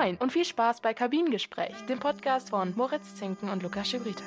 Moin 0.00 0.16
und 0.16 0.32
viel 0.32 0.46
Spaß 0.46 0.80
bei 0.80 0.94
Kabinengespräch, 0.94 1.74
dem 1.86 1.98
Podcast 1.98 2.50
von 2.50 2.72
Moritz 2.74 3.16
Zinken 3.16 3.50
und 3.50 3.62
Lukas 3.62 3.90
Schibrita. 3.90 4.24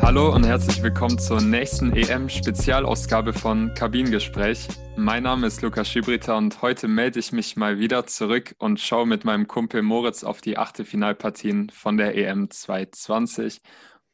Hallo 0.00 0.34
und 0.34 0.46
herzlich 0.46 0.82
willkommen 0.82 1.18
zur 1.18 1.42
nächsten 1.42 1.94
EM-Spezialausgabe 1.94 3.34
von 3.34 3.74
Kabinengespräch. 3.74 4.68
Mein 4.96 5.24
Name 5.24 5.48
ist 5.48 5.60
Lukas 5.60 5.90
Schibrita 5.90 6.38
und 6.38 6.62
heute 6.62 6.88
melde 6.88 7.18
ich 7.18 7.32
mich 7.32 7.56
mal 7.56 7.78
wieder 7.78 8.06
zurück 8.06 8.54
und 8.58 8.80
schaue 8.80 9.06
mit 9.06 9.26
meinem 9.26 9.48
Kumpel 9.48 9.82
Moritz 9.82 10.24
auf 10.24 10.40
die 10.40 10.56
Achtelfinalpartien 10.56 11.68
von 11.70 11.98
der 11.98 12.16
EM 12.16 12.48
2020 12.48 13.60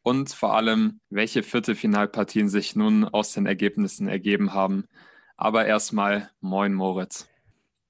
und 0.03 0.31
vor 0.31 0.57
allem, 0.57 1.01
welche 1.11 1.45
Viertelfinalpartien 1.45 2.49
sich 2.49 2.75
nun 2.75 3.05
aus 3.05 3.35
den 3.35 3.47
Ergebnissen 3.47 4.09
ergeben 4.09 4.53
haben. 4.53 4.87
Aber 5.37 5.65
erstmal, 5.67 6.31
moin 6.41 6.75
Moritz. 6.75 7.29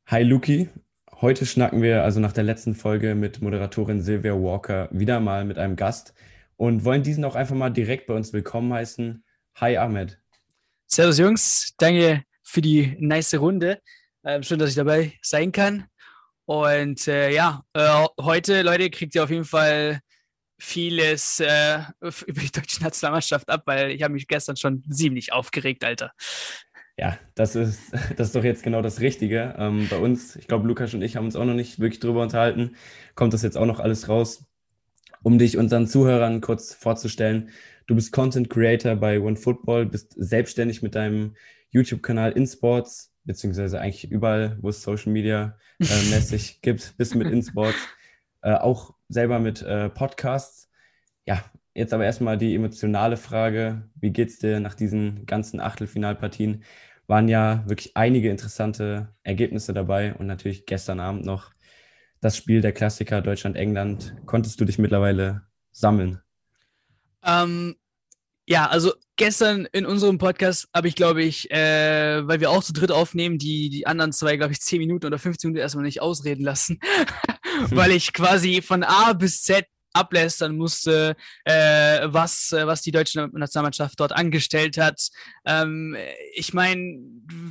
Hi 0.06 0.24
Luki, 0.24 0.68
heute 1.20 1.44
schnacken 1.44 1.82
wir 1.82 2.02
also 2.02 2.18
nach 2.20 2.32
der 2.32 2.44
letzten 2.44 2.74
Folge 2.74 3.14
mit 3.14 3.42
Moderatorin 3.42 4.00
Sylvia 4.00 4.32
Walker 4.32 4.88
wieder 4.90 5.20
mal 5.20 5.44
mit 5.44 5.58
einem 5.58 5.76
Gast 5.76 6.14
und 6.56 6.84
wollen 6.84 7.02
diesen 7.02 7.24
auch 7.24 7.34
einfach 7.34 7.54
mal 7.54 7.70
direkt 7.70 8.06
bei 8.06 8.14
uns 8.14 8.32
willkommen 8.32 8.72
heißen. 8.72 9.22
Hi 9.56 9.76
Ahmed. 9.76 10.18
Servus 10.86 11.18
Jungs, 11.18 11.74
danke 11.76 12.24
für 12.42 12.62
die 12.62 12.96
nice 12.98 13.34
Runde. 13.34 13.80
Ähm, 14.24 14.42
schön, 14.42 14.58
dass 14.58 14.70
ich 14.70 14.76
dabei 14.76 15.12
sein 15.22 15.52
kann. 15.52 15.86
Und 16.46 17.06
äh, 17.06 17.30
ja, 17.32 17.62
äh, 17.74 18.06
heute, 18.20 18.62
Leute, 18.62 18.90
kriegt 18.90 19.14
ihr 19.14 19.22
auf 19.22 19.30
jeden 19.30 19.44
Fall 19.44 20.00
vieles 20.58 21.40
äh, 21.40 21.80
über 22.26 22.40
die 22.40 22.50
deutsche 22.50 22.82
Nationalmannschaft 22.82 23.48
ab, 23.48 23.62
weil 23.66 23.90
ich 23.90 24.02
habe 24.02 24.14
mich 24.14 24.26
gestern 24.26 24.56
schon 24.56 24.82
ziemlich 24.90 25.32
aufgeregt, 25.32 25.84
Alter. 25.84 26.12
Ja, 27.00 27.18
das 27.34 27.56
ist, 27.56 27.92
das 28.16 28.28
ist 28.28 28.36
doch 28.36 28.44
jetzt 28.44 28.62
genau 28.62 28.82
das 28.82 29.00
Richtige. 29.00 29.54
Ähm, 29.58 29.86
bei 29.88 29.96
uns, 29.96 30.36
ich 30.36 30.46
glaube, 30.46 30.68
Lukas 30.68 30.92
und 30.92 31.00
ich 31.00 31.16
haben 31.16 31.24
uns 31.24 31.34
auch 31.34 31.46
noch 31.46 31.54
nicht 31.54 31.80
wirklich 31.80 31.98
drüber 31.98 32.22
unterhalten. 32.22 32.76
Kommt 33.14 33.32
das 33.32 33.42
jetzt 33.42 33.56
auch 33.56 33.64
noch 33.64 33.80
alles 33.80 34.10
raus? 34.10 34.44
Um 35.22 35.38
dich 35.38 35.56
unseren 35.56 35.86
Zuhörern 35.86 36.42
kurz 36.42 36.74
vorzustellen, 36.74 37.50
du 37.86 37.94
bist 37.94 38.12
Content 38.12 38.50
Creator 38.50 38.96
bei 38.96 39.18
OneFootball, 39.18 39.86
bist 39.86 40.14
selbstständig 40.16 40.82
mit 40.82 40.94
deinem 40.94 41.36
YouTube-Kanal 41.70 42.32
InSports, 42.32 43.14
beziehungsweise 43.24 43.80
eigentlich 43.80 44.10
überall, 44.10 44.58
wo 44.60 44.68
es 44.68 44.82
Social 44.82 45.12
Media 45.12 45.56
äh, 45.80 45.84
mäßig 46.10 46.60
gibt, 46.60 46.98
bist 46.98 47.14
mit 47.14 47.28
InSports, 47.28 47.78
äh, 48.42 48.52
auch 48.52 48.94
selber 49.08 49.38
mit 49.38 49.62
äh, 49.62 49.88
Podcasts. 49.88 50.70
Ja, 51.24 51.42
jetzt 51.72 51.94
aber 51.94 52.04
erstmal 52.04 52.36
die 52.36 52.54
emotionale 52.54 53.16
Frage, 53.16 53.88
wie 53.94 54.10
geht's 54.10 54.38
dir 54.38 54.60
nach 54.60 54.74
diesen 54.74 55.24
ganzen 55.24 55.60
Achtelfinalpartien? 55.60 56.62
Waren 57.10 57.26
ja 57.26 57.64
wirklich 57.66 57.96
einige 57.96 58.30
interessante 58.30 59.12
Ergebnisse 59.24 59.74
dabei 59.74 60.14
und 60.14 60.28
natürlich 60.28 60.64
gestern 60.64 61.00
Abend 61.00 61.24
noch 61.26 61.50
das 62.20 62.36
Spiel 62.36 62.60
der 62.60 62.70
Klassiker 62.70 63.20
Deutschland-England. 63.20 64.14
Konntest 64.26 64.60
du 64.60 64.64
dich 64.64 64.78
mittlerweile 64.78 65.42
sammeln? 65.72 66.20
Ähm, 67.24 67.74
ja, 68.46 68.68
also 68.68 68.92
gestern 69.16 69.66
in 69.72 69.86
unserem 69.86 70.18
Podcast 70.18 70.68
habe 70.72 70.86
ich, 70.86 70.94
glaube 70.94 71.24
ich, 71.24 71.50
äh, 71.50 72.24
weil 72.28 72.38
wir 72.38 72.48
auch 72.48 72.62
zu 72.62 72.72
dritt 72.72 72.92
aufnehmen, 72.92 73.38
die, 73.38 73.70
die 73.70 73.88
anderen 73.88 74.12
zwei, 74.12 74.36
glaube 74.36 74.52
ich, 74.52 74.60
10 74.60 74.78
Minuten 74.78 75.06
oder 75.06 75.18
15 75.18 75.48
Minuten 75.48 75.62
erstmal 75.62 75.86
nicht 75.86 76.00
ausreden 76.00 76.44
lassen, 76.44 76.78
weil 77.70 77.90
ich 77.90 78.12
quasi 78.12 78.62
von 78.62 78.84
A 78.84 79.14
bis 79.14 79.42
Z 79.42 79.66
ablästern 79.92 80.56
musste, 80.56 81.16
äh, 81.44 82.00
was, 82.04 82.52
äh, 82.52 82.66
was 82.66 82.82
die 82.82 82.92
deutsche 82.92 83.28
Nationalmannschaft 83.32 83.98
dort 83.98 84.12
angestellt 84.12 84.78
hat. 84.78 85.08
Ähm, 85.44 85.96
ich 86.34 86.54
meine, 86.54 86.98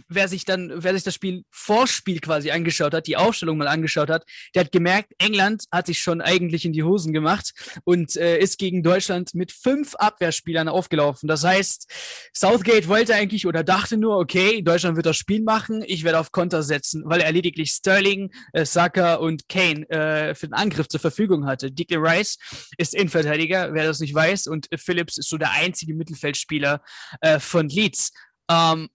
wer 0.07 0.27
sich 0.27 0.45
dann, 0.45 0.71
wer 0.75 0.93
sich 0.93 1.03
das 1.03 1.15
Spiel 1.15 1.43
Vorspiel 1.51 2.19
quasi 2.19 2.51
angeschaut 2.51 2.93
hat, 2.93 3.07
die 3.07 3.17
Aufstellung 3.17 3.57
mal 3.57 3.67
angeschaut 3.67 4.09
hat, 4.09 4.23
der 4.55 4.63
hat 4.63 4.71
gemerkt, 4.71 5.13
England 5.17 5.65
hat 5.71 5.87
sich 5.87 5.99
schon 5.99 6.21
eigentlich 6.21 6.65
in 6.65 6.73
die 6.73 6.83
Hosen 6.83 7.13
gemacht 7.13 7.51
und 7.83 8.15
äh, 8.15 8.39
ist 8.39 8.57
gegen 8.57 8.83
Deutschland 8.83 9.33
mit 9.33 9.51
fünf 9.51 9.95
Abwehrspielern 9.95 10.67
aufgelaufen. 10.67 11.27
Das 11.27 11.43
heißt, 11.43 11.91
Southgate 12.33 12.87
wollte 12.87 13.15
eigentlich 13.15 13.47
oder 13.47 13.63
dachte 13.63 13.97
nur, 13.97 14.17
okay, 14.17 14.61
Deutschland 14.61 14.95
wird 14.95 15.05
das 15.05 15.17
Spiel 15.17 15.41
machen, 15.41 15.83
ich 15.85 16.03
werde 16.03 16.19
auf 16.19 16.31
Konter 16.31 16.63
setzen, 16.63 17.03
weil 17.05 17.21
er 17.21 17.31
lediglich 17.31 17.71
Sterling, 17.71 18.31
äh, 18.53 18.65
Saka 18.65 19.15
und 19.15 19.49
Kane 19.49 19.89
äh, 19.89 20.35
für 20.35 20.47
den 20.47 20.53
Angriff 20.53 20.87
zur 20.87 20.99
Verfügung 20.99 21.45
hatte. 21.45 21.71
Declan 21.71 22.05
Rice 22.05 22.28
Rice 22.29 22.37
ist 22.77 22.95
Innenverteidiger, 22.95 23.73
wer 23.73 23.85
das 23.85 23.99
nicht 23.99 24.13
weiß, 24.13 24.47
und 24.47 24.67
Phillips 24.75 25.17
ist 25.17 25.29
so 25.29 25.37
der 25.37 25.51
einzige 25.51 25.93
Mittelfeldspieler 25.93 26.81
äh, 27.21 27.39
von 27.39 27.69
Leeds. 27.69 28.11
Ähm, 28.49 28.89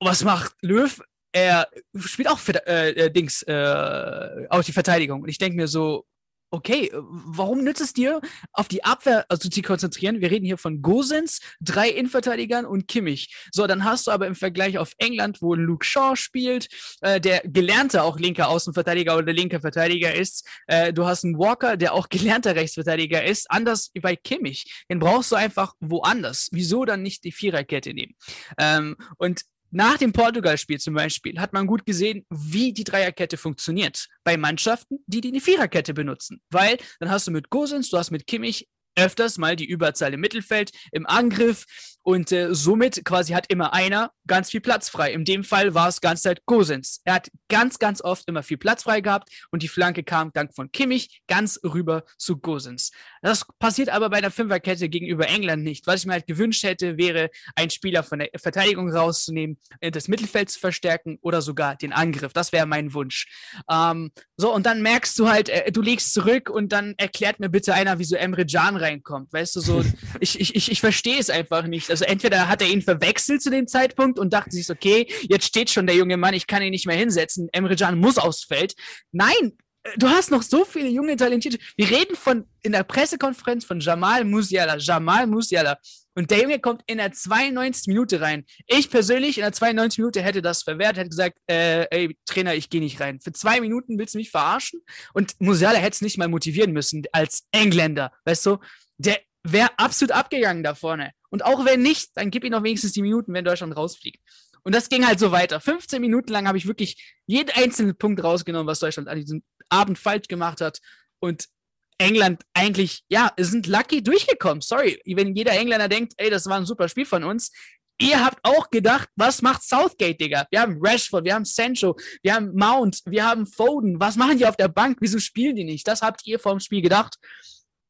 was 0.00 0.24
macht 0.24 0.54
Löw? 0.62 1.00
Er 1.32 1.68
spielt 1.96 2.28
auch 2.28 2.40
äh, 2.66 2.90
äh, 2.90 3.10
Dings 3.10 3.42
äh, 3.42 4.46
aus 4.50 4.66
die 4.66 4.72
Verteidigung. 4.72 5.22
Und 5.22 5.28
ich 5.28 5.38
denke 5.38 5.56
mir 5.56 5.68
so, 5.68 6.04
okay, 6.52 6.86
äh, 6.86 6.90
warum 6.94 7.64
nützt 7.64 7.80
es 7.80 7.92
dir, 7.92 8.20
auf 8.52 8.68
die 8.68 8.84
Abwehr 8.84 9.24
also 9.28 9.48
zu 9.48 9.62
konzentrieren? 9.62 10.20
Wir 10.20 10.30
reden 10.30 10.44
hier 10.44 10.58
von 10.58 10.82
Gosens, 10.82 11.40
drei 11.60 11.88
Innenverteidigern 11.88 12.64
und 12.64 12.86
Kimmich. 12.86 13.34
So, 13.50 13.66
dann 13.66 13.84
hast 13.84 14.06
du 14.06 14.10
aber 14.10 14.26
im 14.26 14.36
Vergleich 14.36 14.78
auf 14.78 14.92
England, 14.98 15.42
wo 15.42 15.54
Luke 15.54 15.84
Shaw 15.84 16.14
spielt, 16.14 16.68
äh, 17.00 17.20
der 17.20 17.40
gelernte 17.44 18.02
auch 18.02 18.18
linker 18.18 18.48
Außenverteidiger 18.48 19.16
oder 19.16 19.32
linker 19.32 19.60
Verteidiger 19.60 20.14
ist. 20.14 20.46
Äh, 20.66 20.92
du 20.92 21.06
hast 21.06 21.24
einen 21.24 21.38
Walker, 21.38 21.76
der 21.76 21.94
auch 21.94 22.08
gelernter 22.10 22.54
Rechtsverteidiger 22.54 23.24
ist, 23.24 23.50
anders 23.50 23.90
wie 23.94 24.00
bei 24.00 24.14
Kimmich. 24.14 24.84
Den 24.90 24.98
brauchst 24.98 25.32
du 25.32 25.36
einfach 25.36 25.74
woanders. 25.80 26.48
Wieso 26.52 26.84
dann 26.84 27.02
nicht 27.02 27.24
die 27.24 27.32
Viererkette 27.32 27.94
nehmen? 27.94 28.14
Ähm, 28.58 28.96
und 29.16 29.42
nach 29.72 29.96
dem 29.96 30.12
Portugal-Spiel 30.12 30.78
zum 30.78 30.94
Beispiel 30.94 31.40
hat 31.40 31.54
man 31.54 31.66
gut 31.66 31.86
gesehen, 31.86 32.26
wie 32.28 32.74
die 32.74 32.84
Dreierkette 32.84 33.38
funktioniert 33.38 34.06
bei 34.22 34.36
Mannschaften, 34.36 34.98
die 35.06 35.22
die 35.22 35.40
Viererkette 35.40 35.94
benutzen. 35.94 36.42
Weil 36.50 36.76
dann 37.00 37.10
hast 37.10 37.26
du 37.26 37.30
mit 37.30 37.48
Gosens, 37.48 37.88
du 37.88 37.96
hast 37.96 38.10
mit 38.10 38.26
Kimmich 38.26 38.68
öfters 38.96 39.38
mal 39.38 39.56
die 39.56 39.64
Überzahl 39.64 40.12
im 40.12 40.20
Mittelfeld, 40.20 40.72
im 40.92 41.06
Angriff 41.06 41.64
und 42.02 42.32
äh, 42.32 42.54
somit 42.54 43.04
quasi 43.04 43.32
hat 43.32 43.46
immer 43.50 43.72
einer 43.74 44.12
ganz 44.26 44.50
viel 44.50 44.60
Platz 44.60 44.88
frei. 44.88 45.12
In 45.12 45.24
dem 45.24 45.44
Fall 45.44 45.74
war 45.74 45.88
es 45.88 46.00
ganz 46.00 46.22
Zeit 46.22 46.44
Gosens. 46.46 47.00
Er 47.04 47.14
hat 47.14 47.30
ganz, 47.48 47.78
ganz 47.78 48.00
oft 48.02 48.28
immer 48.28 48.42
viel 48.42 48.56
Platz 48.56 48.84
frei 48.84 49.00
gehabt 49.00 49.28
und 49.50 49.62
die 49.62 49.68
Flanke 49.68 50.02
kam 50.02 50.32
dank 50.32 50.54
von 50.54 50.72
Kimmich 50.72 51.22
ganz 51.28 51.60
rüber 51.62 52.04
zu 52.16 52.38
Gosens. 52.38 52.92
Das 53.20 53.44
passiert 53.58 53.88
aber 53.90 54.10
bei 54.10 54.20
der 54.20 54.30
Fünferkette 54.30 54.88
gegenüber 54.88 55.28
England 55.28 55.62
nicht. 55.62 55.86
Was 55.86 56.00
ich 56.00 56.06
mir 56.06 56.14
halt 56.14 56.26
gewünscht 56.26 56.62
hätte, 56.62 56.96
wäre, 56.96 57.30
einen 57.56 57.70
Spieler 57.70 58.02
von 58.02 58.20
der 58.20 58.30
Verteidigung 58.36 58.90
rauszunehmen, 58.90 59.58
äh, 59.80 59.90
das 59.90 60.08
Mittelfeld 60.08 60.50
zu 60.50 60.60
verstärken 60.60 61.18
oder 61.20 61.42
sogar 61.42 61.76
den 61.76 61.92
Angriff. 61.92 62.32
Das 62.32 62.52
wäre 62.52 62.66
mein 62.66 62.94
Wunsch. 62.94 63.26
Ähm, 63.70 64.12
so, 64.36 64.52
und 64.52 64.66
dann 64.66 64.82
merkst 64.82 65.18
du 65.18 65.28
halt, 65.28 65.48
äh, 65.48 65.70
du 65.70 65.82
legst 65.82 66.14
zurück 66.14 66.48
und 66.48 66.72
dann 66.72 66.94
erklärt 66.96 67.38
mir 67.38 67.48
bitte 67.48 67.74
einer, 67.74 67.98
wieso 67.98 68.16
Emre 68.16 68.44
Can 68.62 68.76
reinkommt. 68.76 69.32
Weißt 69.32 69.56
du, 69.56 69.60
so, 69.60 69.84
ich, 70.20 70.40
ich, 70.40 70.54
ich, 70.54 70.70
ich 70.70 70.80
verstehe 70.80 71.18
es 71.18 71.30
einfach 71.30 71.66
nicht. 71.66 71.90
Also 71.92 72.04
entweder 72.06 72.48
hat 72.48 72.62
er 72.62 72.68
ihn 72.68 72.82
verwechselt 72.82 73.42
zu 73.42 73.50
dem 73.50 73.68
Zeitpunkt 73.68 74.18
und 74.18 74.32
dachte 74.32 74.50
sich, 74.50 74.68
okay, 74.70 75.06
jetzt 75.28 75.46
steht 75.46 75.70
schon 75.70 75.86
der 75.86 75.94
junge 75.94 76.16
Mann, 76.16 76.34
ich 76.34 76.46
kann 76.46 76.62
ihn 76.62 76.70
nicht 76.70 76.86
mehr 76.86 76.96
hinsetzen. 76.96 77.48
Emre 77.52 77.76
Can 77.76 77.98
muss 77.98 78.16
aufs 78.16 78.44
Feld. 78.44 78.74
Nein, 79.12 79.52
du 79.98 80.08
hast 80.08 80.30
noch 80.30 80.42
so 80.42 80.64
viele 80.64 80.88
junge 80.88 81.16
Talentierte. 81.16 81.58
Wir 81.76 81.90
reden 81.90 82.16
von 82.16 82.46
in 82.62 82.72
der 82.72 82.82
Pressekonferenz 82.82 83.66
von 83.66 83.80
Jamal 83.80 84.24
Musiala. 84.24 84.78
Jamal 84.78 85.26
Musiala. 85.26 85.78
Und 86.14 86.30
der 86.30 86.42
Junge 86.42 86.58
kommt 86.60 86.82
in 86.86 86.98
der 86.98 87.12
92. 87.12 87.88
Minute 87.88 88.20
rein. 88.20 88.44
Ich 88.66 88.90
persönlich 88.90 89.38
in 89.38 89.42
der 89.42 89.52
92. 89.52 89.98
Minute 89.98 90.22
hätte 90.22 90.42
das 90.42 90.62
verwehrt, 90.62 90.96
hätte 90.96 91.08
gesagt, 91.08 91.38
äh, 91.46 91.86
ey, 91.90 92.18
Trainer, 92.26 92.54
ich 92.54 92.70
gehe 92.70 92.80
nicht 92.80 93.00
rein. 93.00 93.20
Für 93.20 93.32
zwei 93.32 93.60
Minuten 93.60 93.98
willst 93.98 94.14
du 94.14 94.18
mich 94.18 94.30
verarschen? 94.30 94.80
Und 95.14 95.34
Musiala 95.40 95.78
hätte 95.78 95.94
es 95.94 96.00
nicht 96.02 96.18
mal 96.18 96.28
motivieren 96.28 96.72
müssen 96.72 97.02
als 97.12 97.44
Engländer. 97.50 98.12
Weißt 98.24 98.44
du, 98.46 98.58
der 98.98 99.20
wäre 99.42 99.70
absolut 99.76 100.12
abgegangen 100.12 100.62
da 100.62 100.74
vorne. 100.74 101.12
Und 101.32 101.44
auch 101.46 101.64
wenn 101.64 101.80
nicht, 101.80 102.10
dann 102.14 102.30
gib 102.30 102.44
ihm 102.44 102.52
noch 102.52 102.62
wenigstens 102.62 102.92
die 102.92 103.00
Minuten, 103.00 103.32
wenn 103.32 103.44
Deutschland 103.44 103.74
rausfliegt. 103.74 104.20
Und 104.64 104.74
das 104.74 104.90
ging 104.90 105.06
halt 105.06 105.18
so 105.18 105.32
weiter. 105.32 105.60
15 105.60 106.00
Minuten 106.00 106.30
lang 106.30 106.46
habe 106.46 106.58
ich 106.58 106.66
wirklich 106.66 107.16
jeden 107.26 107.50
einzelnen 107.50 107.96
Punkt 107.96 108.22
rausgenommen, 108.22 108.66
was 108.66 108.80
Deutschland 108.80 109.08
an 109.08 109.18
diesem 109.18 109.42
Abend 109.70 109.98
falsch 109.98 110.28
gemacht 110.28 110.60
hat. 110.60 110.78
Und 111.20 111.48
England 111.96 112.42
eigentlich, 112.52 113.02
ja, 113.08 113.32
sind 113.38 113.66
lucky 113.66 114.02
durchgekommen. 114.02 114.60
Sorry, 114.60 115.00
wenn 115.06 115.34
jeder 115.34 115.52
Engländer 115.52 115.88
denkt, 115.88 116.12
ey, 116.18 116.28
das 116.28 116.46
war 116.46 116.58
ein 116.58 116.66
super 116.66 116.88
Spiel 116.88 117.06
von 117.06 117.24
uns. 117.24 117.50
Ihr 117.98 118.22
habt 118.22 118.38
auch 118.42 118.68
gedacht, 118.68 119.08
was 119.16 119.40
macht 119.40 119.62
Southgate, 119.62 120.20
Digga? 120.20 120.46
Wir 120.50 120.60
haben 120.60 120.78
Rashford, 120.80 121.24
wir 121.24 121.34
haben 121.34 121.44
Sancho, 121.44 121.96
wir 122.22 122.34
haben 122.34 122.52
Mount, 122.54 123.00
wir 123.06 123.24
haben 123.24 123.46
Foden. 123.46 124.00
Was 124.00 124.16
machen 124.16 124.38
die 124.38 124.46
auf 124.46 124.56
der 124.56 124.68
Bank? 124.68 124.98
Wieso 125.00 125.18
spielen 125.18 125.56
die 125.56 125.64
nicht? 125.64 125.86
Das 125.86 126.02
habt 126.02 126.26
ihr 126.26 126.38
vorm 126.38 126.60
Spiel 126.60 126.82
gedacht. 126.82 127.16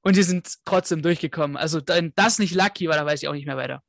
Und 0.02 0.16
die 0.16 0.22
sind 0.22 0.58
trotzdem 0.64 1.02
durchgekommen. 1.02 1.56
Also, 1.56 1.80
wenn 1.86 2.12
das 2.16 2.38
nicht 2.38 2.54
lucky 2.54 2.88
war, 2.88 2.96
da 2.96 3.06
weiß 3.06 3.22
ich 3.22 3.28
auch 3.28 3.34
nicht 3.34 3.46
mehr 3.46 3.56
weiter. 3.56 3.82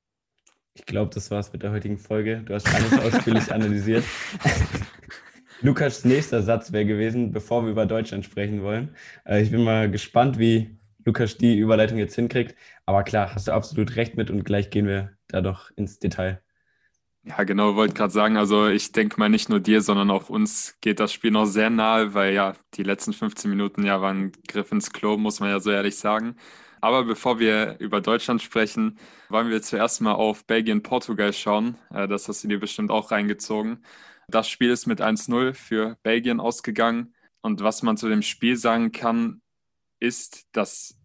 Ich 0.76 0.86
glaube, 0.86 1.14
das 1.14 1.30
war's 1.30 1.54
mit 1.54 1.64
der 1.64 1.72
heutigen 1.72 1.98
Folge. 1.98 2.42
Du 2.46 2.54
hast 2.54 2.68
alles 2.74 2.94
ausführlich 2.94 3.52
analysiert. 3.54 4.04
Lukas 5.62 6.04
nächster 6.04 6.42
Satz 6.42 6.72
wäre 6.72 6.86
gewesen, 6.86 7.32
bevor 7.32 7.64
wir 7.64 7.72
über 7.72 7.86
Deutschland 7.86 8.26
sprechen 8.26 8.64
wollen. 8.64 8.96
Äh, 9.26 9.42
ich 9.42 9.52
bin 9.52 9.64
mal 9.64 9.90
gespannt, 9.90 10.38
wie 10.40 10.78
Lukas 11.06 11.38
die 11.38 11.58
Überleitung 11.58 11.98
jetzt 11.98 12.16
hinkriegt. 12.16 12.56
Aber 12.86 13.04
klar, 13.04 13.34
hast 13.34 13.48
du 13.48 13.52
absolut 13.52 13.96
recht 13.96 14.18
mit 14.18 14.30
und 14.30 14.44
gleich 14.44 14.70
gehen 14.70 14.88
wir 14.88 15.12
da 15.28 15.42
doch 15.42 15.72
ins 15.76 16.00
Detail. 16.00 16.42
Ja, 17.26 17.44
genau, 17.44 17.76
wollte 17.76 17.94
gerade 17.94 18.12
sagen, 18.12 18.36
also 18.36 18.68
ich 18.68 18.92
denke 18.92 19.18
mal 19.18 19.30
nicht 19.30 19.48
nur 19.48 19.62
dir, 19.62 19.82
sondern 19.82 20.12
auch 20.12 20.28
uns 20.30 20.78
geht 20.82 21.00
das 21.00 21.14
Spiel 21.14 21.32
noch 21.32 21.46
sehr 21.46 21.70
nahe, 21.70 22.14
weil 22.14 22.34
ja 22.34 22.54
die 22.74 22.84
letzten 22.84 23.14
15 23.14 23.50
Minuten 23.50 23.86
ja 23.86 24.02
waren 24.02 24.34
Griff 24.46 24.74
ins 24.74 24.92
Klo, 24.92 25.16
muss 25.18 25.40
man 25.40 25.50
ja 25.50 25.62
so 25.62 25.72
ehrlich 25.72 25.96
sagen. 25.96 26.36
Aber 26.82 27.06
bevor 27.06 27.40
wir 27.40 27.78
über 27.80 28.02
Deutschland 28.02 28.42
sprechen, 28.42 29.00
wollen 29.30 29.50
wir 29.50 29.62
zuerst 29.62 30.02
mal 30.02 30.12
auf 30.12 30.46
Belgien-Portugal 30.46 31.32
schauen. 31.32 31.78
Äh, 31.92 32.10
das 32.10 32.28
hast 32.28 32.44
du 32.44 32.50
dir 32.50 32.60
bestimmt 32.60 32.92
auch 32.92 33.12
reingezogen. 33.12 33.86
Das 34.28 34.50
Spiel 34.50 34.70
ist 34.70 34.86
mit 34.86 35.00
1-0 35.02 35.54
für 35.54 35.98
Belgien 36.04 36.42
ausgegangen. 36.42 37.16
Und 37.42 37.62
was 37.64 37.84
man 37.84 37.96
zu 37.96 38.10
dem 38.10 38.22
Spiel 38.22 38.58
sagen 38.58 38.92
kann, 38.92 39.42
ist, 40.02 40.46
dass 40.52 40.98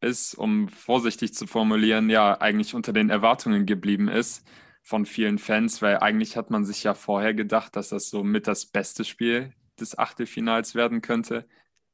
es, 0.00 0.34
um 0.34 0.68
vorsichtig 0.68 1.32
zu 1.32 1.46
formulieren, 1.46 2.10
ja 2.10 2.38
eigentlich 2.38 2.74
unter 2.74 2.92
den 2.92 3.08
Erwartungen 3.08 3.64
geblieben 3.64 4.08
ist 4.08 4.44
von 4.86 5.04
vielen 5.04 5.38
Fans, 5.38 5.82
weil 5.82 5.98
eigentlich 5.98 6.36
hat 6.36 6.50
man 6.50 6.64
sich 6.64 6.84
ja 6.84 6.94
vorher 6.94 7.34
gedacht, 7.34 7.74
dass 7.74 7.88
das 7.88 8.08
so 8.08 8.22
mit 8.22 8.46
das 8.46 8.66
beste 8.66 9.04
Spiel 9.04 9.52
des 9.80 9.98
Achtelfinals 9.98 10.76
werden 10.76 11.02
könnte. 11.02 11.44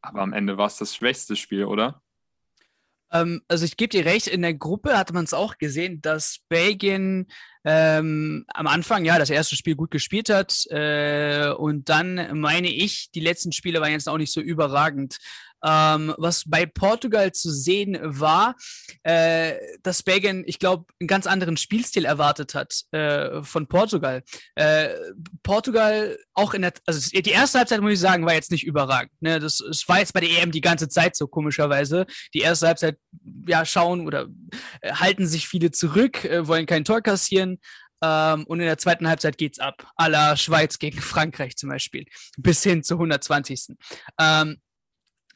Aber 0.03 0.21
am 0.21 0.35
Ende 0.35 0.59
war 0.59 0.67
es 0.67 0.77
das 0.77 0.95
schwächste 0.95 1.35
Spiel, 1.35 1.65
oder? 1.65 2.03
Ähm, 3.11 3.41
also 3.49 3.65
ich 3.65 3.79
gebe 3.79 3.89
dir 3.89 4.05
recht, 4.05 4.27
in 4.27 4.43
der 4.43 4.53
Gruppe 4.53 4.99
hatte 4.99 5.15
man 5.15 5.25
es 5.25 5.33
auch 5.33 5.57
gesehen, 5.57 6.03
dass 6.03 6.41
Belgien 6.51 7.29
ähm, 7.65 8.45
am 8.49 8.67
Anfang 8.67 9.07
ja 9.07 9.19
das 9.19 9.31
erste 9.31 9.57
Spiel 9.57 9.75
gut 9.75 9.91
gespielt 9.91 10.29
hat 10.29 10.67
äh, 10.69 11.51
und 11.51 11.89
dann 11.89 12.39
meine 12.41 12.69
ich, 12.69 13.11
die 13.11 13.21
letzten 13.21 13.53
Spiele 13.53 13.81
waren 13.81 13.93
jetzt 13.93 14.09
auch 14.09 14.19
nicht 14.19 14.35
so 14.35 14.43
überragend. 14.43 15.17
Ähm, 15.65 16.15
was 16.19 16.45
bei 16.47 16.67
Portugal 16.67 17.33
zu 17.33 17.51
sehen 17.51 17.99
war, 18.03 18.57
äh, 19.03 19.55
dass 19.83 20.03
Belgien, 20.03 20.45
ich 20.47 20.59
glaube, 20.59 20.87
einen 21.01 21.07
ganz 21.07 21.27
anderen 21.27 21.57
Spielstil 21.57 22.05
erwartet 22.05 22.55
hat 22.55 22.83
äh, 22.93 23.43
von 23.43 23.67
Portugal. 23.67 24.23
Äh, 24.55 24.89
Portugal 25.43 26.17
auch 26.35 26.55
in 26.55 26.63
der, 26.63 26.73
also 26.87 27.11
die 27.11 27.31
erste 27.31 27.59
Halbzeit 27.59 27.81
muss 27.81 27.93
ich 27.93 28.01
sagen, 28.01 28.27
war 28.27 28.35
jetzt 28.35 28.51
nicht 28.51 28.65
überragend. 28.65 29.13
Ne? 29.21 29.39
Das, 29.39 29.59
das 29.59 29.89
war 29.89 29.99
jetzt 29.99 30.13
bei 30.13 30.21
der 30.21 30.43
EM 30.43 30.51
die 30.51 30.61
ganze 30.61 30.89
Zeit 30.89 31.17
so 31.17 31.27
komischerweise. 31.27 32.07
Die 32.35 32.41
erste 32.41 32.67
Halbzeit, 32.67 32.99
ja, 33.47 33.65
schauen 33.65 34.07
oder 34.07 34.27
äh, 34.81 34.93
halten 34.93 35.27
sich 35.27 35.49
viele 35.49 35.71
zurück, 35.71 36.25
äh, 36.25 36.47
wollen 36.47 36.67
kein 36.67 36.85
Tor 36.85 37.01
kassieren. 37.01 37.59
Ähm, 38.03 38.45
und 38.45 38.61
in 38.61 38.67
der 38.67 38.79
zweiten 38.79 39.09
Halbzeit 39.09 39.39
geht's 39.39 39.59
ab. 39.59 39.87
A 39.97 40.09
la 40.09 40.37
Schweiz 40.37 40.79
gegen 40.79 41.01
Frankreich 41.01 41.57
zum 41.57 41.69
Beispiel. 41.69 42.07
Bis 42.37 42.63
hin 42.63 42.83
zur 42.83 42.97
120. 42.97 43.77
Ähm, 44.19 44.61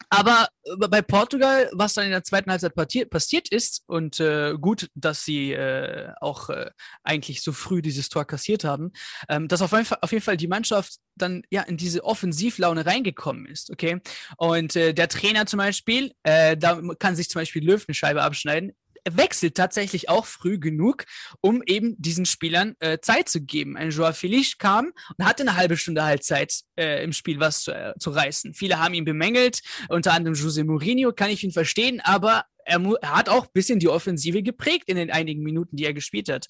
aber 0.08 0.48
äh, 0.64 0.88
bei 0.88 1.02
Portugal, 1.02 1.69
was 1.72 1.94
dann 1.94 2.04
in 2.04 2.10
der 2.10 2.25
zweiten 2.25 2.50
Halbzeit 2.50 2.75
passiert 3.10 3.48
ist, 3.48 3.82
und 3.87 4.20
äh, 4.20 4.54
gut, 4.60 4.90
dass 4.94 5.25
sie 5.25 5.52
äh, 5.52 6.12
auch 6.20 6.50
äh, 6.50 6.70
eigentlich 7.02 7.43
so 7.43 7.52
früh 7.52 7.82
dieses 7.82 8.08
Tor 8.08 8.25
kassiert 8.25 8.64
haben, 8.64 8.93
ähm, 9.28 9.48
dass 9.48 9.62
auf 9.62 9.72
jeden, 9.72 9.84
Fall, 9.84 9.98
auf 10.00 10.12
jeden 10.12 10.25
Fall 10.25 10.37
die 10.37 10.48
Mannschaft 10.48 10.98
dann 11.16 11.43
ja 11.50 11.62
in 11.62 11.76
diese 11.76 12.04
Offensivlaune 12.04 12.87
reingekommen 12.87 13.46
ist, 13.46 13.70
okay? 13.70 14.00
Und 14.37 14.76
äh, 14.76 14.93
der 14.93 15.08
Trainer 15.08 15.46
zum 15.46 15.58
Beispiel, 15.58 16.12
äh, 16.22 16.56
da 16.56 16.81
kann 16.99 17.16
sich 17.16 17.28
zum 17.28 17.40
Beispiel 17.40 17.64
Löw 17.64 17.84
eine 17.87 17.94
Scheibe 17.94 18.22
abschneiden, 18.22 18.72
wechselt 19.10 19.56
tatsächlich 19.56 20.08
auch 20.08 20.26
früh 20.26 20.58
genug, 20.58 21.04
um 21.40 21.62
eben 21.64 21.94
diesen 21.98 22.26
Spielern 22.26 22.74
äh, 22.80 22.98
Zeit 23.00 23.28
zu 23.28 23.40
geben. 23.40 23.76
Ein 23.76 23.90
Joao 23.90 24.12
Felix 24.12 24.58
kam 24.58 24.92
und 25.16 25.24
hatte 25.24 25.42
eine 25.42 25.56
halbe 25.56 25.76
Stunde 25.76 26.04
halt 26.04 26.24
Zeit 26.24 26.60
äh, 26.76 27.02
im 27.04 27.12
Spiel 27.12 27.40
was 27.40 27.62
zu, 27.62 27.72
äh, 27.72 27.94
zu 27.98 28.10
reißen. 28.10 28.54
Viele 28.54 28.78
haben 28.78 28.94
ihn 28.94 29.04
bemängelt, 29.04 29.60
unter 29.88 30.12
anderem 30.12 30.34
José 30.34 30.64
Mourinho, 30.64 31.12
kann 31.12 31.30
ich 31.30 31.44
ihn 31.44 31.52
verstehen, 31.52 32.00
aber 32.02 32.44
er, 32.64 32.80
er, 33.00 33.16
hat 33.16 33.28
auch 33.28 33.44
ein 33.44 33.52
bisschen 33.52 33.78
die 33.78 33.88
Offensive 33.88 34.42
geprägt 34.42 34.88
in 34.88 34.96
den 34.96 35.10
einigen 35.10 35.42
Minuten, 35.42 35.76
die 35.76 35.84
er 35.84 35.94
gespielt 35.94 36.28
hat. 36.28 36.46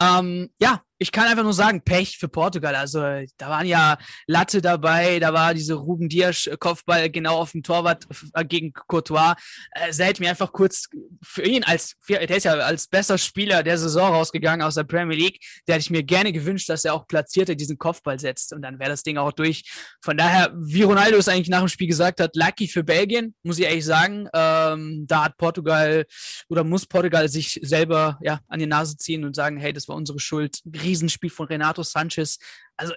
Ähm, 0.00 0.50
ja, 0.60 0.82
ich 1.02 1.12
kann 1.12 1.26
einfach 1.26 1.42
nur 1.42 1.54
sagen, 1.54 1.82
Pech 1.82 2.18
für 2.18 2.28
Portugal. 2.28 2.74
Also 2.74 3.00
da 3.38 3.48
waren 3.48 3.66
ja 3.66 3.96
Latte 4.26 4.60
dabei, 4.60 5.18
da 5.18 5.32
war 5.32 5.54
diese 5.54 5.72
Ruben 5.72 6.10
Dias 6.10 6.48
Kopfball 6.58 7.08
genau 7.08 7.38
auf 7.38 7.52
dem 7.52 7.62
Torwart 7.62 8.06
äh, 8.34 8.44
gegen 8.44 8.74
Courtois. 8.74 9.34
Äh, 9.72 9.92
hätte 9.94 10.22
mir 10.22 10.28
einfach 10.28 10.52
kurz 10.52 10.88
für 11.22 11.42
ihn 11.42 11.64
als, 11.64 11.96
der 12.06 12.28
ist 12.28 12.44
ja 12.44 12.52
als 12.52 12.86
bester 12.86 13.16
Spieler 13.16 13.62
der 13.62 13.78
Saison 13.78 14.12
rausgegangen 14.12 14.64
aus 14.64 14.74
der 14.74 14.84
Premier 14.84 15.16
League, 15.16 15.40
der 15.66 15.76
hätte 15.76 15.84
ich 15.84 15.90
mir 15.90 16.02
gerne 16.02 16.32
gewünscht, 16.32 16.68
dass 16.68 16.84
er 16.84 16.92
auch 16.92 17.06
platzierte 17.06 17.56
diesen 17.56 17.78
Kopfball 17.78 18.18
setzt 18.18 18.52
und 18.52 18.60
dann 18.60 18.78
wäre 18.78 18.90
das 18.90 19.02
Ding 19.02 19.16
auch 19.16 19.32
durch. 19.32 19.64
Von 20.02 20.18
daher, 20.18 20.52
wie 20.54 20.82
Ronaldo 20.82 21.16
es 21.16 21.28
eigentlich 21.28 21.48
nach 21.48 21.60
dem 21.60 21.68
Spiel 21.68 21.88
gesagt 21.88 22.20
hat, 22.20 22.36
lucky 22.36 22.68
für 22.68 22.84
Belgien, 22.84 23.34
muss 23.42 23.58
ich 23.58 23.64
ehrlich 23.64 23.86
sagen. 23.86 24.28
Ähm, 24.34 25.06
da 25.08 25.24
hat 25.24 25.38
Portugal 25.38 26.04
oder 26.50 26.62
muss 26.62 26.84
Portugal 26.84 27.30
sich 27.30 27.58
selber 27.62 28.18
ja, 28.20 28.40
an 28.48 28.58
die 28.58 28.66
Nase 28.66 28.98
ziehen 28.98 29.24
und 29.24 29.34
sagen, 29.34 29.56
hey, 29.56 29.72
das 29.72 29.88
war 29.88 29.96
unsere 29.96 30.20
Schuld 30.20 30.60
Riesenspiel 30.90 31.30
von 31.30 31.46
Renato 31.46 31.82
Sanchez. 31.82 32.38
Also 32.76 32.94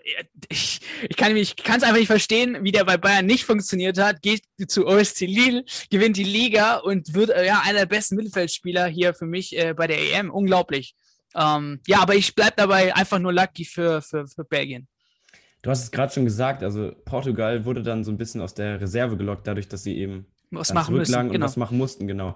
ich, 0.49 0.81
ich 1.07 1.15
kann 1.15 1.35
es 1.35 1.53
einfach 1.67 1.97
nicht 1.97 2.07
verstehen, 2.07 2.57
wie 2.61 2.71
der 2.71 2.85
bei 2.85 2.97
Bayern 2.97 3.25
nicht 3.25 3.45
funktioniert 3.45 3.97
hat. 3.97 4.21
Geht 4.21 4.43
zu 4.67 4.87
OSC 4.87 5.21
Lille, 5.21 5.63
gewinnt 5.89 6.17
die 6.17 6.23
Liga 6.23 6.77
und 6.77 7.13
wird 7.13 7.29
äh, 7.29 7.45
ja 7.45 7.61
einer 7.65 7.79
der 7.79 7.85
besten 7.85 8.15
Mittelfeldspieler 8.15 8.87
hier 8.87 9.13
für 9.13 9.25
mich 9.25 9.57
äh, 9.57 9.73
bei 9.73 9.87
der 9.87 9.99
EM. 9.99 10.31
Unglaublich. 10.31 10.95
Ähm, 11.35 11.81
ja, 11.87 11.99
aber 11.99 12.15
ich 12.15 12.35
bleibe 12.35 12.53
dabei 12.55 12.95
einfach 12.95 13.19
nur 13.19 13.33
lucky 13.33 13.65
für, 13.65 14.01
für, 14.01 14.27
für 14.27 14.43
Belgien. 14.43 14.87
Du 15.61 15.69
hast 15.69 15.83
es 15.83 15.91
gerade 15.91 16.13
schon 16.13 16.25
gesagt, 16.25 16.61
also 16.61 16.91
Portugal 17.05 17.65
wurde 17.65 17.83
dann 17.83 18.03
so 18.03 18.11
ein 18.11 18.17
bisschen 18.17 18.41
aus 18.41 18.53
der 18.53 18.81
Reserve 18.81 19.15
gelockt, 19.15 19.47
dadurch, 19.47 19.67
dass 19.67 19.83
sie 19.83 19.97
eben 19.97 20.25
was 20.51 20.73
machen 20.73 20.95
müssen, 20.95 21.15
und 21.15 21.31
genau. 21.31 21.45
was 21.45 21.57
machen 21.57 21.77
mussten, 21.77 22.07
genau. 22.07 22.35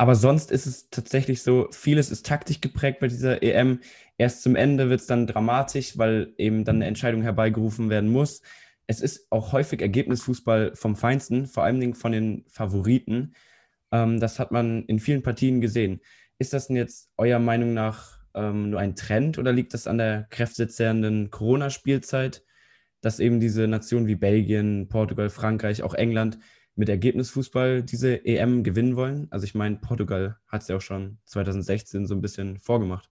Aber 0.00 0.14
sonst 0.14 0.50
ist 0.50 0.66
es 0.66 0.88
tatsächlich 0.88 1.42
so, 1.42 1.68
vieles 1.72 2.10
ist 2.10 2.24
taktisch 2.24 2.62
geprägt 2.62 3.00
bei 3.00 3.08
dieser 3.08 3.42
EM. 3.42 3.80
Erst 4.20 4.42
zum 4.42 4.54
Ende 4.54 4.90
wird 4.90 5.00
es 5.00 5.06
dann 5.06 5.26
dramatisch, 5.26 5.96
weil 5.96 6.34
eben 6.36 6.66
dann 6.66 6.76
eine 6.76 6.84
Entscheidung 6.84 7.22
herbeigerufen 7.22 7.88
werden 7.88 8.12
muss. 8.12 8.42
Es 8.86 9.00
ist 9.00 9.32
auch 9.32 9.52
häufig 9.52 9.80
Ergebnisfußball 9.80 10.72
vom 10.74 10.94
Feinsten, 10.94 11.46
vor 11.46 11.64
allen 11.64 11.80
Dingen 11.80 11.94
von 11.94 12.12
den 12.12 12.44
Favoriten. 12.46 13.32
Ähm, 13.90 14.20
das 14.20 14.38
hat 14.38 14.52
man 14.52 14.84
in 14.84 14.98
vielen 14.98 15.22
Partien 15.22 15.62
gesehen. 15.62 16.02
Ist 16.38 16.52
das 16.52 16.66
denn 16.66 16.76
jetzt 16.76 17.08
eurer 17.16 17.38
Meinung 17.38 17.72
nach 17.72 18.18
ähm, 18.34 18.68
nur 18.68 18.80
ein 18.80 18.94
Trend 18.94 19.38
oder 19.38 19.54
liegt 19.54 19.72
das 19.72 19.86
an 19.86 19.96
der 19.96 20.26
kräftezehrenden 20.28 21.30
Corona-Spielzeit, 21.30 22.44
dass 23.00 23.20
eben 23.20 23.40
diese 23.40 23.68
Nationen 23.68 24.06
wie 24.06 24.16
Belgien, 24.16 24.90
Portugal, 24.90 25.30
Frankreich, 25.30 25.82
auch 25.82 25.94
England 25.94 26.38
mit 26.74 26.90
Ergebnisfußball 26.90 27.82
diese 27.84 28.22
EM 28.26 28.64
gewinnen 28.64 28.96
wollen. 28.96 29.28
Also 29.30 29.44
ich 29.44 29.54
meine, 29.54 29.76
Portugal 29.76 30.36
hat 30.46 30.60
es 30.60 30.68
ja 30.68 30.76
auch 30.76 30.82
schon 30.82 31.16
2016 31.24 32.04
so 32.04 32.14
ein 32.14 32.20
bisschen 32.20 32.58
vorgemacht. 32.58 33.08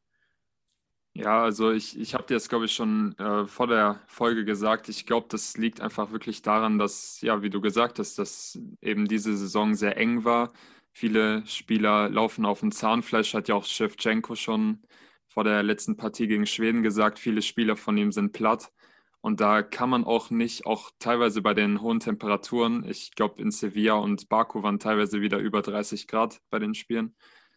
Ja, 1.13 1.43
also 1.43 1.71
ich, 1.71 1.99
ich 1.99 2.13
habe 2.13 2.25
dir 2.25 2.35
das, 2.35 2.47
glaube 2.49 2.65
ich, 2.65 2.71
schon 2.73 3.17
äh, 3.17 3.45
vor 3.45 3.67
der 3.67 3.99
Folge 4.07 4.45
gesagt. 4.45 4.87
Ich 4.89 5.05
glaube, 5.05 5.27
das 5.29 5.57
liegt 5.57 5.81
einfach 5.81 6.11
wirklich 6.11 6.41
daran, 6.41 6.77
dass, 6.77 7.19
ja, 7.21 7.41
wie 7.41 7.49
du 7.49 7.59
gesagt 7.61 7.99
hast, 7.99 8.17
dass 8.19 8.57
eben 8.81 9.07
diese 9.07 9.35
Saison 9.35 9.75
sehr 9.75 9.97
eng 9.97 10.23
war. 10.23 10.53
Viele 10.93 11.45
Spieler 11.45 12.09
laufen 12.09 12.45
auf 12.45 12.61
dem 12.61 12.71
Zahnfleisch, 12.71 13.33
hat 13.33 13.47
ja 13.49 13.55
auch 13.55 13.65
Shevchenko 13.65 14.35
schon 14.35 14.81
vor 15.27 15.43
der 15.43 15.61
letzten 15.63 15.97
Partie 15.97 16.27
gegen 16.27 16.45
Schweden 16.45 16.83
gesagt. 16.83 17.19
Viele 17.19 17.41
Spieler 17.41 17.75
von 17.75 17.97
ihm 17.97 18.11
sind 18.11 18.31
platt. 18.31 18.71
Und 19.21 19.41
da 19.41 19.61
kann 19.63 19.89
man 19.89 20.05
auch 20.05 20.29
nicht, 20.29 20.65
auch 20.65 20.91
teilweise 20.99 21.41
bei 21.41 21.53
den 21.53 21.81
hohen 21.81 21.99
Temperaturen, 21.99 22.85
ich 22.87 23.11
glaube 23.15 23.41
in 23.41 23.51
Sevilla 23.51 23.95
und 23.95 24.29
Baku 24.29 24.63
waren 24.63 24.79
teilweise 24.79 25.19
wieder 25.19 25.39
über 25.39 25.61
30 25.61 26.07
Grad 26.07 26.39
bei 26.49 26.59
den 26.59 26.73
Spielen, 26.73 27.15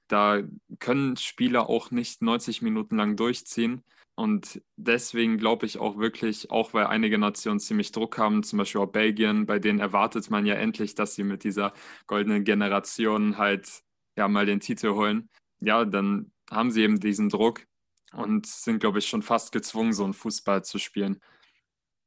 da 0.09 0.42
können 0.78 1.16
Spieler 1.16 1.68
auch 1.68 1.90
nicht 1.90 2.23
90 2.23 2.62
Minuten 2.62 2.97
lang 2.97 3.16
durchziehen. 3.16 3.82
Und 4.14 4.61
deswegen 4.76 5.38
glaube 5.38 5.64
ich 5.64 5.78
auch 5.78 5.97
wirklich, 5.97 6.50
auch 6.50 6.75
weil 6.75 6.87
einige 6.87 7.16
Nationen 7.16 7.61
ziemlich 7.61 7.92
Druck 7.92 8.18
haben, 8.18 8.42
zum 8.42 8.59
Beispiel 8.59 8.82
auch 8.82 8.92
Belgien, 8.92 9.47
bei 9.47 9.59
denen 9.59 9.80
erwartet 9.80 10.30
man 10.30 10.44
ja 10.44 10.54
endlich, 10.54 10.94
dass 10.94 11.14
sie 11.14 11.25
mit 11.25 11.44
dieser 11.44 11.73
goldenen 12.06 12.44
Generation 12.44 13.38
halt 13.38 13.82
ja 14.16 14.28
mal 14.28 14.44
den 14.44 14.61
Titel 14.61 14.90
holen. 14.90 15.30
Ja, 15.61 15.85
dann 15.85 16.30
haben 16.50 16.71
sie 16.71 16.82
eben 16.82 17.00
diesen 17.00 17.30
Druck 17.30 17.66
und 18.12 18.47
sind, 18.47 18.80
glaube 18.80 18.99
ich, 18.99 19.09
schon 19.09 19.23
fast 19.23 19.52
gezwungen, 19.52 19.94
so 19.94 20.04
einen 20.04 20.12
Fußball 20.12 20.62
zu 20.62 20.78
spielen. 20.78 21.18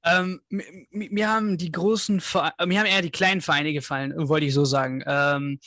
Ähm, 0.03 0.41
mir 0.91 1.29
haben 1.29 1.57
die 1.57 1.71
großen, 1.71 2.21
äh, 2.59 2.65
mir 2.67 2.79
haben 2.79 2.85
eher 2.85 3.01
die 3.01 3.09
kleinen 3.09 3.41
Vereine 3.41 3.73
gefallen, 3.73 4.13
wollte 4.15 4.45
ich 4.45 4.53
so 4.53 4.63
sagen. 4.63 5.03
Ähm, 5.07 5.59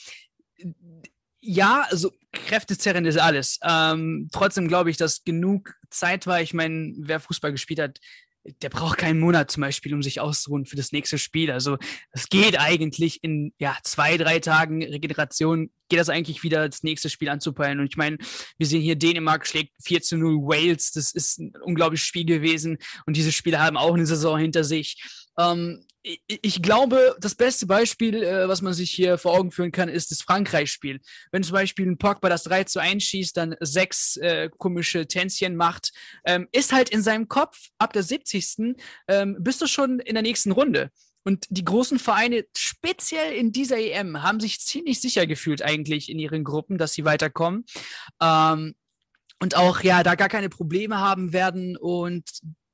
ja, 1.41 1.87
also 1.91 2.13
kräftezerrend 2.33 3.07
ist 3.07 3.19
alles. 3.19 3.59
Ähm, 3.63 4.29
trotzdem 4.33 4.69
glaube 4.69 4.91
ich, 4.91 4.97
dass 4.97 5.25
genug 5.25 5.75
Zeit 5.91 6.27
war. 6.27 6.41
Ich 6.41 6.55
meine, 6.55 6.95
wer 6.99 7.21
Fußball 7.21 7.53
gespielt 7.53 7.81
hat, 7.81 8.01
der 8.63 8.71
braucht 8.71 8.99
keinen 8.99 9.21
Monat 9.21 9.51
zum 9.51 9.61
Beispiel, 9.63 9.95
um 9.95 10.03
sich 10.03 10.21
auszuruhen 10.21 10.65
für 10.65 10.77
das 10.77 10.93
nächste 10.93 11.19
Spiel. 11.19 11.51
Also 11.51 11.77
es 12.13 12.29
geht 12.29 12.59
eigentlich 12.59 13.23
in 13.23 13.53
ja, 13.59 13.77
zwei, 13.83 14.17
drei 14.17 14.41
Tagen 14.41 14.83
Regeneration, 14.83 15.71
geht 15.89 16.01
das 16.01 16.09
eigentlich 16.09 16.43
wieder 16.43 16.69
das 16.69 16.83
nächste 16.83 17.11
Spiel 17.11 17.29
anzupeilen. 17.29 17.81
Und 17.81 17.87
ich 17.87 17.97
meine, 17.97 18.19
wir 18.57 18.67
sehen 18.67 18.81
hier, 18.81 18.97
Dänemark 18.97 19.47
schlägt 19.47 19.73
4 19.83 20.03
zu 20.03 20.17
0 20.17 20.37
Wales. 20.37 20.93
Das 20.93 21.13
ist 21.13 21.39
ein 21.39 21.53
unglaubliches 21.63 22.07
Spiel 22.07 22.25
gewesen. 22.25 22.79
Und 23.07 23.17
diese 23.17 23.33
Spiele 23.33 23.61
haben 23.61 23.77
auch 23.77 23.95
eine 23.95 24.07
Saison 24.07 24.39
hinter 24.39 24.65
sich. 24.65 25.03
Ähm, 25.39 25.85
ich, 26.03 26.63
glaube, 26.63 27.17
das 27.21 27.35
beste 27.35 27.67
Beispiel, 27.67 28.23
äh, 28.23 28.49
was 28.49 28.63
man 28.63 28.73
sich 28.73 28.91
hier 28.91 29.19
vor 29.19 29.33
Augen 29.33 29.51
führen 29.51 29.73
kann, 29.73 29.89
ist 29.89 30.11
das 30.11 30.23
Frankreich-Spiel. 30.23 31.01
Wenn 31.33 31.43
zum 31.43 31.53
Beispiel 31.53 31.87
ein 31.87 31.99
Pogba 31.99 32.29
das 32.29 32.45
3 32.45 32.65
zu 32.65 32.81
1 32.81 33.03
schießt, 33.03 33.37
dann 33.37 33.57
sechs 33.61 34.17
äh, 34.17 34.49
komische 34.57 35.07
Tänzchen 35.07 35.57
macht, 35.57 35.93
ähm, 36.25 36.49
ist 36.53 36.73
halt 36.73 36.91
in 36.91 37.03
seinem 37.03 37.29
Kopf 37.29 37.69
ab 37.79 37.93
der 37.93 38.03
70. 38.03 38.77
Ähm, 39.09 39.37
bist 39.41 39.61
du 39.61 39.67
schon 39.67 39.99
in 40.01 40.15
der 40.15 40.23
nächsten 40.23 40.53
Runde. 40.53 40.91
Und 41.25 41.47
die 41.51 41.65
großen 41.65 41.99
Vereine, 41.99 42.47
speziell 42.57 43.35
in 43.35 43.53
dieser 43.53 43.79
EM, 43.79 44.23
haben 44.23 44.41
sich 44.41 44.61
ziemlich 44.61 45.01
sicher 45.01 45.27
gefühlt 45.27 45.63
eigentlich 45.63 46.09
in 46.09 46.19
ihren 46.19 46.45
Gruppen, 46.45 46.79
dass 46.79 46.95
sie 46.95 47.05
weiterkommen. 47.05 47.67
Ähm, 48.23 48.75
und 49.41 49.57
auch 49.57 49.83
ja, 49.83 50.03
da 50.03 50.15
gar 50.15 50.29
keine 50.29 50.49
Probleme 50.49 50.99
haben 50.99 51.33
werden. 51.33 51.77
Und 51.77 52.25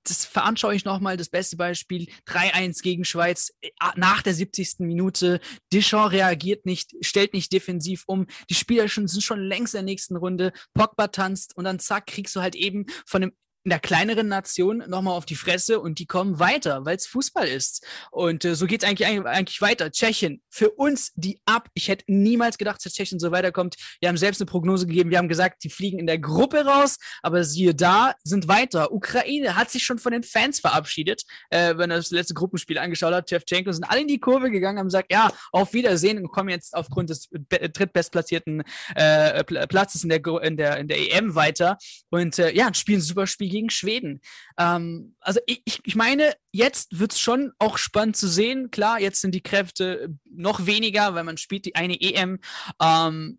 das 0.04 0.24
veranschauliche 0.24 0.74
ich 0.74 0.84
nochmal, 0.84 1.16
das 1.16 1.28
beste 1.28 1.56
Beispiel, 1.56 2.06
3-1 2.26 2.82
gegen 2.82 3.04
Schweiz 3.04 3.52
äh, 3.60 3.70
nach 3.96 4.22
der 4.22 4.34
70. 4.34 4.80
Minute. 4.80 5.40
Deschamps 5.72 6.12
reagiert 6.12 6.66
nicht, 6.66 6.92
stellt 7.00 7.32
nicht 7.32 7.52
defensiv 7.52 8.04
um. 8.06 8.26
Die 8.50 8.54
Spieler 8.54 8.88
sind 8.88 9.22
schon 9.22 9.40
längst 9.40 9.74
in 9.74 9.78
der 9.78 9.84
nächsten 9.84 10.16
Runde. 10.16 10.52
Pogba 10.74 11.08
tanzt 11.08 11.56
und 11.56 11.64
dann 11.64 11.78
zack, 11.78 12.06
kriegst 12.06 12.36
du 12.36 12.40
halt 12.40 12.54
eben 12.54 12.86
von 13.06 13.22
einem 13.22 13.32
in 13.64 13.70
der 13.70 13.80
kleineren 13.80 14.28
Nation 14.28 14.84
nochmal 14.88 15.16
auf 15.16 15.24
die 15.24 15.36
Fresse 15.36 15.80
und 15.80 15.98
die 15.98 16.06
kommen 16.06 16.38
weiter, 16.38 16.84
weil 16.84 16.96
es 16.96 17.06
Fußball 17.06 17.48
ist. 17.48 17.84
Und 18.10 18.44
äh, 18.44 18.54
so 18.54 18.66
geht 18.66 18.82
es 18.82 18.88
eigentlich, 18.88 19.08
eigentlich 19.08 19.60
weiter. 19.62 19.90
Tschechien, 19.90 20.42
für 20.50 20.70
uns 20.70 21.12
die 21.14 21.40
ab. 21.46 21.68
Ich 21.72 21.88
hätte 21.88 22.04
niemals 22.06 22.58
gedacht, 22.58 22.84
dass 22.84 22.92
Tschechien 22.92 23.18
so 23.18 23.30
weiterkommt. 23.30 23.76
Wir 24.00 24.10
haben 24.10 24.18
selbst 24.18 24.42
eine 24.42 24.46
Prognose 24.46 24.86
gegeben. 24.86 25.10
Wir 25.10 25.16
haben 25.16 25.30
gesagt, 25.30 25.64
die 25.64 25.70
fliegen 25.70 25.98
in 25.98 26.06
der 26.06 26.18
Gruppe 26.18 26.66
raus, 26.66 26.98
aber 27.22 27.42
siehe 27.42 27.74
da, 27.74 28.14
sind 28.22 28.48
weiter. 28.48 28.92
Ukraine 28.92 29.56
hat 29.56 29.70
sich 29.70 29.82
schon 29.82 29.98
von 29.98 30.12
den 30.12 30.24
Fans 30.24 30.60
verabschiedet, 30.60 31.22
äh, 31.48 31.78
wenn 31.78 31.90
er 31.90 31.96
das 31.96 32.10
letzte 32.10 32.34
Gruppenspiel 32.34 32.76
angeschaut 32.76 33.14
hat. 33.14 33.28
Tschewtschenko 33.28 33.72
sind 33.72 33.84
alle 33.84 34.02
in 34.02 34.08
die 34.08 34.20
Kurve 34.20 34.50
gegangen, 34.50 34.78
haben 34.78 34.88
gesagt, 34.88 35.10
ja, 35.10 35.32
auf 35.52 35.72
Wiedersehen 35.72 36.18
und 36.18 36.30
kommen 36.30 36.50
jetzt 36.50 36.74
aufgrund 36.74 37.08
des 37.08 37.30
drittbestplatzierten 37.30 38.62
äh, 38.94 39.42
Platzes 39.44 40.02
in 40.02 40.10
der, 40.10 40.22
in, 40.42 40.58
der, 40.58 40.76
in 40.76 40.88
der 40.88 40.98
EM 40.98 41.34
weiter. 41.34 41.78
Und 42.10 42.38
äh, 42.38 42.54
ja, 42.54 42.72
spielen 42.74 43.00
super 43.00 43.26
Spiel 43.26 43.53
gegen 43.54 43.70
Schweden. 43.70 44.20
Ähm, 44.58 45.14
also 45.20 45.40
ich, 45.46 45.80
ich 45.84 45.94
meine, 45.94 46.34
jetzt 46.52 46.98
wird 46.98 47.12
es 47.12 47.20
schon 47.20 47.52
auch 47.58 47.78
spannend 47.78 48.16
zu 48.16 48.28
sehen. 48.28 48.70
Klar, 48.70 49.00
jetzt 49.00 49.20
sind 49.20 49.34
die 49.34 49.42
Kräfte 49.42 50.14
noch 50.24 50.66
weniger, 50.66 51.14
weil 51.14 51.24
man 51.24 51.36
spielt 51.36 51.64
die 51.64 51.76
eine 51.76 52.00
EM. 52.00 52.40
Ähm, 52.82 53.38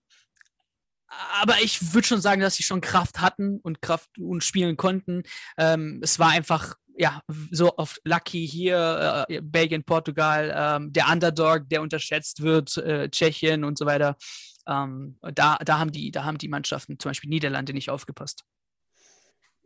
aber 1.42 1.62
ich 1.62 1.94
würde 1.94 2.08
schon 2.08 2.22
sagen, 2.22 2.42
dass 2.42 2.56
sie 2.56 2.64
schon 2.64 2.82
Kraft 2.82 3.20
hatten 3.20 3.60
und 3.60 3.82
Kraft 3.82 4.18
und 4.18 4.44
spielen 4.44 4.78
konnten. 4.78 5.24
Ähm, 5.58 6.00
es 6.02 6.18
war 6.18 6.30
einfach 6.30 6.76
ja, 6.98 7.22
so 7.52 7.78
oft 7.78 8.00
Lucky 8.06 8.48
hier, 8.48 9.26
äh, 9.28 9.42
Belgien, 9.42 9.84
Portugal, 9.84 10.54
ähm, 10.56 10.94
der 10.94 11.10
Underdog, 11.10 11.68
der 11.70 11.82
unterschätzt 11.82 12.42
wird, 12.42 12.78
äh, 12.78 13.10
Tschechien 13.10 13.66
und 13.66 13.78
so 13.78 13.86
weiter. 13.86 14.16
Ähm, 14.66 15.18
da, 15.22 15.58
da, 15.58 15.78
haben 15.78 15.92
die, 15.92 16.12
da 16.12 16.24
haben 16.24 16.38
die 16.38 16.48
Mannschaften, 16.48 16.98
zum 16.98 17.10
Beispiel 17.10 17.30
Niederlande, 17.30 17.74
nicht 17.74 17.90
aufgepasst. 17.90 18.46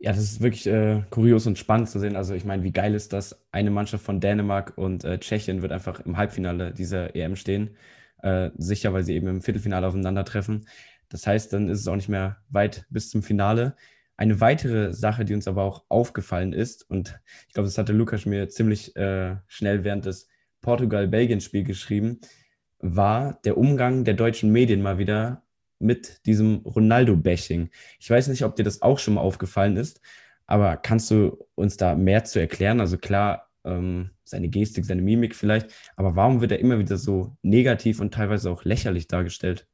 Ja, 0.02 0.12
das 0.12 0.20
ist 0.22 0.40
wirklich 0.40 0.66
äh, 0.66 1.02
kurios 1.10 1.46
und 1.46 1.58
spannend 1.58 1.90
zu 1.90 1.98
sehen. 1.98 2.16
Also 2.16 2.32
ich 2.34 2.46
meine, 2.46 2.62
wie 2.62 2.72
geil 2.72 2.94
ist 2.94 3.12
das? 3.12 3.44
Eine 3.52 3.70
Mannschaft 3.70 4.02
von 4.02 4.18
Dänemark 4.18 4.72
und 4.78 5.04
äh, 5.04 5.18
Tschechien 5.18 5.60
wird 5.60 5.72
einfach 5.72 6.00
im 6.00 6.16
Halbfinale 6.16 6.72
dieser 6.72 7.14
EM 7.14 7.36
stehen. 7.36 7.76
Äh, 8.22 8.50
sicher, 8.56 8.94
weil 8.94 9.04
sie 9.04 9.14
eben 9.14 9.26
im 9.28 9.42
Viertelfinale 9.42 9.86
aufeinandertreffen. 9.86 10.66
Das 11.10 11.26
heißt, 11.26 11.52
dann 11.52 11.68
ist 11.68 11.80
es 11.80 11.88
auch 11.88 11.96
nicht 11.96 12.08
mehr 12.08 12.38
weit 12.48 12.86
bis 12.88 13.10
zum 13.10 13.22
Finale. 13.22 13.76
Eine 14.16 14.40
weitere 14.40 14.94
Sache, 14.94 15.26
die 15.26 15.34
uns 15.34 15.46
aber 15.46 15.64
auch 15.64 15.84
aufgefallen 15.90 16.52
ist, 16.54 16.88
und 16.88 17.20
ich 17.48 17.54
glaube, 17.54 17.66
das 17.66 17.76
hatte 17.78 17.92
Lukas 17.92 18.24
mir 18.26 18.48
ziemlich 18.48 18.96
äh, 18.96 19.36
schnell 19.48 19.84
während 19.84 20.06
des 20.06 20.28
Portugal-Belgien-Spiels 20.62 21.66
geschrieben, 21.66 22.20
war 22.78 23.38
der 23.44 23.58
Umgang 23.58 24.04
der 24.04 24.14
deutschen 24.14 24.50
Medien 24.52 24.82
mal 24.82 24.98
wieder 24.98 25.42
mit 25.80 26.24
diesem 26.26 26.58
Ronaldo-Bashing. 26.58 27.70
Ich 27.98 28.08
weiß 28.08 28.28
nicht, 28.28 28.44
ob 28.44 28.54
dir 28.54 28.64
das 28.64 28.82
auch 28.82 28.98
schon 28.98 29.14
mal 29.14 29.22
aufgefallen 29.22 29.76
ist, 29.76 30.00
aber 30.46 30.76
kannst 30.76 31.10
du 31.10 31.46
uns 31.54 31.76
da 31.76 31.94
mehr 31.94 32.24
zu 32.24 32.38
erklären? 32.38 32.80
Also 32.80 32.98
klar, 32.98 33.50
ähm, 33.64 34.10
seine 34.24 34.48
Gestik, 34.48 34.84
seine 34.84 35.02
Mimik 35.02 35.34
vielleicht, 35.34 35.70
aber 35.96 36.16
warum 36.16 36.40
wird 36.40 36.52
er 36.52 36.60
immer 36.60 36.78
wieder 36.78 36.96
so 36.96 37.36
negativ 37.42 38.00
und 38.00 38.14
teilweise 38.14 38.50
auch 38.50 38.64
lächerlich 38.64 39.08
dargestellt? 39.08 39.66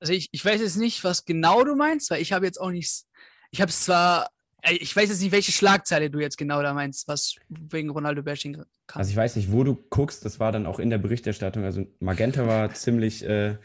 Also 0.00 0.12
ich, 0.12 0.28
ich 0.30 0.44
weiß 0.44 0.60
jetzt 0.60 0.76
nicht, 0.76 1.02
was 1.04 1.24
genau 1.24 1.64
du 1.64 1.74
meinst, 1.74 2.10
weil 2.10 2.22
ich 2.22 2.32
habe 2.32 2.46
jetzt 2.46 2.60
auch 2.60 2.70
nichts, 2.70 3.08
ich 3.50 3.60
habe 3.60 3.70
es 3.70 3.84
zwar, 3.84 4.30
äh, 4.62 4.74
ich 4.74 4.94
weiß 4.94 5.08
jetzt 5.08 5.20
nicht, 5.20 5.32
welche 5.32 5.52
Schlagzeile 5.52 6.10
du 6.10 6.20
jetzt 6.20 6.38
genau 6.38 6.62
da 6.62 6.72
meinst, 6.74 7.08
was 7.08 7.34
wegen 7.48 7.90
Ronaldo-Bashing 7.90 8.54
kann. 8.54 8.66
Also 9.00 9.10
ich 9.10 9.16
weiß 9.16 9.36
nicht, 9.36 9.50
wo 9.50 9.64
du 9.64 9.74
guckst, 9.74 10.24
das 10.24 10.38
war 10.38 10.52
dann 10.52 10.66
auch 10.66 10.78
in 10.78 10.90
der 10.90 10.98
Berichterstattung, 10.98 11.64
also 11.64 11.86
Magenta 11.98 12.46
war 12.46 12.72
ziemlich... 12.74 13.24
Äh, 13.24 13.56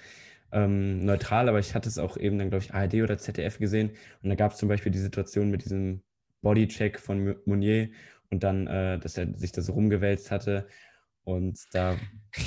ähm, 0.54 1.04
neutral, 1.06 1.50
aber 1.50 1.60
ich 1.60 1.76
hatte 1.76 1.90
es 1.90 1.98
auch 1.98 2.16
eben 2.16 2.38
dann, 2.38 2.50
glaube 2.50 2.64
ich, 2.64 2.74
ARD 2.74 2.96
oder 2.96 3.18
ZDF 3.18 3.58
gesehen. 3.58 3.92
Und 4.22 4.30
da 4.30 4.36
gab 4.36 4.54
es 4.54 4.58
zum 4.58 4.70
Beispiel 4.70 4.92
die 4.92 5.00
Situation 5.00 5.50
mit 5.50 5.64
diesem 5.66 6.02
Bodycheck 6.42 7.00
von 7.00 7.36
Mounier 7.46 7.90
und 8.30 8.44
dann, 8.44 8.68
äh, 8.68 9.00
dass 9.00 9.18
er 9.18 9.34
sich 9.38 9.52
da 9.52 9.62
so 9.62 9.74
rumgewälzt 9.74 10.32
hatte. 10.32 10.68
Und 11.26 11.58
da. 11.72 11.98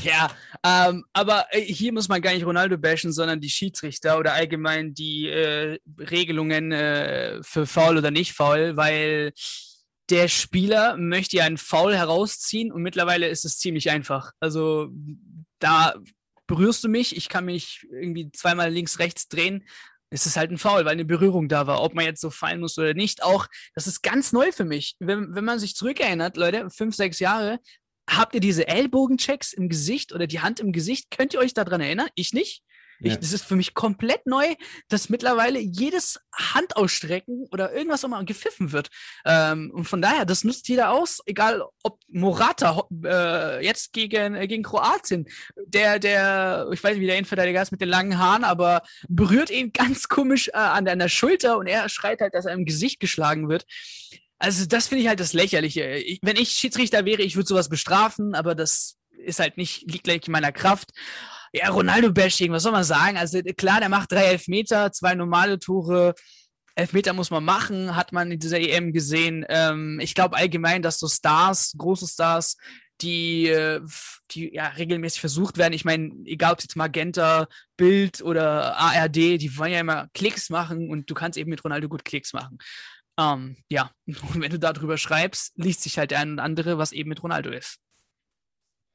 Ja, 0.02 0.30
ähm, 0.64 1.04
aber 1.12 1.46
äh, 1.50 1.60
hier 1.60 1.92
muss 1.92 2.08
man 2.08 2.20
gar 2.20 2.32
nicht 2.34 2.44
Ronaldo 2.44 2.76
bashen, 2.76 3.12
sondern 3.12 3.40
die 3.40 3.48
Schiedsrichter 3.48 4.18
oder 4.18 4.34
allgemein 4.34 4.92
die 4.94 5.28
äh, 5.28 5.78
Regelungen 5.98 6.72
äh, 6.72 7.42
für 7.42 7.66
faul 7.66 7.96
oder 7.96 8.10
nicht 8.10 8.32
faul, 8.32 8.76
weil 8.76 9.32
der 10.10 10.28
Spieler 10.28 10.96
möchte 10.96 11.38
ja 11.38 11.44
einen 11.44 11.56
Foul 11.56 11.96
herausziehen 11.96 12.70
und 12.70 12.82
mittlerweile 12.82 13.28
ist 13.28 13.44
es 13.44 13.58
ziemlich 13.58 13.90
einfach. 13.90 14.32
Also 14.40 14.90
da 15.58 15.94
berührst 16.46 16.84
du 16.84 16.88
mich, 16.88 17.16
ich 17.16 17.28
kann 17.28 17.44
mich 17.44 17.86
irgendwie 17.90 18.30
zweimal 18.32 18.70
links, 18.70 18.98
rechts 18.98 19.28
drehen, 19.28 19.64
ist 20.10 20.26
es 20.26 20.36
halt 20.36 20.50
ein 20.50 20.58
Foul, 20.58 20.84
weil 20.84 20.92
eine 20.92 21.04
Berührung 21.04 21.48
da 21.48 21.66
war. 21.66 21.82
Ob 21.82 21.94
man 21.94 22.04
jetzt 22.04 22.20
so 22.20 22.30
fallen 22.30 22.60
muss 22.60 22.78
oder 22.78 22.94
nicht, 22.94 23.22
auch, 23.22 23.46
das 23.74 23.86
ist 23.86 24.02
ganz 24.02 24.32
neu 24.32 24.52
für 24.52 24.64
mich. 24.64 24.96
Wenn, 24.98 25.34
wenn 25.34 25.44
man 25.44 25.58
sich 25.58 25.74
zurückerinnert, 25.74 26.36
Leute, 26.36 26.70
fünf, 26.70 26.94
sechs 26.94 27.18
Jahre, 27.18 27.58
habt 28.08 28.34
ihr 28.34 28.40
diese 28.40 28.68
Ellbogenchecks 28.68 29.52
im 29.52 29.68
Gesicht 29.68 30.12
oder 30.12 30.26
die 30.26 30.40
Hand 30.40 30.60
im 30.60 30.72
Gesicht? 30.72 31.10
Könnt 31.10 31.34
ihr 31.34 31.40
euch 31.40 31.54
daran 31.54 31.80
erinnern? 31.80 32.08
Ich 32.14 32.32
nicht. 32.32 32.62
Ich, 33.00 33.12
ja. 33.12 33.16
Das 33.16 33.32
ist 33.32 33.44
für 33.44 33.56
mich 33.56 33.74
komplett 33.74 34.26
neu, 34.26 34.54
dass 34.88 35.08
mittlerweile 35.08 35.58
jedes 35.58 36.20
Handausstrecken 36.34 37.46
oder 37.50 37.72
irgendwas 37.72 38.04
auch 38.04 38.08
mal 38.08 38.24
gepfiffen 38.24 38.72
wird. 38.72 38.88
Ähm, 39.24 39.70
und 39.74 39.84
von 39.84 40.00
daher, 40.00 40.24
das 40.24 40.44
nutzt 40.44 40.68
jeder 40.68 40.90
aus, 40.90 41.20
egal 41.26 41.62
ob 41.82 42.00
Morata 42.08 42.84
äh, 43.04 43.64
jetzt 43.64 43.92
gegen, 43.92 44.34
äh, 44.34 44.46
gegen 44.46 44.62
Kroatien, 44.62 45.26
der, 45.66 45.98
der, 45.98 46.68
ich 46.72 46.82
weiß 46.82 46.92
nicht, 46.92 47.02
wie 47.02 47.06
der 47.06 47.16
Innenverteidiger 47.16 47.62
ist 47.62 47.72
mit 47.72 47.80
den 47.80 47.88
langen 47.88 48.18
Haaren, 48.18 48.44
aber 48.44 48.82
berührt 49.08 49.50
ihn 49.50 49.72
ganz 49.72 50.08
komisch 50.08 50.48
äh, 50.48 50.52
an, 50.56 50.84
der, 50.84 50.92
an 50.92 50.98
der 50.98 51.08
Schulter 51.08 51.58
und 51.58 51.66
er 51.66 51.88
schreit 51.88 52.20
halt, 52.20 52.34
dass 52.34 52.46
er 52.46 52.54
im 52.54 52.64
Gesicht 52.64 53.00
geschlagen 53.00 53.48
wird. 53.48 53.66
Also, 54.38 54.66
das 54.66 54.88
finde 54.88 55.02
ich 55.02 55.08
halt 55.08 55.20
das 55.20 55.32
Lächerliche. 55.32 55.96
Ich, 55.96 56.18
wenn 56.22 56.36
ich 56.36 56.50
Schiedsrichter 56.50 57.04
wäre, 57.04 57.22
ich 57.22 57.36
würde 57.36 57.48
sowas 57.48 57.70
bestrafen, 57.70 58.34
aber 58.34 58.54
das 58.54 58.96
ist 59.16 59.40
halt 59.40 59.56
nicht, 59.56 59.90
liegt 59.90 60.04
gleich 60.04 60.26
in 60.26 60.32
meiner 60.32 60.52
Kraft. 60.52 60.90
Ja, 61.52 61.70
Ronaldo-Bashing, 61.70 62.52
was 62.52 62.62
soll 62.62 62.72
man 62.72 62.84
sagen? 62.84 63.16
Also 63.16 63.40
klar, 63.56 63.80
der 63.80 63.88
macht 63.88 64.12
drei 64.12 64.24
Elfmeter, 64.24 64.92
zwei 64.92 65.14
normale 65.14 65.58
Tore. 65.58 66.14
Elfmeter 66.74 67.14
muss 67.14 67.30
man 67.30 67.44
machen, 67.44 67.96
hat 67.96 68.12
man 68.12 68.30
in 68.30 68.38
dieser 68.38 68.60
EM 68.60 68.92
gesehen. 68.92 69.46
Ähm, 69.48 69.98
ich 70.00 70.14
glaube 70.14 70.36
allgemein, 70.36 70.82
dass 70.82 70.98
so 70.98 71.08
Stars, 71.08 71.74
große 71.76 72.06
Stars, 72.06 72.56
die, 73.00 73.48
äh, 73.48 73.80
die 74.30 74.54
ja 74.54 74.68
regelmäßig 74.68 75.20
versucht 75.20 75.58
werden. 75.58 75.72
Ich 75.72 75.84
meine, 75.84 76.12
egal 76.24 76.52
ob 76.52 76.58
es 76.58 76.64
jetzt 76.64 76.76
Magenta, 76.76 77.46
Bild 77.76 78.22
oder 78.22 78.76
ARD, 78.76 79.16
die 79.16 79.56
wollen 79.56 79.72
ja 79.72 79.80
immer 79.80 80.08
Klicks 80.14 80.50
machen 80.50 80.90
und 80.90 81.10
du 81.10 81.14
kannst 81.14 81.38
eben 81.38 81.50
mit 81.50 81.64
Ronaldo 81.64 81.88
gut 81.88 82.04
Klicks 82.04 82.32
machen. 82.32 82.58
Ähm, 83.18 83.56
ja, 83.70 83.90
und 84.06 84.40
wenn 84.40 84.50
du 84.50 84.58
darüber 84.58 84.98
schreibst, 84.98 85.52
liest 85.56 85.82
sich 85.82 85.98
halt 85.98 86.10
der 86.10 86.20
ein 86.20 86.32
und 86.32 86.38
andere, 86.40 86.78
was 86.78 86.92
eben 86.92 87.08
mit 87.08 87.22
Ronaldo 87.22 87.50
ist. 87.50 87.78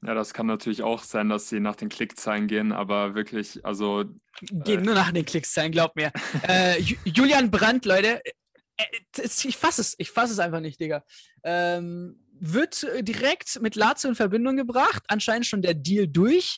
Ja, 0.04 0.16
das 0.16 0.34
kann 0.34 0.48
natürlich 0.48 0.82
auch 0.82 1.04
sein, 1.04 1.30
dass 1.30 1.50
sie 1.50 1.60
nach 1.60 1.76
den 1.76 1.90
Klickzahlen 1.90 2.48
gehen, 2.48 2.72
aber 2.72 3.14
wirklich, 3.14 3.64
also. 3.64 4.06
Gehen 4.42 4.80
äh, 4.80 4.84
nur 4.84 4.96
nach 4.96 5.12
den 5.12 5.26
Klickzahlen, 5.26 5.72
glaub 5.72 5.96
mir. 5.96 6.12
äh, 6.48 6.80
Julian 7.06 7.52
Brandt, 7.52 7.86
Leute, 7.86 8.26
äh, 8.26 8.32
äh 9.18 9.24
ich 9.24 9.58
fasse 9.58 9.82
es, 9.82 9.96
ich 10.00 10.10
fasse 10.10 10.34
es 10.34 10.40
einfach 10.40 10.60
nicht, 10.60 10.80
Digga. 10.80 11.04
Ähm, 11.44 12.20
wird 12.40 12.88
direkt 13.02 13.62
mit 13.62 13.76
Lazio 13.76 14.10
in 14.10 14.16
Verbindung 14.16 14.58
gebracht, 14.58 15.04
anscheinend 15.08 15.46
schon 15.46 15.62
der 15.62 15.76
Deal 15.76 16.08
durch. 16.08 16.58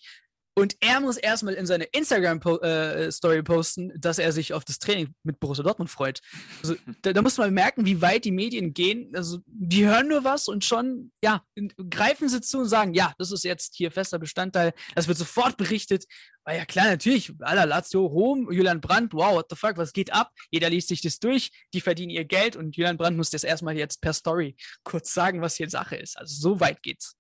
Und 0.55 0.77
er 0.81 1.00
muss 1.00 1.17
erstmal 1.17 1.55
in 1.55 1.65
seine 1.65 1.86
Instagram-Story 1.86 3.38
äh, 3.38 3.43
posten, 3.43 3.91
dass 4.00 4.19
er 4.19 4.31
sich 4.31 4.53
auf 4.53 4.63
das 4.63 4.77
Training 4.77 5.15
mit 5.24 5.39
Borussia 5.39 5.63
Dortmund 5.63 5.89
freut. 5.89 6.22
Also, 6.62 6.75
da, 7.01 7.12
da, 7.12 7.22
muss 7.24 7.38
man 7.38 7.53
merken, 7.53 7.86
wie 7.86 8.01
weit 8.01 8.24
die 8.25 8.31
Medien 8.31 8.74
gehen. 8.74 9.12
Also, 9.15 9.39
die 9.48 9.86
hören 9.86 10.07
nur 10.07 10.24
was 10.24 10.48
und 10.48 10.63
schon, 10.63 11.12
ja, 11.24 11.43
greifen 11.89 12.29
sie 12.29 12.39
zu 12.41 12.60
und 12.60 12.67
sagen, 12.67 12.93
ja, 12.93 13.13
das 13.17 13.31
ist 13.31 13.43
jetzt 13.43 13.75
hier 13.75 13.91
fester 13.91 14.19
Bestandteil. 14.19 14.74
Das 14.93 15.07
wird 15.07 15.17
sofort 15.17 15.57
berichtet. 15.57 16.05
Weil 16.45 16.57
ja, 16.60 16.65
klar, 16.65 16.86
natürlich, 16.86 17.33
aller 17.39 17.65
Lazio, 17.65 18.05
Rom, 18.05 18.51
Julian 18.51 18.81
Brandt, 18.81 19.13
wow, 19.13 19.33
what 19.33 19.48
the 19.50 19.55
fuck, 19.55 19.77
was 19.77 19.91
geht 19.91 20.13
ab? 20.13 20.29
Jeder 20.51 20.69
liest 20.69 20.89
sich 20.89 21.01
das 21.01 21.17
durch, 21.17 21.51
die 21.74 21.81
verdienen 21.81 22.12
ihr 22.12 22.25
Geld 22.25 22.55
und 22.55 22.75
Julian 22.75 22.98
Brandt 22.98 23.17
muss 23.17 23.29
das 23.29 23.43
erstmal 23.43 23.77
jetzt 23.77 24.01
per 24.01 24.13
Story 24.13 24.55
kurz 24.83 25.13
sagen, 25.13 25.41
was 25.41 25.55
hier 25.55 25.69
Sache 25.69 25.95
ist. 25.95 26.17
Also, 26.17 26.36
so 26.36 26.60
weit 26.60 26.83
geht's. 26.83 27.15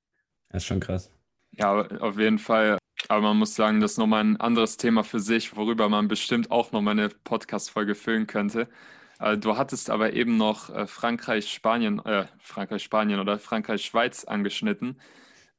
Das 0.49 0.61
ist 0.61 0.67
schon 0.67 0.81
krass. 0.81 1.09
Ja, 1.51 1.87
auf 1.99 2.19
jeden 2.19 2.39
Fall. 2.39 2.77
Aber 3.09 3.21
man 3.21 3.37
muss 3.37 3.55
sagen, 3.55 3.81
das 3.81 3.93
ist 3.93 3.97
nochmal 3.97 4.23
ein 4.23 4.37
anderes 4.37 4.77
Thema 4.77 5.03
für 5.03 5.19
sich, 5.19 5.55
worüber 5.55 5.89
man 5.89 6.07
bestimmt 6.07 6.51
auch 6.51 6.71
nochmal 6.71 6.93
eine 6.93 7.09
Podcast-Folge 7.09 7.95
füllen 7.95 8.27
könnte. 8.27 8.69
Äh, 9.19 9.37
du 9.37 9.57
hattest 9.57 9.89
aber 9.89 10.13
eben 10.13 10.37
noch 10.37 10.69
äh, 10.69 10.87
Frankreich, 10.87 11.51
Spanien, 11.51 11.99
äh, 12.05 12.27
Frankreich, 12.39 12.83
Spanien 12.83 13.19
oder 13.19 13.39
Frankreich, 13.39 13.83
Schweiz 13.85 14.23
angeschnitten. 14.25 14.99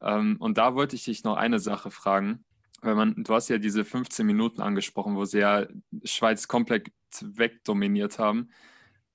Ähm, 0.01 0.37
und 0.39 0.59
da 0.59 0.75
wollte 0.75 0.97
ich 0.97 1.05
dich 1.05 1.25
noch 1.25 1.37
eine 1.37 1.59
Sache 1.59 1.91
fragen. 1.91 2.45
Weil 2.83 2.95
man, 2.97 3.15
du 3.25 3.35
hast 3.35 3.49
ja 3.49 3.59
diese 3.59 3.85
15 3.85 4.27
Minuten 4.27 4.61
angesprochen, 4.61 5.17
wo 5.17 5.25
sie 5.25 5.39
ja 5.39 5.67
Schweiz 6.05 6.49
komplett 6.49 6.91
wegdominiert 7.23 8.19
haben. 8.19 8.51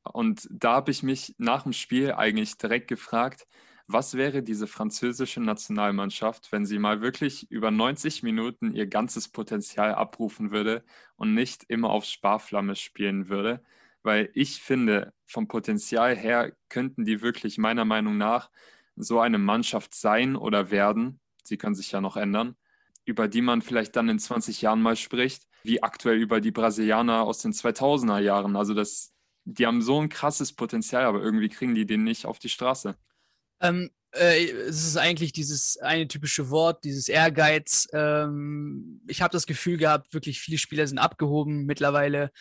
Und 0.04 0.48
da 0.52 0.74
habe 0.74 0.92
ich 0.92 1.04
mich 1.04 1.36
nach 1.38 1.64
dem 1.64 1.74
Spiel 1.74 2.14
eigentlich 2.14 2.58
direkt 2.58 2.88
gefragt, 2.88 3.46
was 3.92 4.14
wäre 4.14 4.44
diese 4.44 4.68
französische 4.68 5.42
Nationalmannschaft, 5.42 6.52
wenn 6.52 6.64
sie 6.64 6.78
mal 6.78 7.02
wirklich 7.02 7.50
über 7.50 7.72
90 7.72 8.22
Minuten 8.22 8.72
ihr 8.76 8.86
ganzes 8.86 9.30
Potenzial 9.30 9.96
abrufen 9.96 10.52
würde 10.52 10.84
und 11.16 11.34
nicht 11.34 11.64
immer 11.70 11.90
auf 11.90 12.06
Sparflamme 12.06 12.76
spielen 12.76 13.30
würde? 13.30 13.64
Weil 14.04 14.30
ich 14.36 14.62
finde, 14.62 15.12
vom 15.26 15.48
Potenzial 15.48 16.16
her 16.16 16.54
könnten 16.70 17.04
die 17.04 17.24
wirklich 17.24 17.58
meiner 17.58 17.84
Meinung 17.84 18.18
nach 18.18 18.52
so 18.96 19.20
eine 19.20 19.40
Mannschaft 19.40 19.96
sein 19.96 20.36
oder 20.36 20.70
werden, 20.70 21.20
sie 21.44 21.58
können 21.58 21.76
sich 21.76 21.92
ja 21.92 22.00
noch 22.00 22.16
ändern, 22.16 22.56
über 23.06 23.28
die 23.28 23.42
man 23.42 23.64
vielleicht 23.64 23.96
dann 23.96 24.08
in 24.08 24.20
20 24.20 24.62
Jahren 24.62 24.84
mal 24.84 24.98
spricht, 24.98 25.48
wie 25.64 25.82
aktuell 25.82 26.18
über 26.18 26.42
die 26.42 26.52
Brasilianer 26.52 27.24
aus 27.24 27.40
den 27.40 27.54
2000er 27.54 28.20
Jahren. 28.20 28.56
Also 28.56 28.76
das, 28.76 29.16
die 29.46 29.66
haben 29.66 29.82
so 29.82 30.00
ein 30.00 30.10
krasses 30.10 30.54
Potenzial, 30.54 31.06
aber 31.06 31.24
irgendwie 31.24 31.50
kriegen 31.50 31.74
die 31.74 31.88
den 31.88 32.04
nicht 32.04 32.28
auf 32.28 32.38
die 32.38 32.50
Straße. 32.50 32.96
Ähm, 33.62 33.90
äh, 34.12 34.46
es 34.46 34.86
ist 34.88 34.98
eigentlich 34.98 35.34
dieses 35.34 35.78
eine 35.78 36.08
typische 36.08 36.50
Wort, 36.50 36.84
dieses 36.84 37.10
Ehrgeiz. 37.10 37.88
Ähm, 37.94 39.02
ich 39.08 39.22
habe 39.22 39.32
das 39.32 39.46
Gefühl 39.46 39.78
gehabt, 39.78 40.14
wirklich 40.14 40.40
viele 40.40 40.58
Spieler 40.58 40.88
sind 40.88 40.98
abgehoben 40.98 41.66
mittlerweile. 41.66 42.32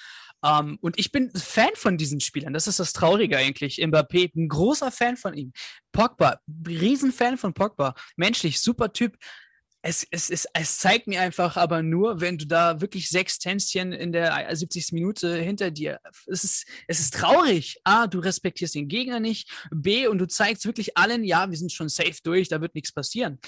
Ähm, 0.44 0.78
und 0.80 0.98
ich 0.98 1.12
bin 1.12 1.30
Fan 1.34 1.74
von 1.74 1.98
diesen 1.98 2.20
Spielern. 2.20 2.52
Das 2.52 2.66
ist 2.66 2.80
das 2.80 2.92
Traurige 2.92 3.36
eigentlich. 3.36 3.78
Mbappé, 3.78 4.30
ein 4.34 4.48
großer 4.48 4.90
Fan 4.90 5.16
von 5.16 5.34
ihm. 5.34 5.52
Pogba, 5.92 6.40
Riesenfan 6.66 7.38
von 7.38 7.54
Pogba. 7.54 7.94
Menschlich, 8.16 8.60
super 8.60 8.92
Typ 8.92 9.16
es, 9.82 10.06
es, 10.10 10.28
es, 10.30 10.46
es 10.52 10.78
zeigt 10.78 11.06
mir 11.06 11.20
einfach 11.20 11.56
aber 11.56 11.82
nur, 11.82 12.20
wenn 12.20 12.36
du 12.36 12.46
da 12.46 12.80
wirklich 12.80 13.08
sechs 13.08 13.38
Tänzchen 13.38 13.92
in 13.92 14.12
der 14.12 14.54
70. 14.54 14.92
Minute 14.92 15.36
hinter 15.36 15.70
dir, 15.70 16.00
es 16.26 16.44
ist, 16.44 16.66
es 16.88 17.00
ist 17.00 17.14
traurig. 17.14 17.78
A, 17.84 18.06
du 18.06 18.18
respektierst 18.18 18.74
den 18.74 18.88
Gegner 18.88 19.20
nicht. 19.20 19.50
B, 19.70 20.08
und 20.08 20.18
du 20.18 20.26
zeigst 20.26 20.66
wirklich 20.66 20.96
allen, 20.96 21.22
ja, 21.22 21.48
wir 21.50 21.56
sind 21.56 21.72
schon 21.72 21.88
safe 21.88 22.16
durch, 22.24 22.48
da 22.48 22.60
wird 22.60 22.74
nichts 22.74 22.92
passieren. 22.92 23.38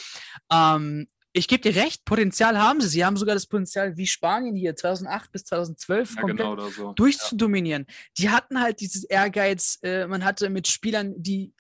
Ähm, 0.52 1.08
ich 1.32 1.46
gebe 1.46 1.62
dir 1.62 1.80
recht, 1.80 2.04
Potenzial 2.04 2.58
haben 2.58 2.80
sie. 2.80 2.88
Sie 2.88 3.04
haben 3.04 3.16
sogar 3.16 3.34
das 3.34 3.46
Potenzial 3.46 3.96
wie 3.96 4.06
Spanien 4.06 4.56
hier 4.56 4.74
2008 4.74 5.30
bis 5.30 5.44
2012 5.44 6.14
ja, 6.14 6.20
komplett 6.22 6.38
genau 6.38 6.68
so. 6.70 6.92
durchzudominieren. 6.92 7.86
Ja. 7.88 7.94
Die 8.18 8.30
hatten 8.30 8.60
halt 8.60 8.80
dieses 8.80 9.04
Ehrgeiz. 9.04 9.78
Äh, 9.82 10.06
man 10.06 10.24
hatte 10.24 10.50
mit 10.50 10.66
Spielern, 10.66 11.14
die 11.16 11.52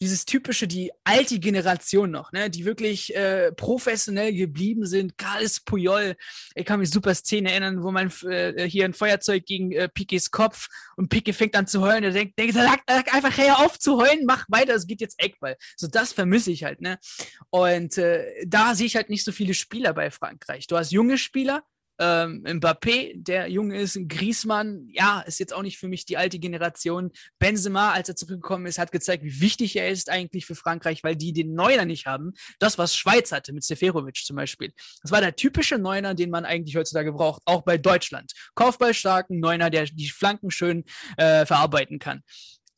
dieses 0.00 0.24
typische, 0.24 0.68
die 0.68 0.90
alte 1.04 1.38
Generation 1.38 2.10
noch, 2.10 2.32
ne, 2.32 2.50
die 2.50 2.64
wirklich 2.64 3.14
äh, 3.14 3.52
professionell 3.52 4.32
geblieben 4.32 4.86
sind. 4.86 5.18
Carles 5.18 5.60
Puyol, 5.60 6.16
ich 6.54 6.64
kann 6.64 6.80
mich 6.80 6.90
super 6.90 7.14
Szene 7.14 7.50
erinnern, 7.50 7.82
wo 7.82 7.90
man 7.90 8.12
äh, 8.24 8.68
hier 8.68 8.84
ein 8.84 8.94
Feuerzeug 8.94 9.44
gegen 9.44 9.72
äh, 9.72 9.88
Pikes 9.88 10.30
Kopf 10.30 10.68
und 10.96 11.08
Pike 11.08 11.32
fängt 11.32 11.56
an 11.56 11.66
zu 11.66 11.80
heulen. 11.80 12.04
Er 12.04 12.12
denkt, 12.12 12.38
denkt 12.38 12.54
lag, 12.54 12.78
lag 12.88 13.12
einfach 13.12 13.36
her 13.36 13.58
auf 13.58 13.78
zu 13.78 13.98
heulen, 13.98 14.24
mach 14.24 14.44
weiter, 14.48 14.74
es 14.74 14.86
geht 14.86 15.00
jetzt 15.00 15.20
Eckball. 15.20 15.56
So 15.76 15.88
das 15.88 16.12
vermisse 16.12 16.50
ich 16.50 16.64
halt, 16.64 16.80
ne? 16.80 16.98
Und 17.50 17.98
äh, 17.98 18.24
da 18.46 18.74
sehe 18.74 18.86
ich 18.86 18.96
halt 18.96 19.10
nicht 19.10 19.24
so 19.24 19.32
viele 19.32 19.54
Spieler 19.54 19.94
bei 19.94 20.10
Frankreich. 20.10 20.66
Du 20.66 20.76
hast 20.76 20.92
junge 20.92 21.18
Spieler, 21.18 21.64
ähm, 21.98 22.44
Mbappé, 22.44 23.12
der 23.14 23.48
jung 23.48 23.70
ist, 23.70 23.98
Griezmann, 24.08 24.88
ja, 24.92 25.20
ist 25.20 25.40
jetzt 25.40 25.52
auch 25.52 25.62
nicht 25.62 25.78
für 25.78 25.88
mich 25.88 26.04
die 26.04 26.16
alte 26.16 26.38
Generation. 26.38 27.10
Benzema, 27.38 27.92
als 27.92 28.08
er 28.08 28.16
zurückgekommen 28.16 28.66
ist, 28.66 28.78
hat 28.78 28.92
gezeigt, 28.92 29.24
wie 29.24 29.40
wichtig 29.40 29.76
er 29.76 29.88
ist 29.88 30.10
eigentlich 30.10 30.46
für 30.46 30.54
Frankreich, 30.54 31.02
weil 31.04 31.16
die 31.16 31.32
den 31.32 31.54
Neuner 31.54 31.84
nicht 31.84 32.06
haben. 32.06 32.32
Das, 32.58 32.78
was 32.78 32.94
Schweiz 32.94 33.32
hatte 33.32 33.52
mit 33.52 33.64
Seferovic 33.64 34.16
zum 34.16 34.36
Beispiel. 34.36 34.72
Das 35.02 35.10
war 35.10 35.20
der 35.20 35.36
typische 35.36 35.78
Neuner, 35.78 36.14
den 36.14 36.30
man 36.30 36.44
eigentlich 36.44 36.76
heutzutage 36.76 37.12
braucht, 37.12 37.42
auch 37.44 37.62
bei 37.62 37.78
Deutschland. 37.78 38.32
Kopfballstarken 38.54 39.40
Neuner, 39.40 39.70
der 39.70 39.84
die 39.84 40.10
Flanken 40.10 40.50
schön 40.50 40.84
äh, 41.16 41.46
verarbeiten 41.46 41.98
kann. 41.98 42.22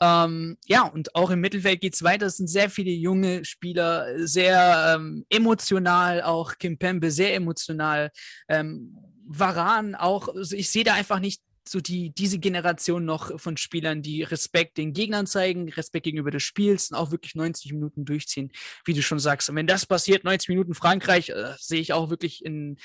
Ähm, 0.03 0.57
ja, 0.65 0.83
und 0.85 1.15
auch 1.15 1.31
im 1.31 1.41
Mittelfeld 1.41 1.83
geht 1.83 1.95
es 1.95 2.03
weiter. 2.03 2.27
Es 2.27 2.39
sind 2.39 2.49
sehr 2.49 2.71
viele 2.71 2.91
junge 2.91 3.45
Spieler, 3.45 4.27
sehr 4.27 4.95
ähm, 4.97 5.27
emotional, 5.29 6.23
auch 6.23 6.57
Kim 6.59 6.79
Pembe 6.79 7.11
sehr 7.11 7.35
emotional. 7.35 8.11
Ähm, 8.49 8.97
Varan 9.33 9.95
auch, 9.95 10.29
also 10.29 10.57
ich 10.57 10.71
sehe 10.71 10.83
da 10.83 10.95
einfach 10.95 11.21
nicht 11.21 11.41
so 11.69 11.81
die, 11.81 12.11
diese 12.11 12.41
Generation 12.41 13.05
noch 13.05 13.39
von 13.39 13.57
Spielern, 13.57 14.03
die 14.03 14.25
Respekt 14.25 14.77
den 14.77 14.93
Gegnern 14.93 15.27
zeigen, 15.27 15.69
Respekt 15.69 16.05
gegenüber 16.05 16.33
des 16.33 16.43
Spiels 16.43 16.91
und 16.91 16.97
auch 16.97 17.13
wirklich 17.13 17.37
90 17.37 17.73
Minuten 17.73 18.05
durchziehen, 18.05 18.51
wie 18.85 18.93
du 18.93 19.03
schon 19.03 19.21
sagst. 19.21 19.49
Und 19.49 19.55
wenn 19.57 19.69
das 19.69 19.87
passiert, 19.87 20.25
90 20.25 20.49
Minuten 20.49 20.75
Frankreich, 20.75 21.29
äh, 21.29 21.55
sehe 21.59 21.81
ich 21.81 21.93
auch 21.93 22.11
wirklich 22.11 22.45
in 22.45 22.77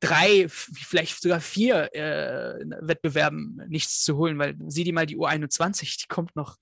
drei, 0.00 0.46
vielleicht 0.48 1.22
sogar 1.22 1.40
vier 1.40 1.94
äh, 1.94 2.64
Wettbewerben 2.80 3.62
nichts 3.68 4.02
zu 4.02 4.16
holen, 4.16 4.38
weil 4.38 4.56
sieh 4.66 4.82
dir 4.82 4.94
mal 4.94 5.06
die 5.06 5.18
U21, 5.18 6.02
die 6.02 6.08
kommt 6.08 6.34
noch. 6.34 6.56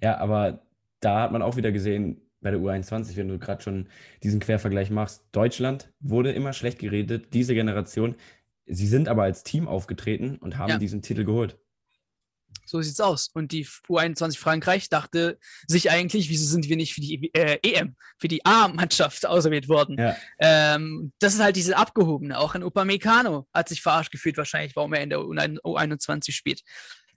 Ja, 0.00 0.18
aber 0.18 0.62
da 1.00 1.22
hat 1.22 1.32
man 1.32 1.42
auch 1.42 1.56
wieder 1.56 1.72
gesehen, 1.72 2.27
bei 2.40 2.50
der 2.50 2.60
U21, 2.60 3.16
wenn 3.16 3.28
du 3.28 3.38
gerade 3.38 3.62
schon 3.62 3.88
diesen 4.22 4.40
Quervergleich 4.40 4.90
machst, 4.90 5.24
Deutschland 5.32 5.92
wurde 6.00 6.32
immer 6.32 6.52
schlecht 6.52 6.78
geredet, 6.78 7.34
diese 7.34 7.54
Generation. 7.54 8.14
Sie 8.66 8.86
sind 8.86 9.08
aber 9.08 9.22
als 9.22 9.42
Team 9.42 9.66
aufgetreten 9.66 10.36
und 10.36 10.58
haben 10.58 10.70
ja. 10.70 10.78
diesen 10.78 11.02
Titel 11.02 11.24
geholt. 11.24 11.58
So 12.68 12.82
sieht's 12.82 13.00
aus. 13.00 13.28
Und 13.32 13.52
die 13.52 13.66
U21 13.66 14.38
Frankreich 14.38 14.90
dachte 14.90 15.38
sich 15.66 15.90
eigentlich, 15.90 16.28
wieso 16.28 16.44
sind 16.44 16.68
wir 16.68 16.76
nicht 16.76 16.92
für 16.92 17.00
die 17.00 17.30
äh, 17.32 17.58
EM, 17.62 17.96
für 18.18 18.28
die 18.28 18.44
A-Mannschaft 18.44 19.24
auserwählt 19.26 19.68
worden? 19.68 19.96
Ja. 19.98 20.16
Ähm, 20.38 21.12
das 21.18 21.34
ist 21.34 21.40
halt 21.40 21.56
diese 21.56 21.78
abgehobene. 21.78 22.38
Auch 22.38 22.54
ein 22.54 22.62
Upamecano 22.62 23.48
hat 23.54 23.70
sich 23.70 23.80
verarscht 23.80 24.12
gefühlt 24.12 24.36
wahrscheinlich, 24.36 24.76
warum 24.76 24.92
er 24.92 25.02
in 25.02 25.10
der 25.10 25.20
U21 25.20 26.32
spielt. 26.32 26.62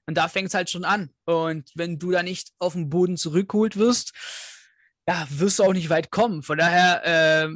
Und 0.06 0.16
da 0.16 0.30
fängt 0.30 0.48
es 0.48 0.54
halt 0.54 0.70
schon 0.70 0.86
an. 0.86 1.12
Und 1.26 1.70
wenn 1.76 2.00
du 2.00 2.12
da 2.12 2.24
nicht 2.24 2.52
auf 2.60 2.74
den 2.74 2.90
Boden 2.90 3.18
zurückgeholt 3.18 3.78
wirst, 3.78 4.14
ja, 5.08 5.28
wirst 5.30 5.60
du 5.60 5.64
auch 5.64 5.74
nicht 5.74 5.90
weit 5.90 6.12
kommen. 6.12 6.44
Von 6.44 6.58
daher, 6.58 7.46
äh, 7.46 7.50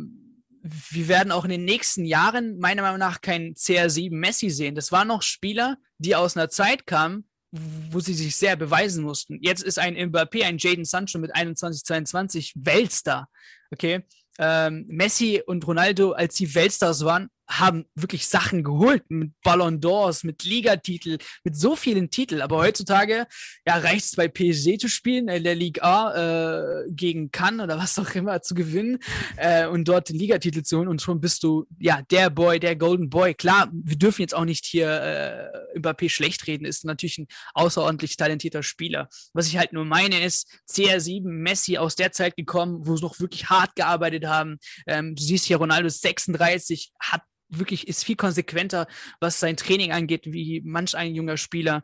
wir 0.90 1.08
werden 1.08 1.32
auch 1.32 1.44
in 1.44 1.52
den 1.52 1.66
nächsten 1.66 2.06
Jahren 2.06 2.58
meiner 2.60 2.82
Meinung 2.82 3.00
nach 3.00 3.22
kein 3.22 3.54
CR7 3.54 4.16
Messi 4.16 4.50
sehen. 4.50 4.76
Das 4.76 4.92
waren 4.92 5.08
noch 5.08 5.22
Spieler, 5.22 5.78
die 6.00 6.16
aus 6.16 6.36
einer 6.36 6.50
Zeit 6.50 6.88
kamen, 6.88 7.28
wo 7.52 8.00
sie 8.00 8.16
sich 8.16 8.36
sehr 8.36 8.56
beweisen 8.56 9.04
mussten. 9.04 9.40
Jetzt 9.42 9.64
ist 9.64 9.80
ein 9.80 9.96
Mbappé, 9.96 10.44
ein 10.44 10.58
Jaden 10.58 10.86
Sancho 10.86 11.20
mit 11.20 11.36
21, 11.36 11.84
22 11.84 12.54
Weltstar. 12.56 13.30
Okay. 13.72 14.04
Ähm, 14.38 14.86
Messi 14.88 15.42
und 15.46 15.66
Ronaldo, 15.66 16.12
als 16.12 16.36
sie 16.36 16.54
Weltstars 16.54 17.06
waren, 17.06 17.30
haben 17.48 17.86
wirklich 17.96 18.28
Sachen 18.28 18.64
geholt 18.64 19.04
mit 19.10 19.32
Ballon 19.44 19.80
d'Ors, 19.80 20.26
mit 20.26 20.44
Ligatiteln, 20.44 21.20
mit 21.44 21.56
so 21.56 21.76
vielen 21.76 22.10
Titeln. 22.10 22.42
Aber 22.42 22.58
heutzutage 22.58 23.28
ja, 23.68 23.78
reicht 23.78 24.06
es 24.06 24.16
bei 24.16 24.28
PSG 24.28 24.78
zu 24.80 24.90
spielen, 24.90 25.28
in 25.28 25.44
der 25.44 25.56
Ligue 25.56 25.84
A 25.84 26.14
äh, 26.16 26.92
gegen 26.92 27.32
Cannes 27.32 27.64
oder 27.64 27.78
was 27.78 28.00
auch 28.00 28.14
immer 28.16 28.42
zu 28.42 28.56
gewinnen 28.56 29.00
äh, 29.38 29.68
und 29.68 29.88
dort 29.88 30.10
den 30.10 30.18
Ligatitel 30.18 30.64
zu 30.64 30.80
holen 30.80 30.88
und 30.88 31.02
schon 31.02 31.22
bist 31.22 31.44
du 31.44 31.66
ja 31.80 32.02
der 32.10 32.30
Boy, 32.30 32.60
der 32.60 32.76
Golden 32.76 33.10
Boy. 33.10 33.34
Klar, 33.34 33.70
wir 33.72 33.98
dürfen 33.98 34.22
jetzt 34.22 34.36
auch 34.36 34.46
nicht 34.46 34.66
hier 34.66 34.90
äh, 34.90 35.80
Mbappé 35.80 36.10
schlecht 36.10 36.48
reden, 36.48 36.66
ist 36.66 36.86
natürlich 36.86 37.20
ein 37.20 37.28
außerordentlich 37.54 38.18
talentierter 38.18 38.64
Spieler. 38.64 39.08
Was 39.34 39.48
ich 39.48 39.58
halt 39.58 39.74
nur 39.74 39.86
meine 39.86 40.24
ist, 40.24 40.48
CR7, 40.70 41.28
Messi 41.28 41.78
aus 41.78 41.96
der 41.96 42.12
Zeit 42.12 42.36
gekommen, 42.36 42.88
wo 42.88 42.96
sie 42.96 43.04
noch 43.04 43.20
wirklich 43.20 43.50
hart 43.50 43.76
gearbeitet 43.76 44.26
haben. 44.26 44.58
Ähm, 44.88 45.16
du 45.16 45.22
siehst 45.22 45.46
hier, 45.46 45.58
Ronaldo 45.58 45.90
36, 45.90 46.92
hat 47.00 47.22
wirklich 47.50 47.88
ist 47.88 48.04
viel 48.04 48.16
konsequenter, 48.16 48.88
was 49.20 49.40
sein 49.40 49.58
Training 49.58 49.92
angeht, 49.92 50.26
wie 50.26 50.62
manch 50.66 50.96
ein 50.96 51.16
junger 51.16 51.38
Spieler. 51.38 51.84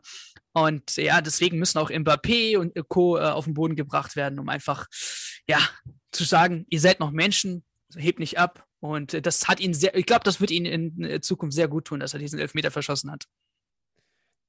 Und 0.52 0.96
ja, 0.96 1.20
deswegen 1.20 1.58
müssen 1.58 1.78
auch 1.78 1.90
Mbappé 1.90 2.58
und 2.58 2.74
Co. 2.88 3.18
Äh, 3.18 3.22
auf 3.22 3.44
den 3.44 3.54
Boden 3.54 3.76
gebracht 3.76 4.16
werden, 4.16 4.38
um 4.38 4.48
einfach, 4.48 4.86
ja, 5.48 5.58
zu 6.10 6.24
sagen, 6.24 6.66
ihr 6.68 6.80
seid 6.80 7.00
noch 7.00 7.10
Menschen, 7.10 7.64
hebt 7.96 8.18
nicht 8.18 8.38
ab. 8.38 8.66
Und 8.80 9.24
das 9.26 9.48
hat 9.48 9.60
ihn 9.60 9.74
sehr, 9.74 9.94
ich 9.96 10.06
glaube, 10.06 10.24
das 10.24 10.40
wird 10.40 10.50
ihn 10.50 10.66
in 10.66 11.04
äh, 11.04 11.20
Zukunft 11.20 11.54
sehr 11.54 11.68
gut 11.68 11.86
tun, 11.86 12.00
dass 12.00 12.14
er 12.14 12.18
diesen 12.18 12.38
Elfmeter 12.38 12.70
verschossen 12.70 13.10
hat. 13.10 13.26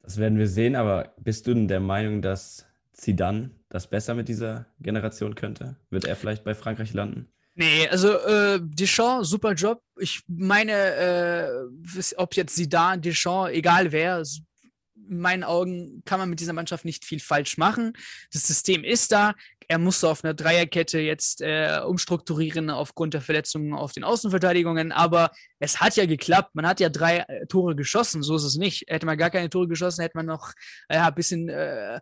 Das 0.01 0.17
werden 0.17 0.37
wir 0.37 0.47
sehen, 0.47 0.75
aber 0.75 1.13
bist 1.17 1.47
du 1.47 1.53
denn 1.53 1.67
der 1.67 1.79
Meinung, 1.79 2.21
dass 2.21 2.65
Zidane 2.91 3.51
das 3.69 3.89
besser 3.89 4.15
mit 4.15 4.27
dieser 4.27 4.65
Generation 4.79 5.35
könnte? 5.35 5.77
Wird 5.89 6.05
er 6.05 6.15
vielleicht 6.15 6.43
bei 6.43 6.55
Frankreich 6.55 6.93
landen? 6.93 7.29
Nee, 7.55 7.87
also 7.87 8.17
äh, 8.17 8.59
Deschamps, 8.61 9.29
super 9.29 9.53
Job. 9.53 9.81
Ich 9.99 10.23
meine, 10.27 10.71
äh, 10.71 12.13
ob 12.17 12.35
jetzt 12.35 12.55
Zidane, 12.55 12.99
Deschamps, 12.99 13.51
egal 13.51 13.91
wer, 13.91 14.23
in 15.13 15.19
meinen 15.19 15.43
Augen 15.43 16.03
kann 16.05 16.19
man 16.19 16.29
mit 16.29 16.39
dieser 16.39 16.53
Mannschaft 16.53 16.85
nicht 16.85 17.05
viel 17.05 17.19
falsch 17.19 17.57
machen. 17.57 17.93
Das 18.31 18.47
System 18.47 18.83
ist 18.83 19.11
da. 19.11 19.35
Er 19.67 19.77
musste 19.79 20.09
auf 20.09 20.23
einer 20.23 20.33
Dreierkette 20.33 20.99
jetzt 20.99 21.41
äh, 21.41 21.79
umstrukturieren 21.85 22.69
aufgrund 22.69 23.13
der 23.13 23.21
Verletzungen 23.21 23.73
auf 23.73 23.93
den 23.93 24.03
Außenverteidigungen, 24.03 24.91
aber 24.91 25.31
es 25.59 25.79
hat 25.79 25.95
ja 25.95 26.05
geklappt. 26.05 26.53
Man 26.53 26.67
hat 26.67 26.79
ja 26.79 26.89
drei 26.89 27.19
äh, 27.19 27.45
Tore 27.47 27.75
geschossen, 27.75 28.23
so 28.23 28.35
ist 28.35 28.43
es 28.43 28.57
nicht. 28.57 28.85
Hätte 28.87 29.05
man 29.05 29.17
gar 29.17 29.29
keine 29.29 29.49
Tore 29.49 29.67
geschossen, 29.67 30.01
hätte 30.01 30.17
man 30.17 30.25
noch 30.25 30.51
äh, 30.89 30.97
ein 30.97 31.15
bisschen 31.15 31.47
äh, 31.47 32.01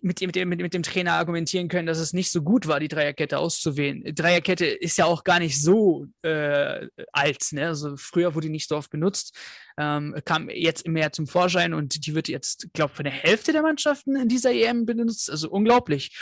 mit, 0.00 0.22
mit, 0.22 0.34
dem, 0.34 0.48
mit, 0.48 0.60
mit, 0.60 0.74
dem 0.74 0.82
Trainer 0.82 1.12
argumentieren 1.12 1.68
können, 1.68 1.86
dass 1.86 1.98
es 1.98 2.12
nicht 2.12 2.30
so 2.30 2.42
gut 2.42 2.66
war, 2.66 2.80
die 2.80 2.88
Dreierkette 2.88 3.38
auszuwählen. 3.38 4.02
Dreierkette 4.14 4.66
ist 4.66 4.96
ja 4.96 5.04
auch 5.04 5.24
gar 5.24 5.40
nicht 5.40 5.60
so 5.60 6.06
äh, 6.22 6.86
alt. 7.12 7.52
Ne? 7.52 7.68
Also 7.68 7.96
früher 7.96 8.34
wurde 8.34 8.46
die 8.46 8.52
nicht 8.52 8.68
so 8.68 8.76
oft 8.76 8.90
benutzt 8.90 9.36
ähm, 9.76 10.14
kam 10.24 10.48
jetzt 10.48 10.86
mehr 10.86 11.12
zum 11.12 11.26
Vorschein 11.26 11.74
und 11.74 12.03
die 12.06 12.14
wird 12.14 12.28
jetzt, 12.28 12.68
glaube 12.72 12.90
ich, 12.92 12.96
von 12.96 13.04
der 13.04 13.12
Hälfte 13.12 13.52
der 13.52 13.62
Mannschaften 13.62 14.16
in 14.16 14.28
dieser 14.28 14.52
EM 14.52 14.86
benutzt. 14.86 15.30
Also 15.30 15.50
unglaublich. 15.50 16.16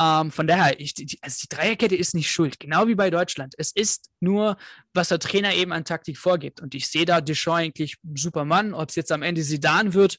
Ähm, 0.00 0.30
von 0.30 0.46
daher, 0.46 0.80
ich, 0.80 0.94
die, 0.94 1.18
also 1.20 1.38
die 1.42 1.54
Dreierkette 1.54 1.96
ist 1.96 2.14
nicht 2.14 2.30
schuld, 2.30 2.58
genau 2.58 2.86
wie 2.86 2.94
bei 2.94 3.10
Deutschland. 3.10 3.54
Es 3.58 3.72
ist 3.72 4.10
nur, 4.20 4.56
was 4.94 5.08
der 5.08 5.18
Trainer 5.18 5.54
eben 5.54 5.72
an 5.72 5.84
Taktik 5.84 6.18
vorgibt. 6.18 6.60
Und 6.60 6.74
ich 6.74 6.88
sehe 6.88 7.04
da 7.04 7.20
Deschamps 7.20 7.50
eigentlich 7.50 7.96
super 8.14 8.44
Mann. 8.44 8.74
Ob 8.74 8.88
es 8.88 8.96
jetzt 8.96 9.12
am 9.12 9.22
Ende 9.22 9.42
Sidan 9.42 9.92
wird, 9.92 10.18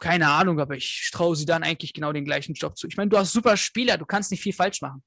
keine 0.00 0.28
Ahnung, 0.28 0.58
aber 0.60 0.76
ich 0.76 1.10
traue 1.12 1.36
sie 1.36 1.46
dann 1.46 1.62
eigentlich 1.62 1.92
genau 1.92 2.12
den 2.12 2.24
gleichen 2.24 2.54
Job 2.54 2.76
zu. 2.76 2.88
Ich 2.88 2.96
meine, 2.96 3.10
du 3.10 3.18
hast 3.18 3.32
super 3.32 3.56
Spieler, 3.56 3.98
du 3.98 4.06
kannst 4.06 4.30
nicht 4.30 4.42
viel 4.42 4.52
falsch 4.52 4.80
machen. 4.80 5.02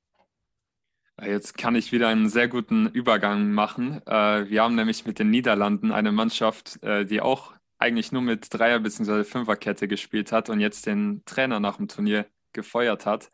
Jetzt 1.22 1.58
kann 1.58 1.76
ich 1.76 1.92
wieder 1.92 2.08
einen 2.08 2.30
sehr 2.30 2.48
guten 2.48 2.88
Übergang 2.88 3.52
machen. 3.52 4.02
Äh, 4.08 4.50
wir 4.50 4.64
haben 4.64 4.76
nämlich 4.76 5.06
mit 5.06 5.20
den 5.20 5.30
Niederlanden 5.30 5.92
eine 5.92 6.12
Mannschaft, 6.12 6.82
äh, 6.82 7.06
die 7.06 7.22
auch 7.22 7.54
eigentlich 7.78 8.12
nur 8.12 8.22
mit 8.22 8.48
Dreier- 8.54 8.80
bzw. 8.80 9.24
Fünferkette 9.24 9.88
gespielt 9.88 10.32
hat 10.32 10.50
und 10.50 10.60
jetzt 10.60 10.86
den 10.86 11.24
Trainer 11.26 11.60
nach 11.60 11.78
dem 11.78 11.88
Turnier 11.88 12.28
gefeuert 12.54 13.06
hat. 13.06 13.32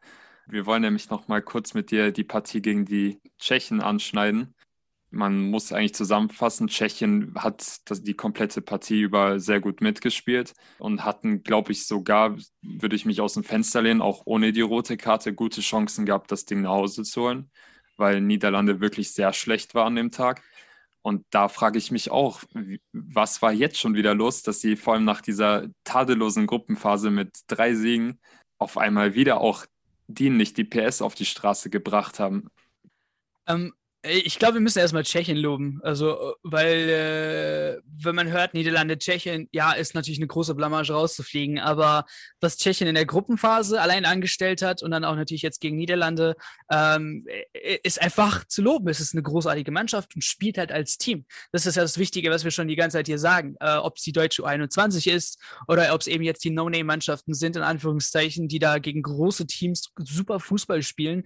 Wir 0.47 0.65
wollen 0.65 0.81
nämlich 0.81 1.09
noch 1.09 1.27
mal 1.27 1.41
kurz 1.41 1.73
mit 1.73 1.91
dir 1.91 2.11
die 2.11 2.23
Partie 2.23 2.61
gegen 2.61 2.85
die 2.85 3.19
Tschechen 3.37 3.81
anschneiden 3.81 4.55
man 5.11 5.49
muss 5.49 5.71
eigentlich 5.71 5.95
zusammenfassen, 5.95 6.67
Tschechien 6.67 7.33
hat 7.35 7.81
die 7.89 8.13
komplette 8.13 8.61
Partie 8.61 9.01
über 9.01 9.39
sehr 9.39 9.59
gut 9.59 9.81
mitgespielt 9.81 10.53
und 10.77 11.03
hatten, 11.03 11.43
glaube 11.43 11.71
ich, 11.71 11.87
sogar, 11.87 12.37
würde 12.61 12.95
ich 12.95 13.05
mich 13.05 13.21
aus 13.21 13.33
dem 13.33 13.43
Fenster 13.43 13.81
lehnen, 13.81 14.01
auch 14.01 14.23
ohne 14.25 14.51
die 14.51 14.61
rote 14.61 14.97
Karte 14.97 15.33
gute 15.33 15.61
Chancen 15.61 16.05
gehabt, 16.05 16.31
das 16.31 16.45
Ding 16.45 16.61
nach 16.61 16.71
Hause 16.71 17.03
zu 17.03 17.21
holen, 17.23 17.51
weil 17.97 18.21
Niederlande 18.21 18.81
wirklich 18.81 19.11
sehr 19.13 19.33
schlecht 19.33 19.73
war 19.73 19.85
an 19.85 19.95
dem 19.95 20.11
Tag. 20.11 20.43
Und 21.01 21.25
da 21.29 21.47
frage 21.47 21.77
ich 21.77 21.91
mich 21.91 22.11
auch, 22.11 22.41
was 22.91 23.41
war 23.41 23.53
jetzt 23.53 23.77
schon 23.77 23.95
wieder 23.95 24.13
los, 24.13 24.43
dass 24.43 24.59
sie 24.59 24.75
vor 24.75 24.93
allem 24.93 25.05
nach 25.05 25.21
dieser 25.21 25.67
tadellosen 25.83 26.45
Gruppenphase 26.45 27.09
mit 27.09 27.39
drei 27.47 27.73
Siegen 27.73 28.19
auf 28.57 28.77
einmal 28.77 29.15
wieder 29.15 29.39
auch 29.39 29.65
die 30.07 30.29
nicht 30.29 30.57
die 30.57 30.63
PS 30.63 31.01
auf 31.01 31.15
die 31.15 31.25
Straße 31.25 31.69
gebracht 31.69 32.19
haben. 32.19 32.49
Ähm, 33.47 33.73
ich 34.01 34.39
glaube, 34.39 34.55
wir 34.55 34.61
müssen 34.61 34.79
erstmal 34.79 35.03
Tschechien 35.03 35.37
loben. 35.37 35.81
Also, 35.83 36.35
weil, 36.41 36.89
äh, 36.89 37.81
wenn 38.01 38.15
man 38.15 38.29
hört, 38.29 38.53
Niederlande, 38.53 38.97
Tschechien, 38.97 39.49
ja, 39.51 39.73
ist 39.73 39.93
natürlich 39.93 40.19
eine 40.19 40.27
große 40.27 40.55
Blamage 40.55 40.93
rauszufliegen. 40.93 41.59
Aber 41.59 42.05
was 42.39 42.57
Tschechien 42.57 42.87
in 42.87 42.95
der 42.95 43.05
Gruppenphase 43.05 43.81
allein 43.81 44.05
angestellt 44.05 44.61
hat 44.61 44.81
und 44.83 44.91
dann 44.91 45.03
auch 45.03 45.17
natürlich 45.17 45.41
jetzt 45.41 45.59
gegen 45.59 45.75
Niederlande, 45.75 46.37
ähm, 46.71 47.25
ist 47.83 48.01
einfach 48.01 48.45
zu 48.45 48.61
loben. 48.61 48.87
Es 48.87 49.01
ist 49.01 49.13
eine 49.13 49.21
großartige 49.21 49.71
Mannschaft 49.71 50.15
und 50.15 50.23
spielt 50.23 50.57
halt 50.57 50.71
als 50.71 50.97
Team. 50.97 51.25
Das 51.51 51.65
ist 51.65 51.75
ja 51.75 51.81
das 51.81 51.97
Wichtige, 51.97 52.31
was 52.31 52.45
wir 52.45 52.51
schon 52.51 52.69
die 52.69 52.77
ganze 52.77 52.97
Zeit 52.97 53.07
hier 53.07 53.19
sagen. 53.19 53.55
Äh, 53.59 53.75
ob 53.75 53.97
es 53.97 54.03
die 54.03 54.13
deutsche 54.13 54.43
U21 54.43 55.11
ist 55.11 55.41
oder 55.67 55.93
ob 55.93 55.99
es 55.99 56.07
eben 56.07 56.23
jetzt 56.23 56.45
die 56.45 56.51
No-Name-Mannschaften 56.51 57.33
sind, 57.33 57.57
in 57.57 57.63
Anführungszeichen, 57.63 58.47
die 58.47 58.59
da 58.59 58.79
gegen 58.79 59.01
große 59.01 59.45
Teams 59.45 59.91
super 59.97 60.39
Fußball 60.39 60.83
spielen. 60.83 61.23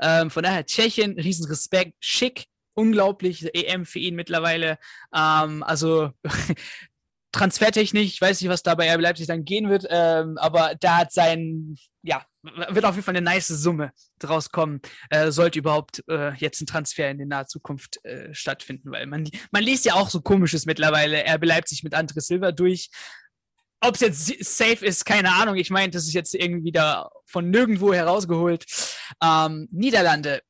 Ähm, 0.00 0.30
von 0.30 0.44
daher, 0.44 0.64
Tschechien, 0.64 1.18
riesen 1.18 1.46
Respekt 1.46 1.94
schick, 2.12 2.46
unglaublich, 2.74 3.48
EM 3.54 3.84
für 3.86 3.98
ihn 3.98 4.14
mittlerweile. 4.14 4.78
Ähm, 5.14 5.62
also 5.62 6.10
transfertechnisch, 7.32 8.04
ich 8.04 8.20
weiß 8.20 8.40
nicht, 8.40 8.50
was 8.50 8.62
da 8.62 8.74
bei 8.74 8.92
RB 8.94 9.00
Leipzig 9.00 9.26
dann 9.26 9.44
gehen 9.44 9.70
wird, 9.70 9.86
ähm, 9.88 10.36
aber 10.36 10.74
da 10.78 10.98
hat 10.98 11.12
sein, 11.12 11.76
ja, 12.02 12.24
wird 12.42 12.84
auf 12.84 12.94
jeden 12.94 13.04
Fall 13.04 13.16
eine 13.16 13.24
nice 13.24 13.48
Summe 13.48 13.92
draus 14.18 14.50
kommen, 14.50 14.80
äh, 15.08 15.30
sollte 15.30 15.58
überhaupt 15.58 16.04
äh, 16.08 16.34
jetzt 16.34 16.60
ein 16.60 16.66
Transfer 16.66 17.10
in 17.10 17.18
der 17.18 17.26
naher 17.26 17.46
Zukunft 17.46 18.04
äh, 18.04 18.34
stattfinden, 18.34 18.90
weil 18.90 19.06
man, 19.06 19.28
man 19.50 19.62
liest 19.62 19.86
ja 19.86 19.94
auch 19.94 20.10
so 20.10 20.20
komisches 20.20 20.66
mittlerweile, 20.66 21.24
RB 21.26 21.46
Leipzig 21.46 21.82
mit 21.82 21.94
André 21.94 22.20
Silva 22.20 22.52
durch. 22.52 22.90
Ob 23.84 23.94
es 23.96 24.00
jetzt 24.00 24.56
safe 24.56 24.84
ist, 24.84 25.04
keine 25.04 25.32
Ahnung. 25.32 25.56
Ich 25.56 25.70
meine, 25.70 25.90
das 25.90 26.04
ist 26.04 26.12
jetzt 26.12 26.36
irgendwie 26.36 26.70
da 26.70 27.10
von 27.26 27.50
nirgendwo 27.50 27.92
herausgeholt. 27.92 28.64
Ähm, 29.20 29.68
Niederlande, 29.72 30.40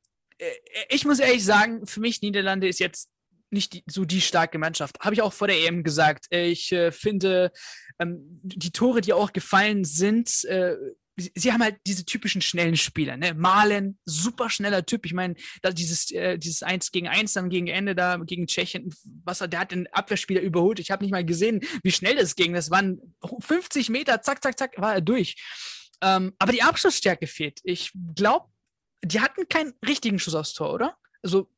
ich 0.89 1.05
muss 1.05 1.19
ehrlich 1.19 1.43
sagen, 1.43 1.85
für 1.85 1.99
mich 1.99 2.21
Niederlande 2.21 2.67
ist 2.67 2.79
jetzt 2.79 3.09
nicht 3.49 3.73
die, 3.73 3.83
so 3.87 4.03
die 4.03 4.21
starke 4.21 4.57
Mannschaft. 4.57 4.99
Habe 4.99 5.13
ich 5.13 5.21
auch 5.21 5.33
vor 5.33 5.47
der 5.47 5.57
EM 5.57 5.83
gesagt. 5.83 6.25
Ich 6.31 6.71
äh, 6.71 6.91
finde, 6.91 7.51
ähm, 7.99 8.39
die 8.43 8.71
Tore, 8.71 9.01
die 9.01 9.13
auch 9.13 9.31
gefallen 9.31 9.85
sind, 9.85 10.43
äh, 10.45 10.75
sie 11.15 11.53
haben 11.53 11.61
halt 11.61 11.77
diese 11.85 12.05
typischen 12.05 12.41
schnellen 12.41 12.75
Spieler, 12.75 13.17
ne? 13.17 13.33
Malen, 13.35 13.99
super 14.05 14.49
schneller 14.49 14.85
Typ. 14.85 15.05
Ich 15.05 15.13
meine, 15.13 15.35
dieses, 15.73 16.11
äh, 16.11 16.37
dieses 16.37 16.63
1 16.63 16.91
gegen 16.91 17.07
1 17.07 17.33
dann 17.33 17.49
gegen 17.49 17.67
Ende 17.67 17.95
da 17.95 18.17
gegen 18.17 18.47
Tschechien, 18.47 18.93
was 19.23 19.39
der 19.39 19.59
hat 19.59 19.71
den 19.71 19.87
Abwehrspieler 19.93 20.41
überholt. 20.41 20.79
Ich 20.79 20.91
habe 20.91 21.03
nicht 21.03 21.11
mal 21.11 21.25
gesehen, 21.25 21.61
wie 21.83 21.91
schnell 21.91 22.15
das 22.15 22.35
ging. 22.35 22.53
Das 22.53 22.71
waren 22.71 23.15
50 23.39 23.89
Meter, 23.89 24.21
zack, 24.21 24.41
zack, 24.41 24.57
zack, 24.57 24.73
war 24.77 24.95
er 24.95 25.01
durch. 25.01 25.35
Ähm, 26.01 26.33
aber 26.39 26.51
die 26.51 26.63
Abschlussstärke 26.63 27.27
fehlt. 27.27 27.59
Ich 27.63 27.91
glaube, 28.15 28.47
die 29.03 29.19
hatten 29.19 29.47
keinen 29.47 29.73
richtigen 29.85 30.19
Schuss 30.19 30.35
aufs 30.35 30.53
Tor, 30.53 30.73
oder? 30.73 30.97
Also 31.21 31.49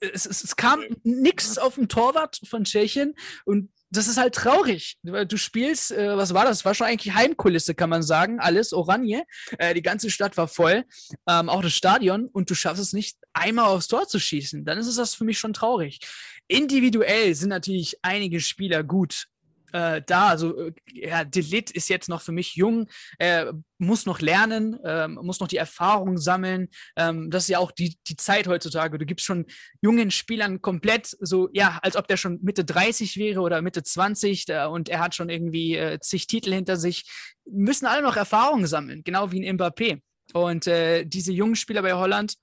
äh, 0.00 0.10
es, 0.12 0.26
es, 0.26 0.44
es 0.44 0.56
kam 0.56 0.84
nichts 1.02 1.58
auf 1.58 1.76
dem 1.76 1.88
Torwart 1.88 2.40
von 2.44 2.64
Tschechien 2.64 3.14
und 3.44 3.70
das 3.90 4.08
ist 4.08 4.16
halt 4.16 4.34
traurig. 4.34 4.98
Du 5.02 5.36
spielst, 5.36 5.92
äh, 5.92 6.16
was 6.16 6.34
war 6.34 6.44
das? 6.44 6.64
War 6.64 6.74
schon 6.74 6.88
eigentlich 6.88 7.14
Heimkulisse, 7.14 7.76
kann 7.76 7.90
man 7.90 8.02
sagen. 8.02 8.40
Alles 8.40 8.72
Oranje. 8.72 9.22
Äh, 9.58 9.74
die 9.74 9.82
ganze 9.82 10.10
Stadt 10.10 10.36
war 10.36 10.48
voll. 10.48 10.84
Ähm, 11.28 11.48
auch 11.48 11.62
das 11.62 11.74
Stadion. 11.74 12.26
Und 12.26 12.50
du 12.50 12.54
schaffst 12.54 12.82
es 12.82 12.92
nicht, 12.92 13.16
einmal 13.32 13.66
aufs 13.66 13.86
Tor 13.86 14.08
zu 14.08 14.18
schießen. 14.18 14.64
Dann 14.64 14.78
ist 14.78 14.88
es 14.88 14.96
das 14.96 15.14
für 15.14 15.24
mich 15.24 15.38
schon 15.38 15.52
traurig. 15.52 16.00
Individuell 16.48 17.34
sind 17.36 17.50
natürlich 17.50 17.98
einige 18.02 18.40
Spieler 18.40 18.82
gut 18.82 19.28
äh, 19.74 20.02
da. 20.06 20.28
Also 20.28 20.56
äh, 20.56 20.72
ja, 20.92 21.24
Delit 21.24 21.70
ist 21.70 21.88
jetzt 21.88 22.08
noch 22.08 22.22
für 22.22 22.32
mich 22.32 22.54
jung, 22.54 22.86
äh, 23.18 23.52
muss 23.78 24.06
noch 24.06 24.20
lernen, 24.20 24.78
äh, 24.84 25.08
muss 25.08 25.40
noch 25.40 25.48
die 25.48 25.56
Erfahrung 25.56 26.16
sammeln. 26.16 26.68
Ähm, 26.96 27.30
das 27.30 27.44
ist 27.44 27.48
ja 27.48 27.58
auch 27.58 27.72
die, 27.72 27.98
die 28.06 28.16
Zeit 28.16 28.46
heutzutage. 28.46 28.98
Du 28.98 29.04
gibst 29.04 29.26
schon 29.26 29.46
jungen 29.82 30.12
Spielern 30.12 30.62
komplett 30.62 31.16
so, 31.20 31.48
ja, 31.52 31.80
als 31.82 31.96
ob 31.96 32.06
der 32.06 32.16
schon 32.16 32.38
Mitte 32.42 32.64
30 32.64 33.16
wäre 33.16 33.40
oder 33.40 33.62
Mitte 33.62 33.82
20 33.82 34.46
da, 34.46 34.66
und 34.66 34.88
er 34.88 35.00
hat 35.00 35.14
schon 35.14 35.28
irgendwie 35.28 35.76
äh, 35.76 35.98
zig 36.00 36.28
Titel 36.28 36.52
hinter 36.54 36.76
sich. 36.76 37.10
Müssen 37.44 37.86
alle 37.86 38.02
noch 38.02 38.16
Erfahrung 38.16 38.66
sammeln, 38.66 39.02
genau 39.04 39.32
wie 39.32 39.44
ein 39.44 39.58
Mbappé. 39.58 40.00
Und 40.32 40.66
äh, 40.68 41.04
diese 41.04 41.32
jungen 41.32 41.56
Spieler 41.56 41.82
bei 41.82 41.94
Holland, 41.94 42.34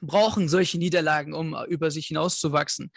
brauchen 0.00 0.48
solche 0.48 0.78
Niederlagen, 0.78 1.34
um 1.34 1.56
über 1.68 1.90
sich 1.90 2.06
hinauszuwachsen. 2.06 2.92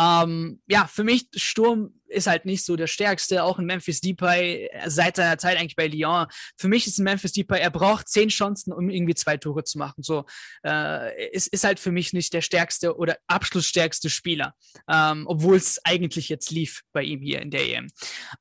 Ähm, 0.00 0.60
ja, 0.66 0.86
für 0.86 1.04
mich 1.04 1.28
Sturm 1.36 1.99
ist 2.10 2.26
halt 2.26 2.44
nicht 2.44 2.64
so 2.64 2.76
der 2.76 2.86
stärkste, 2.86 3.42
auch 3.44 3.58
in 3.58 3.66
Memphis 3.66 4.00
Depay 4.00 4.66
äh, 4.66 4.90
seit 4.90 5.16
seiner 5.16 5.38
Zeit 5.38 5.58
eigentlich 5.58 5.76
bei 5.76 5.86
Lyon. 5.86 6.26
Für 6.56 6.68
mich 6.68 6.86
ist 6.86 6.98
ein 6.98 7.04
Memphis 7.04 7.32
Depay, 7.32 7.60
er 7.60 7.70
braucht 7.70 8.08
zehn 8.08 8.28
Chancen, 8.28 8.72
um 8.72 8.90
irgendwie 8.90 9.14
zwei 9.14 9.36
Tore 9.36 9.64
zu 9.64 9.78
machen. 9.78 10.02
So, 10.02 10.24
äh, 10.64 11.30
ist, 11.30 11.48
ist 11.48 11.64
halt 11.64 11.80
für 11.80 11.92
mich 11.92 12.12
nicht 12.12 12.32
der 12.32 12.42
stärkste 12.42 12.96
oder 12.96 13.16
abschlussstärkste 13.26 14.10
Spieler, 14.10 14.54
ähm, 14.88 15.24
obwohl 15.26 15.56
es 15.56 15.80
eigentlich 15.84 16.28
jetzt 16.28 16.50
lief 16.50 16.82
bei 16.92 17.02
ihm 17.02 17.20
hier 17.20 17.40
in 17.40 17.50
der 17.50 17.68
EM. 17.68 17.88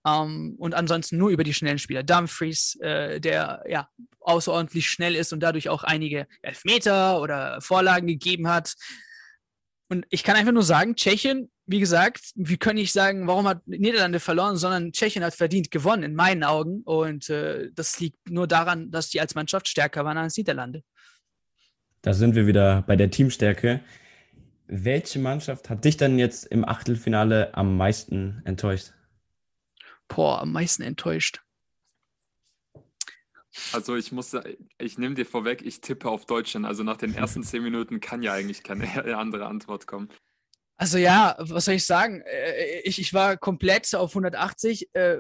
Ähm, 0.06 0.56
und 0.58 0.74
ansonsten 0.74 1.18
nur 1.18 1.30
über 1.30 1.44
die 1.44 1.54
schnellen 1.54 1.80
Spieler. 1.80 2.04
Dumfries, 2.04 2.78
äh, 2.82 3.20
der 3.20 3.64
ja 3.68 3.90
außerordentlich 4.22 4.90
schnell 4.90 5.16
ist 5.16 5.34
und 5.34 5.40
dadurch 5.42 5.70
auch 5.70 5.84
einige 5.84 6.28
Elfmeter 6.42 7.22
oder 7.22 7.60
Vorlagen 7.62 8.08
gegeben 8.08 8.48
hat. 8.48 8.76
Und 9.90 10.06
ich 10.10 10.24
kann 10.24 10.36
einfach 10.36 10.52
nur 10.52 10.64
sagen, 10.64 10.96
Tschechien, 10.96 11.52
wie 11.66 11.80
gesagt, 11.80 12.32
wie 12.36 12.58
können 12.58 12.78
ich 12.78 12.94
sagen, 12.94 13.28
warum 13.28 13.48
hat 13.48 13.68
Niederlande 13.68 14.20
verloren, 14.20 14.56
sondern 14.56 14.92
Tschechien 14.92 15.24
hat 15.24 15.34
verdient 15.34 15.72
gewonnen, 15.72 16.04
in 16.04 16.16
meinen 16.16 16.44
Augen. 16.44 16.82
Und 16.84 17.30
äh, 17.30 17.72
das 17.74 18.00
liegt 18.00 18.30
nur 18.30 18.48
daran, 18.48 18.92
dass 18.92 19.10
die 19.10 19.20
als 19.20 19.34
Mannschaft 19.34 19.68
stärker 19.68 20.06
waren 20.06 20.18
als 20.18 20.38
Niederlande. 20.38 20.84
Da 22.04 22.14
sind 22.14 22.36
wir 22.36 22.46
wieder 22.46 22.84
bei 22.84 22.96
der 22.96 23.10
Teamstärke. 23.10 23.82
Welche 24.68 25.18
Mannschaft 25.18 25.70
hat 25.72 25.84
dich 25.84 25.98
dann 25.98 26.20
jetzt 26.20 26.46
im 26.46 26.64
Achtelfinale 26.64 27.56
am 27.56 27.76
meisten 27.76 28.42
enttäuscht? 28.46 28.94
Boah, 30.08 30.42
am 30.42 30.52
meisten 30.52 30.84
enttäuscht. 30.84 31.42
Also 33.74 33.96
ich 33.96 34.12
muss, 34.12 34.36
ich 34.78 34.98
nehme 34.98 35.16
dir 35.16 35.26
vorweg, 35.26 35.62
ich 35.64 35.82
tippe 35.82 36.10
auf 36.10 36.26
Deutschland. 36.26 36.66
Also 36.66 36.84
nach 36.84 36.98
den 36.98 37.14
ersten 37.16 37.44
zehn 37.44 37.64
Minuten 37.64 38.00
kann 38.00 38.22
ja 38.22 38.34
eigentlich 38.34 38.64
keine 38.64 38.88
andere 39.18 39.48
Antwort 39.48 39.88
kommen. 39.88 40.10
Also 40.82 40.98
ja, 40.98 41.36
was 41.40 41.66
soll 41.66 41.74
ich 41.74 41.86
sagen? 41.86 42.22
Äh, 42.22 42.80
ich, 42.86 43.00
ich 43.00 43.14
war 43.14 43.36
komplett 43.36 43.94
auf 43.94 44.12
180. 44.12 44.88
Äh, 44.94 45.18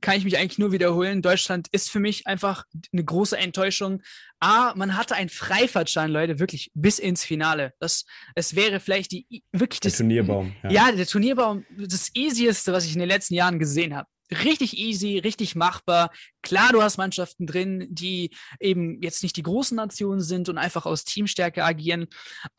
kann 0.00 0.16
ich 0.16 0.24
mich 0.24 0.38
eigentlich 0.38 0.58
nur 0.58 0.72
wiederholen. 0.72 1.20
Deutschland 1.20 1.68
ist 1.70 1.90
für 1.90 2.00
mich 2.00 2.26
einfach 2.26 2.64
eine 2.92 3.04
große 3.04 3.36
Enttäuschung. 3.36 4.02
A, 4.40 4.72
man 4.74 4.96
hatte 4.96 5.14
einen 5.14 5.28
Freifahrtschein, 5.28 6.10
Leute, 6.10 6.38
wirklich 6.38 6.70
bis 6.72 6.98
ins 6.98 7.24
Finale. 7.24 7.74
Das, 7.78 8.06
es 8.34 8.56
wäre 8.56 8.80
vielleicht 8.80 9.12
die 9.12 9.26
wirklich 9.52 9.80
Der 9.80 9.90
das. 9.90 9.98
Turnierbaum. 9.98 10.56
Ja. 10.62 10.70
Ja, 10.70 10.92
der 10.92 11.06
Turnierbaum, 11.06 11.66
das 11.76 12.10
easieste, 12.14 12.72
was 12.72 12.86
ich 12.86 12.94
in 12.94 13.00
den 13.00 13.08
letzten 13.08 13.34
Jahren 13.34 13.58
gesehen 13.58 13.94
habe. 13.94 14.08
Richtig 14.30 14.76
easy, 14.76 15.18
richtig 15.18 15.54
machbar. 15.54 16.10
Klar, 16.42 16.72
du 16.72 16.82
hast 16.82 16.96
Mannschaften 16.96 17.46
drin, 17.46 17.86
die 17.90 18.30
eben 18.58 19.00
jetzt 19.02 19.22
nicht 19.22 19.36
die 19.36 19.42
großen 19.42 19.76
Nationen 19.76 20.20
sind 20.20 20.48
und 20.48 20.58
einfach 20.58 20.84
aus 20.84 21.04
Teamstärke 21.04 21.62
agieren. 21.62 22.06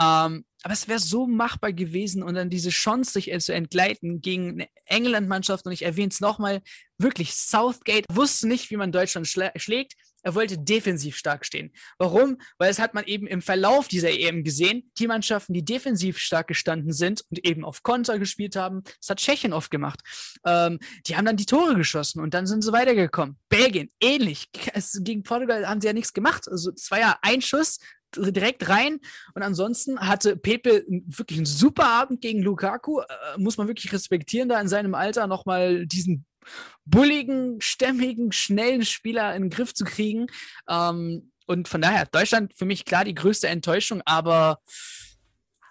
Ähm, 0.02 0.46
aber 0.64 0.74
es 0.74 0.88
wäre 0.88 1.00
so 1.00 1.28
machbar 1.28 1.74
gewesen 1.74 2.24
und 2.24 2.36
dann 2.36 2.50
diese 2.50 2.70
Chance, 2.70 3.12
sich 3.12 3.32
zu 3.40 3.54
entgleiten 3.54 4.22
gegen 4.22 4.52
eine 4.52 4.68
England-Mannschaft. 4.86 5.66
Und 5.66 5.72
ich 5.72 5.84
erwähne 5.84 6.10
es 6.10 6.22
nochmal, 6.22 6.62
wirklich, 6.98 7.36
Southgate 7.36 8.06
wusste 8.12 8.48
nicht, 8.48 8.72
wie 8.72 8.78
man 8.78 8.92
Deutschland 8.92 9.28
schlä 9.28 9.52
schlägt. 9.58 9.94
Er 10.28 10.36
wollte 10.36 10.58
defensiv 10.58 11.16
stark 11.16 11.46
stehen. 11.46 11.72
Warum? 11.98 12.38
Weil 12.58 12.70
es 12.70 12.80
hat 12.80 12.94
man 12.94 13.06
eben 13.06 13.28
im 13.28 13.42
Verlauf 13.42 13.88
dieser 13.88 14.10
EM 14.10 14.44
gesehen, 14.44 14.92
die 15.00 15.08
Mannschaften, 15.08 15.54
die 15.54 15.64
defensiv 15.64 16.18
stark 16.18 16.48
gestanden 16.48 16.92
sind 16.92 17.24
und 17.30 17.46
eben 17.46 17.64
auf 17.64 17.82
Konter 17.82 18.20
gespielt 18.20 18.58
haben, 18.58 18.84
das 19.00 19.10
hat 19.10 19.20
Tschechien 19.20 19.54
oft 19.54 19.72
gemacht. 19.72 20.02
Ähm, 20.46 20.80
die 21.06 21.16
haben 21.16 21.24
dann 21.24 21.38
die 21.38 21.46
Tore 21.46 21.76
geschossen 21.76 22.20
und 22.20 22.34
dann 22.34 22.46
sind 22.46 22.62
sie 22.62 22.74
weitergekommen. 22.74 23.38
Belgien, 23.48 23.88
ähnlich. 24.02 24.50
Es, 24.74 25.00
gegen 25.02 25.24
Portugal 25.24 25.66
haben 25.66 25.80
sie 25.80 25.88
ja 25.88 25.94
nichts 25.94 26.12
gemacht. 26.12 26.50
Also 26.52 26.72
es 26.76 26.92
war 26.92 27.00
ja 27.00 27.18
ein 27.22 27.42
Schuss, 27.42 27.80
direkt 28.18 28.68
rein. 28.68 29.00
Und 29.34 29.44
ansonsten 29.44 29.98
hatte 29.98 30.36
Pepe 30.36 30.84
wirklich 30.90 31.40
einen 31.40 31.46
super 31.46 31.86
Abend 31.86 32.20
gegen 32.20 32.42
Lukaku. 32.42 33.00
Äh, 33.00 33.06
muss 33.38 33.56
man 33.56 33.70
wirklich 33.70 33.94
respektieren, 33.94 34.50
da 34.50 34.60
in 34.60 34.68
seinem 34.68 34.94
Alter 34.94 35.28
nochmal 35.28 35.88
diesen 35.88 36.26
bulligen, 36.86 37.62
stämmigen, 37.62 38.32
schnellen 38.32 38.86
Spieler 38.86 39.36
in 39.36 39.44
den 39.44 39.50
Griff 39.50 39.74
zu 39.74 39.84
kriegen. 39.84 40.28
Ähm, 40.70 41.32
und 41.46 41.68
von 41.68 41.82
daher, 41.82 42.06
Deutschland 42.06 42.54
für 42.56 42.66
mich 42.66 42.86
klar 42.86 43.06
die 43.06 43.16
größte 43.16 43.48
Enttäuschung, 43.48 44.02
aber 44.06 44.60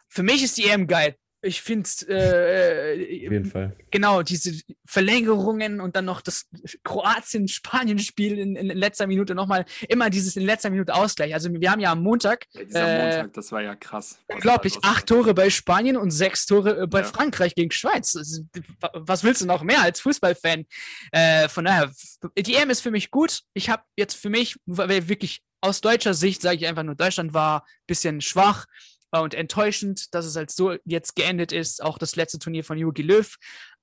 für 0.08 0.22
mich 0.22 0.42
ist 0.42 0.56
die 0.56 0.64
EM 0.64 0.86
geil. 0.86 1.16
Ich 1.46 1.62
finde 1.62 1.88
äh, 2.08 2.92
Auf 3.26 3.32
jeden 3.32 3.44
Fall. 3.46 3.76
genau 3.90 4.22
diese 4.22 4.52
Verlängerungen 4.84 5.80
und 5.80 5.96
dann 5.96 6.04
noch 6.04 6.20
das 6.20 6.46
Kroatien-Spanien-Spiel 6.84 8.38
in, 8.38 8.56
in 8.56 8.66
letzter 8.68 9.06
Minute 9.06 9.34
nochmal 9.34 9.64
immer 9.88 10.10
dieses 10.10 10.36
in 10.36 10.44
letzter 10.44 10.70
Minute 10.70 10.94
Ausgleich. 10.94 11.34
Also 11.34 11.50
wir 11.52 11.70
haben 11.70 11.80
ja 11.80 11.92
am 11.92 12.02
Montag 12.02 12.46
Dieser 12.52 12.86
Äh, 12.88 13.02
Montag, 13.16 13.32
das 13.34 13.52
war 13.52 13.62
ja 13.62 13.74
krass. 13.74 14.18
was 14.28 14.36
unglaublich 14.36 14.74
los 14.74 14.84
acht 14.84 15.06
Tore 15.06 15.34
bei 15.34 15.50
Spanien 15.50 15.96
und 15.96 16.10
sechs 16.10 16.46
Tore 16.46 16.82
äh, 16.82 16.86
bei 16.86 17.00
Ja. 17.00 17.04
Frankreich 17.04 17.54
gegen 17.54 17.70
Schweiz. 17.70 18.14
Ist- 18.14 18.44
Was 18.92 19.24
willst 19.24 19.42
du 19.42 19.46
noch 19.46 19.62
mehr 19.62 19.82
als 19.82 20.00
Fußballfan? 20.00 20.64
Äh, 21.12 21.48
von 21.48 21.64
daher, 21.64 21.90
die 22.38 22.54
EM 22.54 22.70
ist 22.70 22.80
für 22.80 22.90
mich 22.90 23.10
gut. 23.10 23.42
Ich 23.54 23.70
habe 23.70 23.82
jetzt 23.96 24.14
für 24.14 24.30
mich, 24.30 24.56
weil 24.66 25.08
wirklich 25.08 25.40
aus 25.60 25.80
deutscher 25.80 26.14
Sicht 26.14 26.42
sage 26.42 26.56
ich 26.56 26.66
einfach 26.66 26.82
nur, 26.82 26.94
Deutschland 26.94 27.34
war 27.34 27.62
ein 27.62 27.66
bisschen 27.86 28.20
schwach 28.20 28.66
äh, 28.66 28.68
und 29.12 29.34
enttäuschend, 29.34 30.14
dass 30.14 30.26
es 30.26 30.36
halt 30.36 30.50
so 30.50 30.76
jetzt 30.84 31.16
geendet 31.16 31.52
ist. 31.52 31.82
Auch 31.82 31.98
das 31.98 32.16
letzte 32.16 32.38
Turnier 32.38 32.64
von 32.64 32.78
Jogi 32.78 33.02
Löw. 33.02 33.36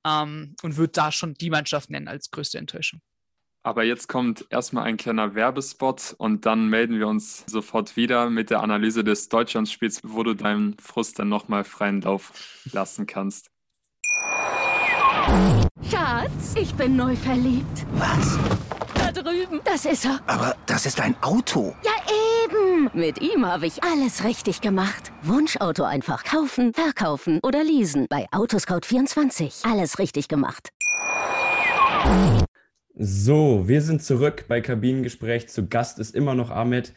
Ähm, 0.05 0.55
und 0.61 0.77
würde 0.77 0.91
da 0.93 1.11
schon 1.11 1.33
die 1.35 1.49
Mannschaft 1.49 1.89
nennen 1.89 2.07
als 2.07 2.29
größte 2.29 2.57
Enttäuschung. 2.57 3.01
Aber 3.65 3.85
jetzt 3.85 4.09
kommt 4.09 4.45
erstmal 4.49 4.83
ein 4.83 4.97
kleiner 4.97 5.35
Werbespot 5.35 6.15
und 6.17 6.45
dann 6.45 6.67
melden 6.67 6.99
wir 6.99 7.07
uns 7.07 7.45
sofort 7.47 7.95
wieder 7.95 8.29
mit 8.29 8.49
der 8.49 8.61
Analyse 8.61 9.05
des 9.05 9.29
Deutschlandspiels, 9.29 10.01
wo 10.03 10.23
du 10.23 10.33
deinen 10.33 10.77
Frust 10.79 11.17
dann 11.17 11.29
nochmal 11.29 11.63
freien 11.63 12.01
Lauf 12.01 12.33
lassen 12.73 13.07
kannst. 13.07 13.49
Schatz, 15.89 16.55
ich 16.55 16.73
bin 16.73 16.97
neu 16.97 17.15
verliebt. 17.15 17.85
Was? 17.93 18.37
Da 18.95 19.11
drüben. 19.13 19.61
Das 19.63 19.85
ist 19.85 20.03
er. 20.03 20.19
Aber 20.27 20.57
das 20.65 20.85
ist 20.85 20.99
ein 20.99 21.15
Auto. 21.21 21.73
Ja, 21.83 21.92
Mit 22.91 23.21
ihm 23.21 23.45
habe 23.45 23.65
ich 23.65 23.81
alles 23.83 24.25
richtig 24.25 24.59
gemacht. 24.59 25.13
Wunschauto 25.21 25.83
einfach 25.83 26.25
kaufen, 26.25 26.73
verkaufen 26.73 27.39
oder 27.41 27.63
leasen. 27.63 28.07
Bei 28.09 28.27
Autoscout24. 28.31 29.71
Alles 29.71 29.99
richtig 29.99 30.27
gemacht. 30.27 30.69
So, 32.95 33.67
wir 33.67 33.81
sind 33.81 34.03
zurück 34.03 34.45
bei 34.49 34.59
Kabinengespräch. 34.59 35.47
Zu 35.47 35.67
Gast 35.67 35.97
ist 35.99 36.13
immer 36.13 36.35
noch 36.35 36.51
Ahmed. 36.51 36.93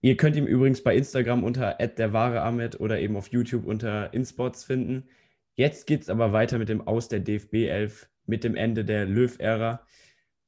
Ihr 0.00 0.16
könnt 0.16 0.36
ihn 0.36 0.46
übrigens 0.46 0.82
bei 0.82 0.96
Instagram 0.96 1.44
unter 1.44 1.74
der 1.74 2.12
wahre 2.14 2.40
Ahmed 2.40 2.80
oder 2.80 2.98
eben 2.98 3.16
auf 3.16 3.28
YouTube 3.28 3.66
unter 3.66 4.14
InSpots 4.14 4.64
finden. 4.64 5.08
Jetzt 5.54 5.86
geht 5.86 6.02
es 6.02 6.08
aber 6.08 6.32
weiter 6.32 6.56
mit 6.56 6.70
dem 6.70 6.80
Aus 6.86 7.08
der 7.08 7.20
DFB 7.20 7.68
11, 7.68 8.08
mit 8.24 8.42
dem 8.42 8.56
Ende 8.56 8.86
der 8.86 9.04
Löw-Ära. 9.04 9.84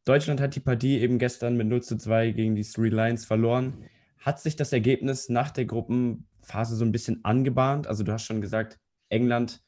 Deutschland 0.07 0.41
hat 0.41 0.57
die 0.57 0.61
Partie 0.61 0.99
eben 0.99 1.19
gestern 1.19 1.57
mit 1.57 1.67
0 1.67 1.83
zu 1.83 1.99
2 1.99 2.31
gegen 2.31 2.57
die 2.57 2.65
Three 2.65 2.89
Lions 2.89 3.27
verloren. 3.27 3.85
Hat 4.23 4.41
sich 4.41 4.55
das 4.55 4.73
Ergebnis 4.73 5.29
nach 5.29 5.51
der 5.51 5.65
Gruppenphase 5.65 6.77
so 6.77 6.85
ein 6.85 6.93
bisschen 6.93 7.25
angebahnt? 7.25 7.89
Also 7.89 8.05
du 8.05 8.13
hast 8.13 8.25
schon 8.25 8.41
gesagt, 8.41 8.79
England 9.09 9.63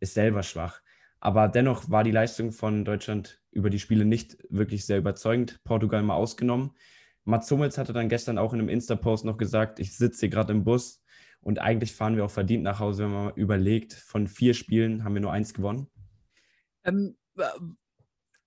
ist 0.00 0.14
selber 0.14 0.42
schwach. 0.42 0.80
Aber 1.20 1.48
dennoch 1.48 1.90
war 1.90 2.02
die 2.02 2.10
Leistung 2.10 2.50
von 2.50 2.86
Deutschland 2.86 3.42
über 3.50 3.68
die 3.68 3.78
Spiele 3.78 4.06
nicht 4.06 4.38
wirklich 4.48 4.86
sehr 4.86 4.96
überzeugend. 4.96 5.62
Portugal 5.64 6.02
mal 6.02 6.14
ausgenommen. 6.14 6.70
Mats 7.24 7.50
Hummels 7.50 7.76
hatte 7.76 7.92
dann 7.92 8.08
gestern 8.08 8.38
auch 8.38 8.54
in 8.54 8.60
einem 8.60 8.70
Insta-Post 8.70 9.26
noch 9.26 9.36
gesagt, 9.36 9.78
ich 9.78 9.94
sitze 9.94 10.20
hier 10.20 10.28
gerade 10.30 10.54
im 10.54 10.64
Bus 10.64 11.02
und 11.42 11.58
eigentlich 11.58 11.94
fahren 11.94 12.16
wir 12.16 12.24
auch 12.24 12.30
verdient 12.30 12.62
nach 12.62 12.80
Hause, 12.80 13.04
wenn 13.04 13.12
man 13.12 13.24
mal 13.26 13.32
überlegt, 13.36 13.92
von 13.92 14.26
vier 14.26 14.54
Spielen 14.54 15.04
haben 15.04 15.14
wir 15.14 15.20
nur 15.20 15.32
eins 15.32 15.52
gewonnen. 15.52 15.88
Ähm, 16.84 17.16
äh, 17.36 17.44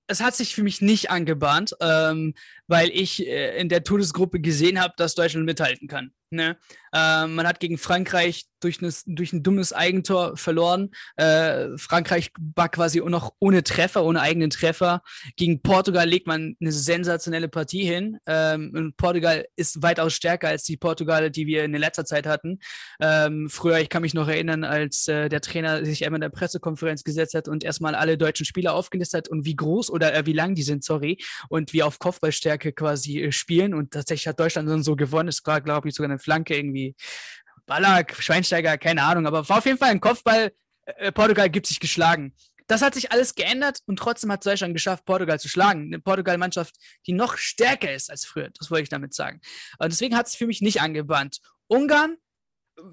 es 0.08 0.22
hat 0.22 0.36
sich 0.36 0.54
für 0.54 0.64
mich 0.64 0.82
nicht 0.82 1.10
angebahnt, 1.12 1.76
ähm, 1.80 2.34
weil 2.68 2.90
ich 2.90 3.26
äh, 3.28 3.58
in 3.60 3.70
der 3.70 3.84
Todesgruppe 3.84 4.40
gesehen 4.40 4.82
habe, 4.82 4.94
dass 4.98 5.16
Deutschland 5.16 5.46
mithalten 5.46 5.88
kann. 5.88 6.12
Ne? 6.34 6.58
Ähm, 6.94 7.36
man 7.36 7.48
hat 7.48 7.60
gegen 7.60 7.78
Frankreich 7.78 8.46
durch, 8.60 8.82
nes, 8.82 9.04
durch 9.06 9.34
ein 9.34 9.44
dummes 9.44 9.74
Eigentor 9.74 10.36
verloren. 10.36 10.92
Äh, 11.16 11.78
Frankreich 11.78 12.32
war 12.56 12.70
quasi 12.70 13.02
noch 13.02 13.34
ohne 13.40 13.64
Treffer, 13.64 14.04
ohne 14.04 14.22
eigenen 14.22 14.50
Treffer. 14.50 15.04
Gegen 15.36 15.62
Portugal 15.62 16.08
legt 16.08 16.28
man 16.28 16.56
eine 16.60 16.72
sensationelle 16.72 17.50
Partie 17.50 17.84
hin. 17.84 18.18
Ähm, 18.26 18.94
Portugal 18.98 19.46
ist 19.56 19.84
weitaus 19.84 20.14
stärker 20.14 20.48
als 20.48 20.64
die 20.64 20.78
Portugal, 20.78 21.30
die 21.30 21.46
wir 21.46 21.64
in 21.64 21.74
letzter 21.74 22.06
Zeit 22.06 22.26
hatten. 22.26 22.60
Ähm, 23.00 23.50
früher, 23.50 23.80
ich 23.80 23.90
kann 23.90 24.02
mich 24.02 24.14
noch 24.14 24.28
erinnern, 24.28 24.64
als 24.64 25.08
äh, 25.08 25.30
der 25.30 25.42
Trainer 25.42 25.86
sich 25.86 26.06
einmal 26.06 26.18
in 26.18 26.22
der 26.22 26.30
Pressekonferenz 26.30 27.04
gesetzt 27.04 27.36
hat 27.36 27.48
und 27.48 27.64
erstmal 27.64 27.96
alle 27.96 28.18
deutschen 28.18 28.46
Spieler 28.46 28.74
aufgelistet 28.74 29.18
hat 29.18 29.30
und 29.30 29.46
wie 29.46 29.56
groß 29.56 29.92
oder 29.92 30.16
äh, 30.16 30.26
wie 30.26 30.34
lang 30.34 30.56
die 30.56 30.64
sind, 30.64 30.84
sorry, 30.84 31.18
und 31.50 31.74
wie 31.74 31.84
auf 31.84 32.00
Kopfballstärke 32.00 32.53
quasi 32.58 33.22
äh, 33.22 33.32
spielen. 33.32 33.74
Und 33.74 33.92
tatsächlich 33.92 34.28
hat 34.28 34.40
Deutschland 34.40 34.70
dann 34.70 34.84
so 34.84 34.96
gewonnen. 34.96 35.30
Es 35.30 35.42
war, 35.46 35.62
glaube 35.62 35.90
ich, 35.90 35.96
sogar 35.96 36.10
eine 36.10 36.20
Flanke 36.20 36.56
irgendwie. 36.56 36.96
Ballack, 37.66 38.16
Schweinsteiger, 38.20 38.78
keine 38.78 39.04
Ahnung, 39.04 39.26
aber 39.26 39.48
war 39.48 39.60
auf 39.60 39.66
jeden 39.66 39.78
Fall 39.78 39.90
ein 39.90 40.02
Kopfball. 40.02 40.52
Äh, 40.86 41.12
Portugal 41.12 41.50
gibt 41.50 41.68
sich 41.68 41.80
geschlagen. 41.80 42.36
Das 42.68 42.82
hat 42.82 42.94
sich 42.94 43.12
alles 43.12 43.36
geändert 43.36 43.80
und 43.86 43.98
trotzdem 43.98 44.32
hat 44.32 44.46
Deutschland 44.46 44.74
geschafft, 44.74 45.06
Portugal 45.06 45.40
zu 45.40 45.50
schlagen. 45.50 45.88
Eine 45.88 46.00
Portugal-Mannschaft, 46.00 46.76
die 47.08 47.14
noch 47.14 47.38
stärker 47.38 47.94
ist 47.94 48.10
als 48.10 48.26
früher. 48.26 48.50
Das 48.58 48.72
wollte 48.72 48.84
ich 48.84 48.90
damit 48.90 49.14
sagen. 49.14 49.42
Und 49.80 49.92
deswegen 49.92 50.16
hat 50.16 50.28
es 50.28 50.36
für 50.36 50.48
mich 50.48 50.62
nicht 50.62 50.82
angebannt. 50.82 51.40
Ungarn, 51.68 52.18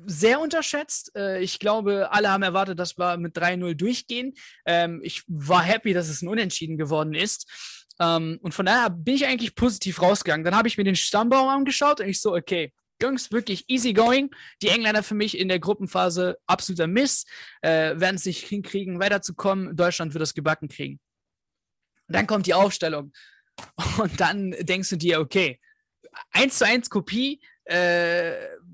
sehr 0.06 0.40
unterschätzt. 0.40 1.12
Äh, 1.16 1.40
Ich 1.40 1.58
glaube, 1.58 2.10
alle 2.12 2.30
haben 2.30 2.42
erwartet, 2.42 2.78
dass 2.78 2.98
wir 2.98 3.16
mit 3.16 3.36
3-0 3.36 3.74
durchgehen. 3.74 4.34
Ähm, 4.66 5.00
Ich 5.02 5.24
war 5.26 5.62
happy, 5.62 5.92
dass 5.92 6.08
es 6.08 6.22
ein 6.22 6.28
Unentschieden 6.28 6.76
geworden 6.76 7.14
ist. 7.14 7.79
Ähm, 8.00 8.38
Und 8.42 8.54
von 8.54 8.66
daher 8.66 8.90
bin 8.90 9.14
ich 9.14 9.26
eigentlich 9.26 9.54
positiv 9.54 10.00
rausgegangen. 10.02 10.44
Dann 10.44 10.56
habe 10.56 10.68
ich 10.68 10.78
mir 10.78 10.84
den 10.84 10.96
Stammbaum 10.96 11.48
angeschaut 11.48 12.00
und 12.00 12.08
ich 12.08 12.20
so, 12.20 12.34
okay, 12.34 12.72
Jungs, 13.02 13.30
wirklich 13.30 13.64
easy 13.68 13.92
going. 13.92 14.30
Die 14.62 14.68
Engländer 14.68 15.02
für 15.02 15.14
mich 15.14 15.38
in 15.38 15.48
der 15.48 15.58
Gruppenphase 15.58 16.38
absoluter 16.46 16.86
Miss, 16.86 17.24
äh, 17.62 17.98
werden 17.98 18.16
es 18.16 18.26
nicht 18.26 18.46
hinkriegen, 18.46 19.00
weiterzukommen. 19.00 19.76
Deutschland 19.76 20.12
wird 20.12 20.22
das 20.22 20.34
gebacken 20.34 20.68
kriegen. 20.68 21.00
Dann 22.08 22.26
kommt 22.26 22.46
die 22.46 22.54
Aufstellung. 22.54 23.12
Und 23.98 24.20
dann 24.20 24.52
denkst 24.60 24.90
du 24.90 24.96
dir, 24.96 25.20
okay, 25.20 25.60
eins 26.32 26.58
zu 26.58 26.66
eins 26.66 26.90
Kopie, 26.90 27.40
äh, 27.64 28.32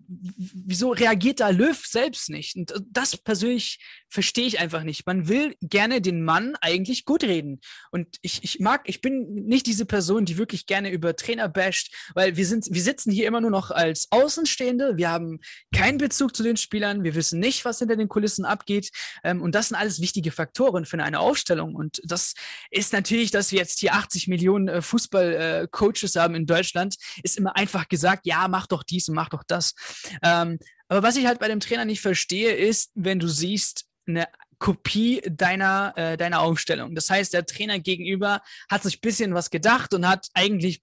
wieso 0.09 0.91
reagiert 0.91 1.41
da 1.41 1.51
Löw 1.51 1.77
selbst 1.85 2.31
nicht? 2.31 2.57
Und 2.57 2.75
das 2.91 3.17
persönlich 3.17 3.79
verstehe 4.09 4.47
ich 4.47 4.61
einfach 4.61 4.83
nicht. 4.83 5.07
Man 5.07 5.29
will 5.29 5.55
gerne 5.61 6.01
den 6.01 6.25
Mann 6.25 6.57
eigentlich 6.61 7.05
gut 7.05 7.25
reden. 7.25 7.61
Und 7.91 8.17
ich, 8.23 8.43
ich 8.45 8.61
mag, 8.61 8.83
ich 8.85 9.01
bin 9.01 9.45
nicht 9.47 9.67
diese 9.67 9.85
Person, 9.85 10.25
die 10.25 10.39
wirklich 10.39 10.67
gerne 10.67 10.91
über 10.91 11.17
Trainer 11.17 11.49
basht, 11.49 11.95
weil 12.15 12.37
wir 12.37 12.47
sind, 12.47 12.67
wir 12.71 12.83
sitzen 12.83 13.11
hier 13.11 13.27
immer 13.27 13.41
nur 13.41 13.51
noch 13.51 13.71
als 13.71 14.07
Außenstehende. 14.11 14.97
Wir 14.97 15.11
haben 15.11 15.41
keinen 15.75 15.99
Bezug 15.99 16.37
zu 16.37 16.43
den 16.43 16.57
Spielern. 16.57 17.05
Wir 17.05 17.15
wissen 17.15 17.41
nicht, 17.41 17.65
was 17.65 17.79
hinter 17.79 17.97
den 17.97 18.09
Kulissen 18.09 18.45
abgeht. 18.45 18.91
Ähm, 19.25 19.43
und 19.43 19.55
das 19.55 19.69
sind 19.69 19.77
alles 19.77 20.01
wichtige 20.01 20.31
Faktoren 20.31 20.85
für 20.85 21.03
eine 21.03 21.21
Aufstellung. 21.21 21.75
Und 21.75 22.01
das 22.05 22.35
ist 22.71 22.93
natürlich, 22.93 23.31
dass 23.31 23.53
wir 23.53 23.59
jetzt 23.59 23.81
hier 23.81 23.95
80 23.95 24.29
Millionen 24.29 24.69
äh, 24.69 24.83
Fußball-Coaches 24.83 26.17
haben 26.17 26.35
in 26.35 26.47
Deutschland, 26.47 26.97
ist 27.23 27.37
immer 27.37 27.57
einfach 27.57 27.89
gesagt, 27.89 28.27
ja, 28.27 28.49
mach 28.49 28.67
doch 28.67 28.83
dies 28.83 29.09
und 29.09 29.15
mach 29.15 29.29
doch 29.29 29.43
das. 29.47 29.75
Ähm, 30.23 30.59
aber 30.89 31.03
was 31.03 31.17
ich 31.17 31.27
halt 31.27 31.39
bei 31.39 31.49
dem 31.49 31.61
Trainer 31.61 31.85
nicht 31.85 32.01
verstehe, 32.01 32.53
ist, 32.53 32.91
wenn 32.95 33.19
du 33.19 33.29
siehst, 33.29 33.87
eine 34.07 34.29
Kopie 34.59 35.21
deiner, 35.29 35.93
äh, 35.97 36.17
deiner 36.17 36.41
Aufstellung. 36.41 36.95
Das 36.95 37.11
heißt, 37.11 37.35
der 37.35 37.45
Trainer 37.45 37.79
gegenüber 37.79 38.41
hat 38.71 38.85
sich 38.85 38.99
ein 38.99 39.01
bisschen 39.01 39.35
was 39.35 39.51
gedacht 39.51 39.93
und 39.95 40.09
hat 40.09 40.29
eigentlich 40.33 40.83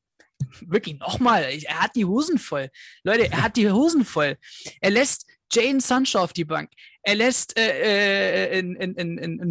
wirklich 0.62 0.99
nochmal, 0.99 1.43
er 1.43 1.82
hat 1.82 1.95
die 1.95 2.06
Hosen 2.06 2.38
voll. 2.38 2.69
Leute, 3.04 3.32
er 3.32 3.43
hat 3.43 3.56
die 3.56 3.71
Hosen 3.71 4.06
voll. 4.06 4.38
Er 4.82 4.91
lässt 4.91 5.26
Jane 5.52 5.82
Sancho 5.82 6.19
auf 6.19 6.34
die 6.34 6.45
Bank. 6.45 6.71
Er 7.04 7.15
lässt 7.15 7.58
äh, 7.58 8.60
äh, 8.60 8.63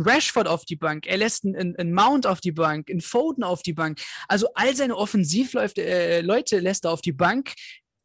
Rashford 0.05 0.49
auf 0.49 0.65
die 0.65 0.77
Bank. 0.77 1.07
Er 1.07 1.19
lässt 1.19 1.45
einen 1.45 1.93
Mount 1.93 2.27
auf 2.27 2.41
die 2.41 2.53
Bank, 2.53 2.91
einen 2.91 3.01
Foden 3.01 3.45
auf 3.45 3.63
die 3.63 3.73
Bank. 3.73 4.01
Also 4.27 4.49
all 4.55 4.75
seine 4.75 4.97
Offensivleute 4.97 5.83
äh, 5.85 6.21
Leute 6.21 6.59
lässt 6.59 6.85
er 6.85 6.93
auf 6.93 7.03
die 7.03 7.13
Bank 7.13 7.53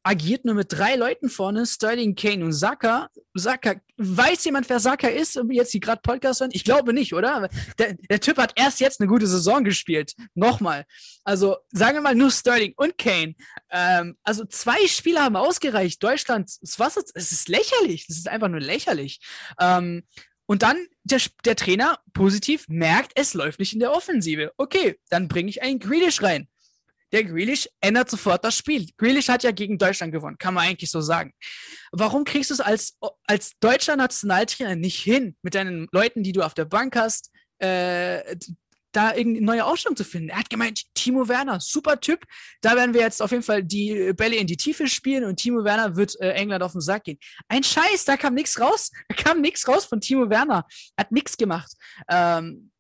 agiert 0.08 0.46
nur 0.46 0.56
mit 0.56 0.72
drei 0.72 0.96
Leuten 0.96 1.30
vorne, 1.30 1.66
Sterling, 1.66 2.16
Kane 2.16 2.46
und 2.46 2.54
Saka. 2.54 3.10
Saka, 3.34 3.76
weiß 3.98 4.46
jemand, 4.46 4.70
wer 4.70 4.80
Saka 4.80 5.10
ist, 5.10 5.40
jetzt 5.50 5.74
die 5.74 5.82
gerade 5.82 6.02
Podcast 6.02 6.40
hören? 6.40 6.52
Ich 6.54 6.64
glaube 6.64 6.94
nicht, 6.94 7.14
oder? 7.14 7.50
Der, 7.78 7.94
der, 7.94 8.22
Typ 8.22 8.38
hat 8.38 8.54
erst 8.56 8.80
jetzt 8.80 9.02
eine 9.02 9.10
gute 9.10 9.28
Saison 9.28 9.66
gespielt. 9.66 10.14
Nochmal. 10.34 10.86
Also 11.26 11.58
sagen 11.72 11.98
wir 11.98 12.02
mal 12.02 12.16
nur 12.16 12.32
Sterling 12.32 12.74
und 12.78 12.98
Kane. 12.98 13.36
Ähm, 13.70 14.16
also 14.24 14.46
zwei 14.46 14.88
Spieler 14.88 15.24
haben 15.24 15.36
ausgereicht. 15.36 16.02
Deutschland, 16.02 16.50
was 16.78 16.96
ist, 16.96 17.12
es 17.14 17.34
ist 17.34 17.50
lächerlich. 17.50 18.08
Das 18.08 18.18
ist 18.18 18.30
einfach 18.30 18.48
nur 18.48 18.62
lächerlich. 18.62 19.20
Ähm, 19.60 20.04
und 20.46 20.64
dann 20.64 20.78
der, 21.04 21.20
der 21.44 21.58
Trainer 21.58 22.00
positiv 22.14 22.66
merkt, 22.70 23.12
es 23.16 23.34
läuft 23.34 23.60
nicht 23.60 23.74
in 23.74 23.82
der 23.82 23.92
Offensive. 23.92 24.54
Okay, 24.56 24.98
dann 25.10 25.28
bringe 25.28 25.50
ich 25.50 25.62
einen 25.62 25.80
Grealish 25.80 26.24
rein 26.24 26.48
der 27.12 27.24
Grealish 27.24 27.70
ändert 27.82 28.10
sofort 28.10 28.44
das 28.44 28.58
Spiel. 28.58 28.88
Grealish 28.98 29.30
hat 29.30 29.44
ja 29.44 29.52
gegen 29.52 29.78
Deutschland 29.78 30.12
gewonnen, 30.12 30.38
kann 30.38 30.54
man 30.54 30.68
eigentlich 30.68 30.92
so 30.92 31.02
sagen. 31.02 31.34
Warum 31.92 32.24
kriegst 32.24 32.50
du 32.50 32.56
es 32.56 32.60
als, 32.60 32.98
als 33.26 33.54
deutscher 33.60 33.96
Nationaltrainer 33.96 34.76
nicht 34.76 35.00
hin, 35.00 35.36
mit 35.42 35.56
deinen 35.56 35.88
Leuten, 35.92 36.24
die 36.24 36.34
du 36.34 36.42
auf 36.42 36.54
der 36.54 36.66
Bank 36.66 36.96
hast, 36.96 37.32
äh, 37.60 38.36
da 38.92 39.14
irgendeine 39.14 39.46
neue 39.46 39.66
Ausstellung 39.66 39.96
zu 39.96 40.04
finden? 40.04 40.30
Er 40.30 40.40
hat 40.40 40.50
gemeint, 40.50 40.84
Timo 40.94 41.28
Werner, 41.28 41.60
super 41.62 42.00
Typ. 42.00 42.26
Da 42.62 42.76
werden 42.76 42.94
wir 42.94 43.02
jetzt 43.02 43.22
auf 43.22 43.32
jeden 43.32 43.44
Fall 43.44 43.64
die 43.64 44.12
Bälle 44.14 44.36
in 44.36 44.48
die 44.48 44.58
Tiefe 44.58 44.88
spielen 44.88 45.24
und 45.24 45.38
Timo 45.38 45.64
Werner 45.64 45.96
wird 45.96 46.20
äh, 46.20 46.32
England 46.32 46.64
auf 46.64 46.74
den 46.74 46.82
Sack 46.82 47.06
gehen. 47.06 47.20
Ein 47.48 47.64
Scheiß, 47.64 48.06
da 48.06 48.18
kam 48.18 48.34
nichts 48.34 48.60
raus. 48.60 48.92
Da 49.08 49.16
kam 49.16 49.42
nichts 49.42 49.68
raus 49.68 49.86
von 49.86 50.02
Timo 50.02 50.30
Werner. 50.30 50.66
Hat 50.98 51.12
nichts 51.12 51.38
gemacht. 51.38 51.72
Ähm, 52.10 52.72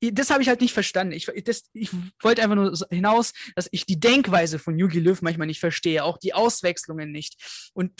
das 0.00 0.30
habe 0.30 0.42
ich 0.42 0.48
halt 0.48 0.60
nicht 0.60 0.72
verstanden. 0.72 1.12
Ich, 1.12 1.28
ich 1.28 1.90
wollte 2.22 2.42
einfach 2.42 2.56
nur 2.56 2.72
hinaus, 2.90 3.32
dass 3.54 3.68
ich 3.72 3.84
die 3.84 3.98
Denkweise 3.98 4.58
von 4.58 4.78
Yugi 4.78 5.00
Löw 5.00 5.20
manchmal 5.22 5.46
nicht 5.46 5.60
verstehe, 5.60 6.04
auch 6.04 6.18
die 6.18 6.34
Auswechslungen 6.34 7.10
nicht. 7.10 7.70
Und 7.74 7.92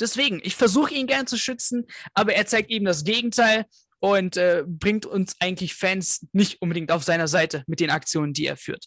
deswegen, 0.00 0.40
ich 0.42 0.56
versuche 0.56 0.94
ihn 0.94 1.06
gern 1.06 1.26
zu 1.26 1.38
schützen, 1.38 1.86
aber 2.14 2.34
er 2.34 2.46
zeigt 2.46 2.70
eben 2.70 2.84
das 2.84 3.04
Gegenteil 3.04 3.66
und 4.00 4.36
äh, 4.36 4.64
bringt 4.66 5.06
uns 5.06 5.36
eigentlich 5.38 5.74
Fans 5.74 6.26
nicht 6.32 6.60
unbedingt 6.60 6.90
auf 6.90 7.04
seiner 7.04 7.28
Seite 7.28 7.62
mit 7.66 7.78
den 7.78 7.90
Aktionen, 7.90 8.32
die 8.32 8.46
er 8.46 8.56
führt. 8.56 8.86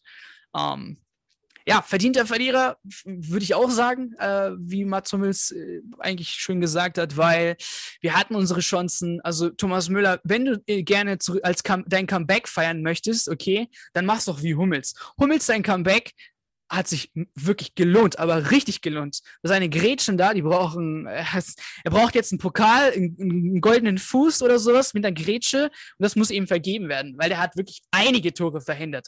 Ähm, 0.56 1.00
ja, 1.68 1.82
verdienter 1.82 2.26
Verlierer, 2.26 2.78
würde 3.04 3.44
ich 3.44 3.56
auch 3.56 3.72
sagen, 3.72 4.14
äh, 4.20 4.52
wie 4.58 4.86
Mats 4.86 5.12
Hummels 5.12 5.52
äh, 5.52 5.82
eigentlich 6.00 6.30
schön 6.30 6.62
gesagt 6.62 6.98
hat, 6.98 7.18
weil 7.18 7.58
wir 8.02 8.14
hatten 8.14 8.36
unsere 8.36 8.60
Chancen. 8.60 9.20
Also 9.22 9.50
Thomas 9.50 9.90
Müller, 9.90 10.20
wenn 10.24 10.46
du 10.46 10.64
äh, 10.68 10.84
gerne 10.84 11.18
zu, 11.18 11.42
als 11.42 11.64
Come 11.64 11.84
dein 11.88 12.06
Comeback 12.06 12.48
feiern 12.48 12.84
möchtest, 12.84 13.30
okay, 13.30 13.68
dann 13.94 14.06
mach's 14.06 14.26
doch 14.26 14.44
wie 14.44 14.56
Hummels. 14.56 14.94
Hummels 15.20 15.48
sein 15.48 15.64
Comeback 15.64 16.14
hat 16.70 16.88
sich 16.88 17.12
wirklich 17.36 17.76
gelohnt, 17.76 18.18
aber 18.20 18.52
richtig 18.52 18.82
gelohnt. 18.82 19.22
Seine 19.44 19.70
Grätschen 19.70 20.18
da, 20.18 20.34
die 20.34 20.42
brauchen, 20.42 21.08
äh, 21.08 21.24
er 21.84 21.92
braucht 21.92 22.16
jetzt 22.16 22.32
einen 22.32 22.40
Pokal, 22.40 22.92
einen, 22.92 23.18
einen, 23.20 23.62
goldenen 23.62 23.98
Fuß 23.98 24.42
oder 24.42 24.60
sowas 24.60 24.94
mit 24.94 25.06
einer 25.06 25.16
Grätsche 25.16 25.66
und 25.66 26.04
das 26.04 26.16
muss 26.16 26.32
ihm 26.32 26.48
vergeben 26.48 26.90
werden, 26.90 27.16
weil 27.18 27.32
er 27.32 27.40
hat 27.40 27.56
wirklich 27.56 27.82
einige 27.92 28.34
Tore 28.34 28.62
verhindert. 28.62 29.08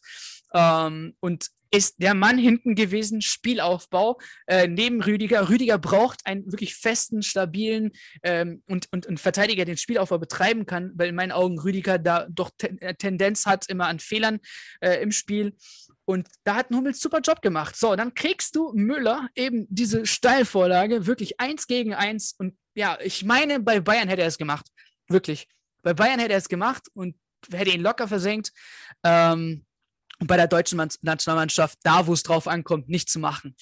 Ähm, 0.53 1.15
und 1.19 1.49
ist 1.71 2.01
der 2.01 2.13
Mann 2.13 2.37
hinten 2.37 2.75
gewesen, 2.75 3.21
Spielaufbau 3.21 4.19
äh, 4.47 4.67
neben 4.67 5.01
Rüdiger. 5.01 5.49
Rüdiger 5.49 5.77
braucht 5.77 6.25
einen 6.25 6.45
wirklich 6.51 6.75
festen, 6.75 7.21
stabilen 7.21 7.91
ähm, 8.23 8.63
und, 8.67 8.87
und, 8.91 9.05
und 9.05 9.19
Verteidiger, 9.19 9.65
den 9.65 9.77
Spielaufbau 9.77 10.17
betreiben 10.17 10.65
kann, 10.65 10.91
weil 10.95 11.09
in 11.09 11.15
meinen 11.15 11.31
Augen 11.31 11.59
Rüdiger 11.59 11.99
da 11.99 12.27
doch 12.29 12.51
ten 12.57 12.79
äh, 12.79 12.95
Tendenz 12.95 13.45
hat 13.45 13.69
immer 13.69 13.87
an 13.87 13.99
Fehlern 13.99 14.39
äh, 14.81 15.01
im 15.01 15.11
Spiel. 15.11 15.55
Und 16.05 16.27
da 16.45 16.55
hat 16.55 16.71
ein 16.71 16.77
Hummels 16.77 17.01
super 17.01 17.19
Job 17.19 17.41
gemacht. 17.41 17.75
So, 17.75 17.95
dann 17.95 18.13
kriegst 18.13 18.55
du 18.55 18.71
Müller 18.73 19.29
eben 19.35 19.67
diese 19.69 20.05
Steilvorlage, 20.05 21.05
wirklich 21.05 21.39
eins 21.39 21.67
gegen 21.67 21.93
eins. 21.93 22.33
Und 22.37 22.57
ja, 22.75 22.97
ich 23.03 23.25
meine, 23.25 23.59
bei 23.59 23.81
Bayern 23.81 24.07
hätte 24.07 24.21
er 24.21 24.29
es 24.29 24.37
gemacht. 24.37 24.67
Wirklich. 25.09 25.49
Bei 25.83 25.93
Bayern 25.93 26.19
hätte 26.19 26.31
er 26.33 26.39
es 26.39 26.47
gemacht 26.47 26.87
und 26.93 27.15
hätte 27.51 27.71
ihn 27.71 27.81
locker 27.81 28.07
versenkt. 28.07 28.53
Ähm, 29.03 29.65
und 30.19 30.27
bei 30.27 30.37
der 30.37 30.47
deutschen 30.47 30.77
Nationalmannschaft, 31.01 31.79
da 31.83 32.07
wo 32.07 32.13
es 32.13 32.23
drauf 32.23 32.47
ankommt, 32.47 32.89
nicht 32.89 33.09
zu 33.09 33.19
machen, 33.19 33.55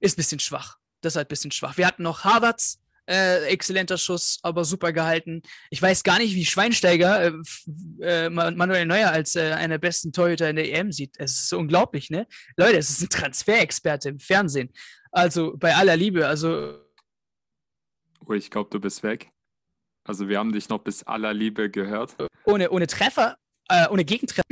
ist 0.00 0.14
ein 0.14 0.16
bisschen 0.16 0.40
schwach. 0.40 0.76
Das 1.00 1.14
ist 1.14 1.16
halt 1.16 1.28
ein 1.28 1.30
bisschen 1.30 1.52
schwach. 1.52 1.76
Wir 1.76 1.86
hatten 1.86 2.02
noch 2.02 2.24
Harvards, 2.24 2.80
äh, 3.08 3.44
exzellenter 3.46 3.98
Schuss, 3.98 4.38
aber 4.42 4.64
super 4.64 4.92
gehalten. 4.92 5.42
Ich 5.70 5.80
weiß 5.80 6.02
gar 6.02 6.18
nicht, 6.18 6.34
wie 6.34 6.44
Schweinsteiger 6.44 7.26
äh, 8.00 8.26
äh, 8.26 8.30
Manuel 8.30 8.84
Neuer 8.84 9.10
als 9.10 9.36
äh, 9.36 9.52
einer 9.52 9.74
der 9.74 9.78
besten 9.78 10.12
Torhüter 10.12 10.50
in 10.50 10.56
der 10.56 10.72
EM 10.72 10.92
sieht. 10.92 11.14
Es 11.18 11.44
ist 11.44 11.52
unglaublich, 11.52 12.10
ne? 12.10 12.26
Leute, 12.56 12.78
es 12.78 12.90
ist 12.90 13.02
ein 13.02 13.08
Transferexperte 13.08 14.10
im 14.10 14.18
Fernsehen. 14.18 14.72
Also 15.12 15.56
bei 15.56 15.74
aller 15.74 15.96
Liebe, 15.96 16.26
also. 16.26 16.78
Oh, 18.26 18.32
ich 18.32 18.50
glaube, 18.50 18.70
du 18.70 18.80
bist 18.80 19.02
weg. 19.02 19.30
Also 20.04 20.28
wir 20.28 20.38
haben 20.38 20.52
dich 20.52 20.68
noch 20.68 20.80
bis 20.80 21.02
aller 21.04 21.32
Liebe 21.32 21.70
gehört. 21.70 22.16
Ohne, 22.44 22.70
ohne 22.70 22.86
Treffer, 22.86 23.36
äh, 23.68 23.88
ohne 23.88 24.04
Gegentreffer. 24.04 24.42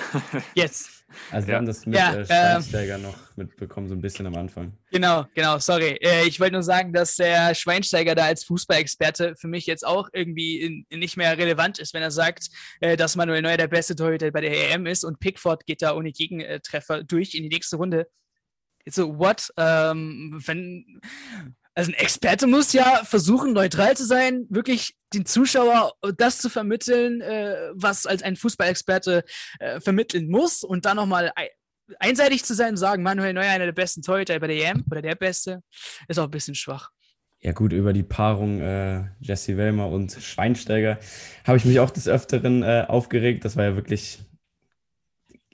Yes. 0.54 1.04
Also 1.30 1.46
wir 1.46 1.52
ja. 1.52 1.58
haben 1.58 1.66
das 1.66 1.86
mit 1.86 1.96
ja, 1.96 2.14
äh, 2.14 2.26
Schweinsteiger 2.26 2.96
ähm, 2.96 3.02
noch 3.02 3.36
mitbekommen, 3.36 3.88
so 3.88 3.94
ein 3.94 4.00
bisschen 4.00 4.26
am 4.26 4.36
Anfang. 4.36 4.72
Genau, 4.90 5.24
genau, 5.34 5.58
sorry. 5.58 5.98
Äh, 6.02 6.26
ich 6.26 6.38
wollte 6.38 6.52
nur 6.52 6.62
sagen, 6.62 6.92
dass 6.92 7.16
der 7.16 7.54
Schweinsteiger 7.54 8.14
da 8.14 8.26
als 8.26 8.44
Fußballexperte 8.44 9.34
für 9.36 9.48
mich 9.48 9.66
jetzt 9.66 9.86
auch 9.86 10.08
irgendwie 10.12 10.60
in, 10.60 10.86
in 10.90 10.98
nicht 10.98 11.16
mehr 11.16 11.36
relevant 11.38 11.78
ist, 11.78 11.94
wenn 11.94 12.02
er 12.02 12.10
sagt, 12.10 12.50
äh, 12.80 12.96
dass 12.96 13.16
Manuel 13.16 13.42
Neuer 13.42 13.56
der 13.56 13.68
beste 13.68 13.96
Torhüter 13.96 14.30
bei 14.30 14.42
der 14.42 14.70
EM 14.70 14.86
ist 14.86 15.04
und 15.04 15.18
Pickford 15.18 15.64
geht 15.64 15.80
da 15.80 15.94
ohne 15.94 16.12
Gegentreffer 16.12 17.02
durch 17.04 17.34
in 17.34 17.42
die 17.42 17.48
nächste 17.48 17.76
Runde. 17.76 18.06
So, 18.90 19.18
what? 19.18 19.52
Ähm, 19.56 20.40
wenn, 20.46 21.00
also 21.78 21.92
ein 21.92 21.94
Experte 21.94 22.48
muss 22.48 22.72
ja 22.72 23.04
versuchen, 23.04 23.52
neutral 23.52 23.96
zu 23.96 24.04
sein, 24.04 24.46
wirklich 24.50 24.96
den 25.14 25.24
Zuschauer 25.24 25.92
das 26.16 26.38
zu 26.38 26.50
vermitteln, 26.50 27.20
äh, 27.20 27.54
was 27.72 28.04
als 28.04 28.24
ein 28.24 28.34
Fußballexperte 28.34 29.22
äh, 29.60 29.78
vermitteln 29.78 30.28
muss 30.28 30.64
und 30.64 30.86
dann 30.86 30.96
nochmal 30.96 31.30
einseitig 32.00 32.44
zu 32.44 32.54
sein 32.54 32.70
und 32.70 32.78
sagen, 32.78 33.04
Manuel 33.04 33.32
Neuer 33.32 33.52
einer 33.52 33.66
der 33.66 33.72
besten 33.72 34.02
Torhüter 34.02 34.40
bei 34.40 34.48
der 34.48 34.56
EM 34.56 34.84
oder 34.90 35.02
der 35.02 35.14
Beste, 35.14 35.62
ist 36.08 36.18
auch 36.18 36.24
ein 36.24 36.32
bisschen 36.32 36.56
schwach. 36.56 36.90
Ja 37.38 37.52
gut, 37.52 37.72
über 37.72 37.92
die 37.92 38.02
Paarung 38.02 38.60
äh, 38.60 39.04
Jesse 39.20 39.56
Wellmer 39.56 39.88
und 39.88 40.10
Schweinsteiger 40.10 40.98
habe 41.46 41.58
ich 41.58 41.64
mich 41.64 41.78
auch 41.78 41.90
des 41.90 42.08
Öfteren 42.08 42.64
äh, 42.64 42.86
aufgeregt. 42.88 43.44
Das 43.44 43.56
war 43.56 43.62
ja 43.62 43.76
wirklich 43.76 44.18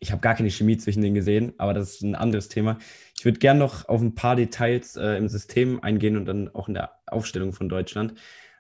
ich 0.05 0.13
habe 0.13 0.21
gar 0.21 0.35
keine 0.35 0.51
Chemie 0.51 0.77
zwischen 0.77 1.01
denen 1.01 1.15
gesehen, 1.15 1.55
aber 1.57 1.73
das 1.73 1.95
ist 1.95 2.03
ein 2.03 2.15
anderes 2.15 2.49
Thema. 2.49 2.79
Ich 3.25 3.27
würde 3.27 3.39
gerne 3.39 3.59
noch 3.59 3.89
auf 3.89 4.03
ein 4.03 4.15
paar 4.15 4.37
Details 4.37 4.97
äh, 4.97 5.17
im 5.17 5.31
System 5.31 5.83
eingehen 5.83 6.19
und 6.19 6.27
dann 6.27 6.55
auch 6.55 6.69
in 6.69 6.75
der 6.75 6.91
Aufstellung 7.07 7.55
von 7.55 7.71
Deutschland. 7.71 8.13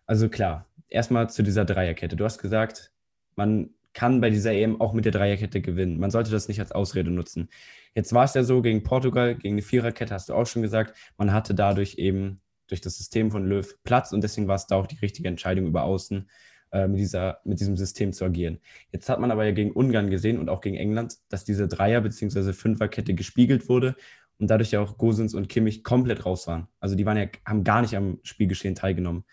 Also 0.06 0.30
klar, 0.30 0.64
erstmal 0.88 1.28
zu 1.28 1.42
dieser 1.42 1.66
Dreierkette. 1.66 2.16
Du 2.16 2.24
hast 2.24 2.38
gesagt, 2.38 2.90
man 3.36 3.68
kann 3.92 4.22
bei 4.22 4.30
dieser 4.30 4.54
EM 4.54 4.80
auch 4.80 4.94
mit 4.94 5.04
der 5.04 5.12
Dreierkette 5.12 5.60
gewinnen. 5.60 6.00
Man 6.00 6.10
sollte 6.10 6.30
das 6.30 6.48
nicht 6.48 6.60
als 6.60 6.72
Ausrede 6.72 7.10
nutzen. 7.10 7.50
Jetzt 7.94 8.14
war 8.14 8.24
es 8.24 8.32
ja 8.32 8.42
so, 8.42 8.62
gegen 8.62 8.82
Portugal, 8.82 9.34
gegen 9.34 9.56
eine 9.56 9.60
Viererkette 9.60 10.14
hast 10.14 10.30
du 10.30 10.34
auch 10.34 10.46
schon 10.46 10.62
gesagt, 10.62 10.96
man 11.18 11.34
hatte 11.34 11.54
dadurch 11.54 11.96
eben 11.98 12.40
durch 12.66 12.80
das 12.80 12.96
System 12.96 13.30
von 13.30 13.44
Löw 13.44 13.70
Platz 13.84 14.12
und 14.12 14.24
deswegen 14.24 14.48
war 14.48 14.56
es 14.56 14.66
da 14.66 14.76
auch 14.76 14.86
die 14.86 14.96
richtige 15.00 15.28
Entscheidung 15.28 15.66
über 15.66 15.82
Außen 15.82 16.26
äh, 16.72 16.88
mit, 16.88 17.00
dieser, 17.00 17.40
mit 17.44 17.60
diesem 17.60 17.76
System 17.76 18.14
zu 18.14 18.24
agieren. 18.24 18.60
Jetzt 18.92 19.10
hat 19.10 19.20
man 19.20 19.30
aber 19.30 19.44
ja 19.44 19.52
gegen 19.52 19.72
Ungarn 19.72 20.08
gesehen 20.08 20.38
und 20.38 20.48
auch 20.48 20.62
gegen 20.62 20.76
England, 20.76 21.18
dass 21.28 21.44
diese 21.44 21.68
Dreier- 21.68 22.00
bzw. 22.00 22.54
Fünferkette 22.54 23.12
gespiegelt 23.12 23.68
wurde 23.68 23.94
und 24.38 24.48
dadurch 24.48 24.72
ja 24.72 24.80
auch 24.80 24.98
Gosens 24.98 25.34
und 25.34 25.48
Kimmich 25.48 25.84
komplett 25.84 26.26
raus 26.26 26.46
waren. 26.46 26.68
Also 26.80 26.96
die 26.96 27.06
waren 27.06 27.16
ja, 27.16 27.26
haben 27.46 27.64
gar 27.64 27.82
nicht 27.82 27.96
am 27.96 28.18
Spielgeschehen 28.22 28.74
teilgenommen. 28.74 29.24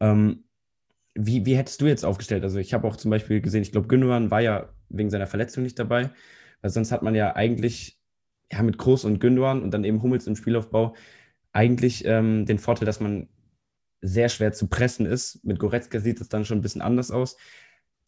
Ähm, 0.00 0.44
wie, 1.14 1.44
wie 1.46 1.56
hättest 1.56 1.80
du 1.80 1.86
jetzt 1.86 2.04
aufgestellt? 2.04 2.42
Also 2.42 2.58
ich 2.58 2.74
habe 2.74 2.86
auch 2.88 2.96
zum 2.96 3.10
Beispiel 3.10 3.40
gesehen, 3.40 3.62
ich 3.62 3.72
glaube, 3.72 3.88
Gündogan 3.88 4.30
war 4.30 4.40
ja 4.40 4.70
wegen 4.88 5.10
seiner 5.10 5.26
Verletzung 5.26 5.62
nicht 5.62 5.78
dabei, 5.78 6.10
weil 6.60 6.70
sonst 6.70 6.92
hat 6.92 7.02
man 7.02 7.14
ja 7.14 7.36
eigentlich 7.36 7.98
ja, 8.50 8.62
mit 8.62 8.78
Groß 8.78 9.04
und 9.04 9.20
Gündogan 9.20 9.62
und 9.62 9.72
dann 9.72 9.84
eben 9.84 10.02
Hummels 10.02 10.26
im 10.26 10.36
Spielaufbau 10.36 10.94
eigentlich 11.52 12.04
ähm, 12.04 12.46
den 12.46 12.58
Vorteil, 12.58 12.86
dass 12.86 13.00
man 13.00 13.28
sehr 14.00 14.28
schwer 14.28 14.52
zu 14.52 14.68
pressen 14.68 15.06
ist. 15.06 15.44
Mit 15.44 15.58
Goretzka 15.58 16.00
sieht 16.00 16.20
es 16.20 16.28
dann 16.28 16.44
schon 16.44 16.58
ein 16.58 16.62
bisschen 16.62 16.82
anders 16.82 17.10
aus. 17.10 17.36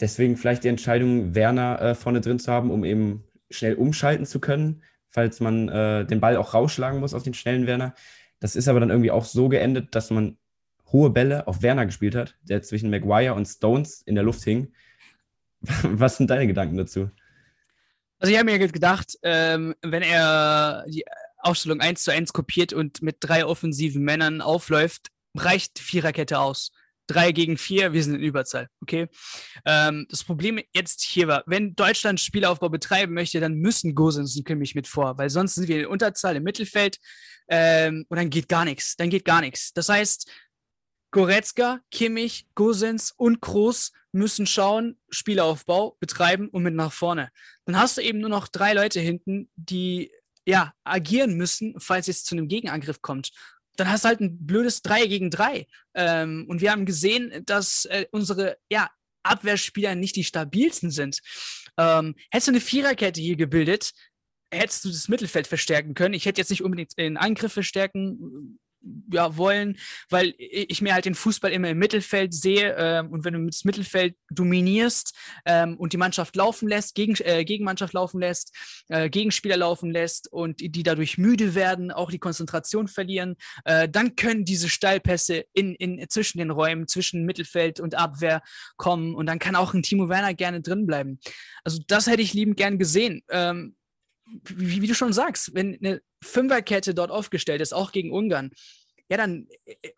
Deswegen 0.00 0.36
vielleicht 0.36 0.64
die 0.64 0.68
Entscheidung, 0.68 1.34
Werner 1.34 1.80
äh, 1.80 1.94
vorne 1.94 2.20
drin 2.20 2.38
zu 2.38 2.50
haben, 2.50 2.70
um 2.70 2.84
eben 2.84 3.24
schnell 3.50 3.74
umschalten 3.74 4.26
zu 4.26 4.40
können, 4.40 4.82
falls 5.14 5.38
man 5.38 5.68
äh, 5.68 6.04
den 6.04 6.20
Ball 6.20 6.36
auch 6.36 6.54
rausschlagen 6.54 6.98
muss 6.98 7.14
auf 7.14 7.22
den 7.22 7.34
schnellen 7.34 7.68
Werner. 7.68 7.94
Das 8.40 8.56
ist 8.56 8.66
aber 8.66 8.80
dann 8.80 8.90
irgendwie 8.90 9.12
auch 9.12 9.24
so 9.24 9.48
geendet, 9.48 9.94
dass 9.94 10.10
man 10.10 10.36
hohe 10.90 11.10
Bälle 11.10 11.46
auf 11.46 11.62
Werner 11.62 11.86
gespielt 11.86 12.16
hat, 12.16 12.34
der 12.42 12.62
zwischen 12.62 12.90
Maguire 12.90 13.34
und 13.34 13.46
Stones 13.46 14.02
in 14.02 14.16
der 14.16 14.24
Luft 14.24 14.42
hing. 14.42 14.72
Was 15.60 16.16
sind 16.16 16.30
deine 16.30 16.48
Gedanken 16.48 16.76
dazu? 16.76 17.10
Also 18.18 18.32
ich 18.32 18.38
habe 18.38 18.50
mir 18.50 18.58
gedacht, 18.58 19.16
ähm, 19.22 19.76
wenn 19.82 20.02
er 20.02 20.84
die 20.88 21.04
Aufstellung 21.38 21.80
1 21.80 22.02
zu 22.02 22.10
1 22.10 22.32
kopiert 22.32 22.72
und 22.72 23.00
mit 23.00 23.18
drei 23.20 23.46
offensiven 23.46 24.02
Männern 24.02 24.40
aufläuft, 24.40 25.10
reicht 25.36 25.78
Viererkette 25.78 26.40
aus. 26.40 26.72
Drei 27.06 27.32
gegen 27.32 27.58
vier, 27.58 27.92
wir 27.92 28.02
sind 28.02 28.14
in 28.14 28.22
Überzahl, 28.22 28.68
okay? 28.80 29.08
Ähm, 29.66 30.06
das 30.08 30.24
Problem 30.24 30.58
jetzt 30.72 31.02
hier 31.02 31.28
war, 31.28 31.42
wenn 31.46 31.74
Deutschland 31.74 32.20
Spielaufbau 32.20 32.70
betreiben 32.70 33.12
möchte, 33.12 33.40
dann 33.40 33.54
müssen 33.54 33.94
Gosens 33.94 34.36
und 34.36 34.46
Kimmich 34.46 34.74
mit 34.74 34.88
vor, 34.88 35.18
weil 35.18 35.28
sonst 35.28 35.56
sind 35.56 35.68
wir 35.68 35.80
in 35.80 35.86
Unterzahl 35.86 36.36
im 36.36 36.42
Mittelfeld 36.42 36.98
ähm, 37.48 38.06
und 38.08 38.16
dann 38.16 38.30
geht 38.30 38.48
gar 38.48 38.64
nichts, 38.64 38.96
dann 38.96 39.10
geht 39.10 39.24
gar 39.24 39.42
nichts. 39.42 39.72
Das 39.74 39.88
heißt, 39.88 40.30
Goretzka, 41.10 41.80
Kimmich, 41.90 42.48
Gosens 42.56 43.12
und 43.12 43.40
Kroos 43.40 43.92
müssen 44.10 44.46
schauen, 44.46 44.98
Spielaufbau 45.10 45.96
betreiben 46.00 46.48
und 46.48 46.64
mit 46.64 46.74
nach 46.74 46.92
vorne. 46.92 47.30
Dann 47.66 47.78
hast 47.78 47.98
du 47.98 48.00
eben 48.00 48.18
nur 48.18 48.30
noch 48.30 48.48
drei 48.48 48.72
Leute 48.72 48.98
hinten, 48.98 49.48
die 49.54 50.10
ja 50.46 50.72
agieren 50.84 51.36
müssen, 51.36 51.78
falls 51.78 52.08
es 52.08 52.24
zu 52.24 52.34
einem 52.34 52.48
Gegenangriff 52.48 53.00
kommt. 53.00 53.30
Dann 53.76 53.88
hast 53.88 54.04
du 54.04 54.08
halt 54.08 54.20
ein 54.20 54.46
blödes 54.46 54.82
3 54.82 55.06
gegen 55.06 55.30
3. 55.30 55.66
Ähm, 55.94 56.46
und 56.48 56.60
wir 56.60 56.70
haben 56.70 56.86
gesehen, 56.86 57.44
dass 57.46 57.84
äh, 57.86 58.06
unsere 58.10 58.56
ja, 58.70 58.88
Abwehrspieler 59.22 59.94
nicht 59.94 60.16
die 60.16 60.24
stabilsten 60.24 60.90
sind. 60.90 61.20
Ähm, 61.78 62.14
hättest 62.30 62.48
du 62.48 62.52
eine 62.52 62.60
Viererkette 62.60 63.20
hier 63.20 63.36
gebildet, 63.36 63.92
hättest 64.52 64.84
du 64.84 64.90
das 64.90 65.08
Mittelfeld 65.08 65.46
verstärken 65.46 65.94
können. 65.94 66.14
Ich 66.14 66.26
hätte 66.26 66.40
jetzt 66.40 66.50
nicht 66.50 66.62
unbedingt 66.62 66.96
den 66.98 67.16
Angriff 67.16 67.52
verstärken 67.52 68.58
ja, 69.10 69.36
wollen, 69.36 69.78
weil 70.10 70.34
ich 70.38 70.82
mir 70.82 70.94
halt 70.94 71.04
den 71.04 71.14
Fußball 71.14 71.52
immer 71.52 71.70
im 71.70 71.78
Mittelfeld 71.78 72.34
sehe 72.34 72.74
ähm, 72.76 73.10
und 73.10 73.24
wenn 73.24 73.34
du 73.34 73.46
das 73.46 73.64
Mittelfeld 73.64 74.16
dominierst 74.30 75.14
ähm, 75.46 75.76
und 75.78 75.92
die 75.92 75.96
Mannschaft 75.96 76.36
laufen 76.36 76.68
lässt, 76.68 76.94
gegen, 76.94 77.14
äh, 77.20 77.44
Gegenmannschaft 77.44 77.92
laufen 77.94 78.20
lässt, 78.20 78.54
äh, 78.88 79.08
Gegenspieler 79.08 79.56
laufen 79.56 79.90
lässt 79.90 80.30
und 80.32 80.60
die 80.60 80.82
dadurch 80.82 81.18
müde 81.18 81.54
werden, 81.54 81.90
auch 81.90 82.10
die 82.10 82.18
Konzentration 82.18 82.88
verlieren, 82.88 83.36
äh, 83.64 83.88
dann 83.88 84.16
können 84.16 84.44
diese 84.44 84.68
Steilpässe 84.68 85.44
in, 85.52 85.74
in, 85.74 86.04
zwischen 86.08 86.38
den 86.38 86.50
Räumen, 86.50 86.88
zwischen 86.88 87.24
Mittelfeld 87.24 87.80
und 87.80 87.94
Abwehr 87.94 88.42
kommen 88.76 89.14
und 89.14 89.26
dann 89.26 89.38
kann 89.38 89.56
auch 89.56 89.74
ein 89.74 89.82
Timo 89.82 90.08
Werner 90.08 90.34
gerne 90.34 90.60
drin 90.60 90.86
bleiben. 90.86 91.20
Also 91.64 91.80
das 91.86 92.06
hätte 92.06 92.22
ich 92.22 92.34
liebend 92.34 92.56
gern 92.56 92.78
gesehen. 92.78 93.22
Ähm, 93.30 93.76
wie, 94.26 94.82
wie, 94.82 94.86
du 94.86 94.94
schon 94.94 95.12
sagst, 95.12 95.54
wenn 95.54 95.78
eine 95.82 96.00
Fünferkette 96.22 96.94
dort 96.94 97.10
aufgestellt 97.10 97.60
ist, 97.60 97.74
auch 97.74 97.92
gegen 97.92 98.12
Ungarn, 98.12 98.50
ja, 99.10 99.18
dann 99.18 99.46
äh, 99.66 99.90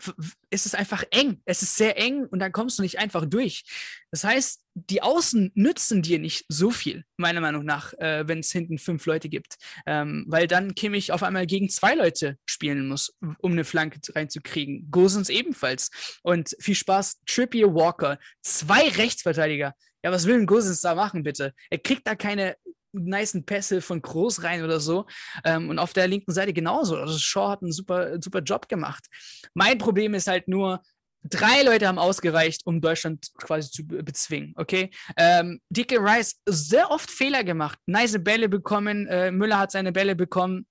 ist 0.50 0.66
es 0.66 0.74
einfach 0.74 1.04
eng. 1.10 1.40
Es 1.44 1.62
ist 1.62 1.76
sehr 1.76 1.96
eng 1.96 2.26
und 2.26 2.40
dann 2.40 2.52
kommst 2.52 2.78
du 2.78 2.82
nicht 2.82 2.98
einfach 2.98 3.24
durch. 3.24 3.64
Das 4.10 4.24
heißt, 4.24 4.62
die 4.74 5.02
Außen 5.02 5.52
nützen 5.54 6.02
dir 6.02 6.18
nicht 6.18 6.44
so 6.48 6.70
viel, 6.70 7.04
meiner 7.16 7.40
Meinung 7.40 7.64
nach, 7.64 7.92
äh, 7.94 8.26
wenn 8.26 8.40
es 8.40 8.50
hinten 8.50 8.78
fünf 8.78 9.06
Leute 9.06 9.28
gibt. 9.28 9.56
Ähm, 9.86 10.24
weil 10.28 10.48
dann 10.48 10.74
Kimmich 10.74 11.12
auf 11.12 11.22
einmal 11.22 11.46
gegen 11.46 11.68
zwei 11.68 11.94
Leute 11.94 12.36
spielen 12.46 12.88
muss, 12.88 13.14
um 13.38 13.52
eine 13.52 13.64
Flanke 13.64 14.00
reinzukriegen. 14.12 14.90
Gosens 14.90 15.28
ebenfalls. 15.28 16.18
Und 16.22 16.56
viel 16.58 16.74
Spaß, 16.74 17.20
Trippier 17.26 17.74
Walker, 17.74 18.18
zwei 18.42 18.88
Rechtsverteidiger. 18.88 19.74
Ja, 20.02 20.12
was 20.12 20.26
will 20.26 20.34
ein 20.34 20.46
Gosens 20.46 20.80
da 20.80 20.94
machen, 20.94 21.22
bitte? 21.22 21.54
Er 21.70 21.78
kriegt 21.78 22.06
da 22.06 22.14
keine 22.14 22.56
niceen 23.04 23.44
Pässe 23.44 23.80
von 23.80 24.02
Groß 24.02 24.42
rein 24.42 24.64
oder 24.64 24.80
so. 24.80 25.06
Ähm, 25.44 25.68
und 25.68 25.78
auf 25.78 25.92
der 25.92 26.08
linken 26.08 26.32
Seite 26.32 26.52
genauso. 26.52 26.96
Also 26.96 27.18
Shaw 27.18 27.50
hat 27.50 27.62
einen 27.62 27.72
super, 27.72 28.20
super 28.20 28.40
Job 28.40 28.68
gemacht. 28.68 29.06
Mein 29.54 29.78
Problem 29.78 30.14
ist 30.14 30.26
halt 30.26 30.48
nur, 30.48 30.82
drei 31.30 31.62
Leute 31.62 31.88
haben 31.88 31.98
ausgereicht, 31.98 32.62
um 32.66 32.80
Deutschland 32.80 33.28
quasi 33.38 33.70
zu 33.70 33.86
bezwingen, 33.86 34.52
okay? 34.56 34.90
Ähm, 35.16 35.60
Dicke 35.70 35.98
Rice 35.98 36.36
sehr 36.46 36.90
oft 36.90 37.10
Fehler 37.10 37.44
gemacht, 37.44 37.78
nice 37.86 38.22
Bälle 38.22 38.48
bekommen, 38.48 39.06
äh, 39.06 39.30
Müller 39.30 39.58
hat 39.58 39.72
seine 39.72 39.92
Bälle 39.92 40.14
bekommen, 40.14 40.66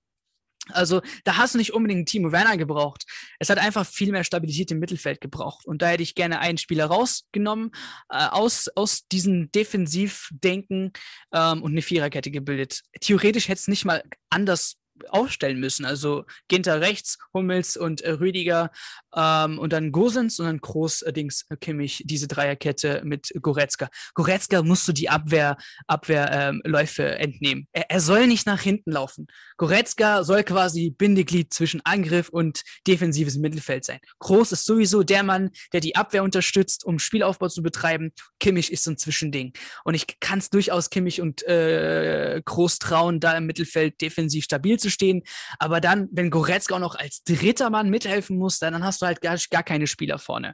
also 0.71 1.01
da 1.23 1.37
hast 1.37 1.53
du 1.53 1.57
nicht 1.57 1.73
unbedingt 1.73 2.09
Timo 2.09 2.31
Werner 2.31 2.57
gebraucht. 2.57 3.05
Es 3.39 3.49
hat 3.49 3.57
einfach 3.57 3.85
viel 3.85 4.11
mehr 4.11 4.23
Stabilität 4.23 4.71
im 4.71 4.79
Mittelfeld 4.79 5.21
gebraucht. 5.21 5.65
Und 5.65 5.81
da 5.81 5.87
hätte 5.87 6.03
ich 6.03 6.15
gerne 6.15 6.39
einen 6.39 6.57
Spieler 6.57 6.85
rausgenommen, 6.85 7.71
äh, 8.09 8.27
aus, 8.27 8.69
aus 8.75 9.07
diesem 9.07 9.51
Defensivdenken 9.51 10.91
ähm, 11.33 11.61
und 11.61 11.71
eine 11.71 11.81
Viererkette 11.81 12.31
gebildet. 12.31 12.81
Theoretisch 13.01 13.47
hätte 13.47 13.59
es 13.59 13.67
nicht 13.67 13.85
mal 13.85 14.03
anders 14.29 14.77
aufstellen 15.09 15.59
müssen. 15.59 15.85
Also 15.85 16.25
Ginter 16.47 16.81
rechts, 16.81 17.17
Hummels 17.33 17.77
und 17.77 18.01
äh, 18.01 18.11
Rüdiger 18.11 18.71
ähm, 19.15 19.59
und 19.59 19.73
dann 19.73 19.91
Gosens 19.91 20.39
und 20.39 20.45
dann 20.45 20.59
Groß, 20.59 21.03
äh, 21.03 21.11
äh, 21.15 21.57
Kimmich, 21.59 22.03
diese 22.05 22.27
Dreierkette 22.27 23.01
mit 23.03 23.31
Goretzka. 23.41 23.89
Goretzka 24.13 24.63
musst 24.63 24.87
du 24.87 24.93
die 24.93 25.09
Abwehr, 25.09 25.57
Abwehrläufe 25.87 27.03
ähm, 27.03 27.21
entnehmen. 27.21 27.67
Er, 27.71 27.89
er, 27.89 27.99
soll 27.99 28.27
nicht 28.27 28.45
nach 28.45 28.61
hinten 28.61 28.91
laufen. 28.91 29.27
Goretzka 29.57 30.23
soll 30.23 30.43
quasi 30.43 30.91
Bindeglied 30.91 31.53
zwischen 31.53 31.81
Angriff 31.83 32.29
und 32.29 32.63
defensives 32.87 33.37
Mittelfeld 33.37 33.85
sein. 33.85 33.99
Groß 34.19 34.51
ist 34.51 34.65
sowieso 34.65 35.03
der 35.03 35.23
Mann, 35.23 35.51
der 35.73 35.79
die 35.79 35.95
Abwehr 35.95 36.23
unterstützt, 36.23 36.85
um 36.85 36.99
Spielaufbau 36.99 37.47
zu 37.47 37.61
betreiben. 37.61 38.11
Kimmich 38.39 38.71
ist 38.71 38.83
so 38.83 38.91
ein 38.91 38.97
Zwischending. 38.97 39.53
Und 39.83 39.93
ich 39.93 40.19
kann 40.19 40.39
es 40.39 40.49
durchaus 40.49 40.89
Kimmich 40.89 41.21
und 41.21 41.43
äh, 41.47 42.41
Groß 42.43 42.79
trauen, 42.79 43.19
da 43.19 43.37
im 43.37 43.45
Mittelfeld 43.45 44.01
defensiv 44.01 44.43
stabil 44.43 44.77
zu 44.77 44.84
stehen. 44.89 45.23
Aber 45.59 45.81
dann, 45.81 46.07
wenn 46.11 46.29
Goretzka 46.29 46.75
auch 46.75 46.79
noch 46.79 46.95
als 46.95 47.23
dritter 47.23 47.69
Mann 47.69 47.89
mithelfen 47.89 48.37
muss, 48.37 48.59
dann 48.59 48.83
hast 48.83 49.01
du 49.01 49.05
halt 49.05 49.21
gar, 49.21 49.37
gar 49.49 49.63
keine 49.63 49.87
Spieler 49.87 50.19
vorne. 50.19 50.53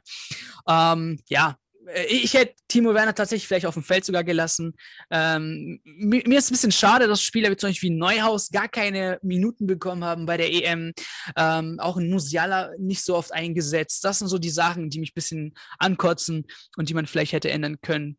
Ähm, 0.68 1.18
ja, 1.28 1.56
äh, 1.86 2.04
ich 2.06 2.34
hätte 2.34 2.54
Timo 2.68 2.94
Werner 2.94 3.14
tatsächlich 3.14 3.46
vielleicht 3.46 3.66
auf 3.66 3.74
dem 3.74 3.82
Feld 3.82 4.04
sogar 4.04 4.24
gelassen. 4.24 4.74
Ähm, 5.10 5.80
mir, 5.84 6.38
ist 6.38 6.50
ein 6.50 6.54
bisschen 6.54 6.72
schade, 6.72 7.06
dass 7.06 7.22
Spieler 7.22 7.50
wie 7.50 7.56
zum 7.56 7.70
Beispiel 7.70 7.90
Neuhaus 7.90 8.50
gar 8.50 8.68
keine 8.68 9.18
Minuten 9.22 9.66
bekommen 9.66 10.04
haben 10.04 10.26
bei 10.26 10.36
der 10.36 10.52
EM. 10.52 10.92
Ähm, 11.36 11.78
auch 11.80 11.96
ein 11.96 12.10
Musiala 12.10 12.70
nicht 12.78 13.04
so 13.04 13.16
oft 13.16 13.32
eingesetzt. 13.32 14.04
Das 14.04 14.18
sind 14.18 14.28
so 14.28 14.38
die 14.38 14.50
Sachen, 14.50 14.90
die 14.90 15.00
mich 15.00 15.10
ein 15.10 15.14
bisschen 15.14 15.54
ankotzen 15.78 16.46
und 16.76 16.88
die 16.88 16.94
man 16.94 17.06
vielleicht 17.06 17.32
hätte 17.32 17.50
ändern 17.50 17.80
können. 17.80 18.18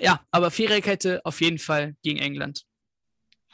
Ja, 0.00 0.20
aber 0.30 0.50
Viererkette 0.50 1.20
auf 1.24 1.40
jeden 1.40 1.58
Fall 1.58 1.94
gegen 2.02 2.18
England. 2.18 2.64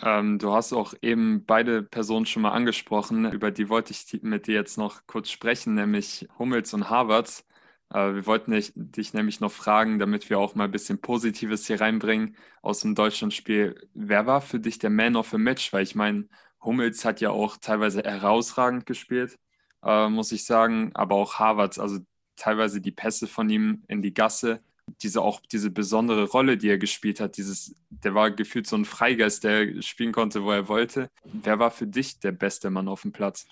Ähm, 0.03 0.38
du 0.38 0.53
hast 0.53 0.72
auch 0.72 0.94
eben 1.03 1.44
beide 1.44 1.82
Personen 1.82 2.24
schon 2.26 2.42
mal 2.42 2.53
angesprochen, 2.53 3.30
über 3.32 3.51
die 3.51 3.68
wollte 3.68 3.92
ich 3.92 4.22
mit 4.22 4.46
dir 4.46 4.55
jetzt 4.55 4.78
noch 4.78 5.07
kurz 5.07 5.30
sprechen, 5.30 5.74
nämlich 5.74 6.26
Hummels 6.38 6.72
und 6.72 6.88
Harvards. 6.88 7.46
Äh, 7.90 8.14
wir 8.14 8.26
wollten 8.26 8.53
dich, 8.53 8.72
dich 8.74 9.12
nämlich 9.12 9.40
noch 9.40 9.53
fragen, 9.53 9.98
damit 9.98 10.30
wir 10.30 10.38
auch 10.38 10.55
mal 10.55 10.64
ein 10.64 10.70
bisschen 10.70 11.01
Positives 11.01 11.66
hier 11.66 11.80
reinbringen 11.80 12.36
aus 12.62 12.80
dem 12.80 12.94
Deutschlandspiel. 12.94 13.88
Wer 13.94 14.26
war 14.26 14.40
für 14.40 14.61
dich 14.61 14.78
der 14.78 14.90
Man 14.90 15.16
of 15.16 15.30
the 15.30 15.38
Match? 15.38 15.72
Weil 15.72 15.82
ich 15.82 15.94
meine, 15.94 16.28
Hummels 16.62 17.05
hat 17.05 17.20
ja 17.20 17.30
auch 17.30 17.57
teilweise 17.59 18.03
herausragend 18.03 18.86
gespielt, 18.86 19.38
äh, 19.82 20.09
muss 20.09 20.32
ich 20.32 20.44
sagen, 20.44 20.92
aber 20.94 21.16
auch 21.16 21.34
Harvards, 21.38 21.78
also 21.78 21.98
teilweise 22.36 22.80
die 22.80 22.92
Pässe 22.92 23.26
von 23.26 23.51
ihm 23.51 23.84
in 23.88 24.03
die 24.03 24.14
Gasse 24.14 24.62
diese 25.03 25.22
auch 25.22 25.41
diese 25.41 25.70
besondere 25.70 26.24
Rolle, 26.24 26.57
die 26.57 26.68
er 26.68 26.78
gespielt 26.78 27.20
hat, 27.20 27.36
dieses, 27.36 27.74
der 27.91 28.14
war 28.14 28.30
gefühlt 28.30 28.66
so 28.66 28.76
ein 28.76 28.84
Freigeist, 28.84 29.45
der 29.45 29.82
spielen 29.82 30.12
konnte, 30.12 30.45
wo 30.45 30.51
er 30.51 30.68
wollte. 30.68 31.11
Wer 31.24 31.59
war 31.59 31.70
für 31.70 31.86
dich 31.86 32.20
der 32.20 32.32
beste 32.32 32.70
Mann 32.70 32.88
auf 32.88 33.03
dem 33.03 33.12
Platz? 33.12 33.47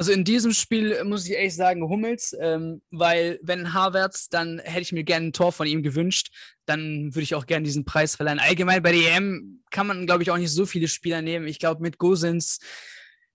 Also 0.00 0.12
in 0.12 0.24
diesem 0.24 0.54
Spiel 0.54 1.04
muss 1.04 1.26
ich 1.26 1.32
ehrlich 1.32 1.54
sagen 1.54 1.82
Hummels, 1.82 2.34
ähm, 2.40 2.80
weil 2.90 3.38
wenn 3.42 3.74
Havertz, 3.74 4.30
dann 4.30 4.58
hätte 4.60 4.80
ich 4.80 4.92
mir 4.92 5.04
gerne 5.04 5.26
ein 5.26 5.32
Tor 5.34 5.52
von 5.52 5.66
ihm 5.66 5.82
gewünscht. 5.82 6.32
Dann 6.64 7.14
würde 7.14 7.22
ich 7.22 7.34
auch 7.34 7.44
gerne 7.44 7.64
diesen 7.64 7.84
Preis 7.84 8.16
verleihen. 8.16 8.38
Allgemein 8.38 8.82
bei 8.82 8.92
der 8.92 9.16
EM 9.16 9.62
kann 9.70 9.86
man, 9.86 10.06
glaube 10.06 10.22
ich, 10.22 10.30
auch 10.30 10.38
nicht 10.38 10.52
so 10.52 10.64
viele 10.64 10.88
Spieler 10.88 11.20
nehmen. 11.20 11.46
Ich 11.46 11.58
glaube, 11.58 11.82
mit 11.82 11.98
Gosens, 11.98 12.60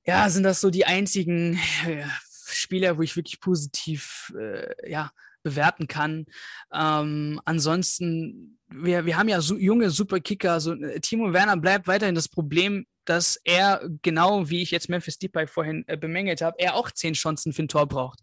ja, 0.07 0.27
sind 0.27 0.41
das 0.41 0.59
so 0.59 0.71
die 0.71 0.85
einzigen 0.85 1.59
äh, 1.85 2.05
Spieler, 2.47 2.97
wo 2.97 3.03
ich 3.03 3.15
wirklich 3.15 3.39
positiv, 3.39 4.33
äh, 4.35 4.89
ja, 4.89 5.11
bewerten 5.45 5.87
kann. 5.87 6.25
Ähm, 6.73 7.39
ansonsten, 7.45 8.57
wir, 8.67 9.05
wir 9.05 9.15
haben 9.15 9.29
ja 9.29 9.39
so 9.39 9.55
junge 9.55 9.91
Superkicker. 9.91 10.59
So, 10.59 10.73
äh, 10.73 10.99
Timo 10.99 11.31
Werner 11.31 11.55
bleibt 11.55 11.87
weiterhin 11.87 12.15
das 12.15 12.27
Problem, 12.27 12.87
dass 13.05 13.39
er, 13.43 13.87
genau 14.01 14.49
wie 14.49 14.63
ich 14.63 14.71
jetzt 14.71 14.89
Memphis 14.89 15.19
Depay 15.19 15.45
vorhin 15.47 15.85
äh, 15.87 15.95
bemängelt 15.95 16.41
habe, 16.41 16.57
er 16.59 16.75
auch 16.75 16.89
zehn 16.91 17.13
Chancen 17.13 17.53
für 17.53 17.63
ein 17.63 17.67
Tor 17.67 17.87
braucht. 17.87 18.19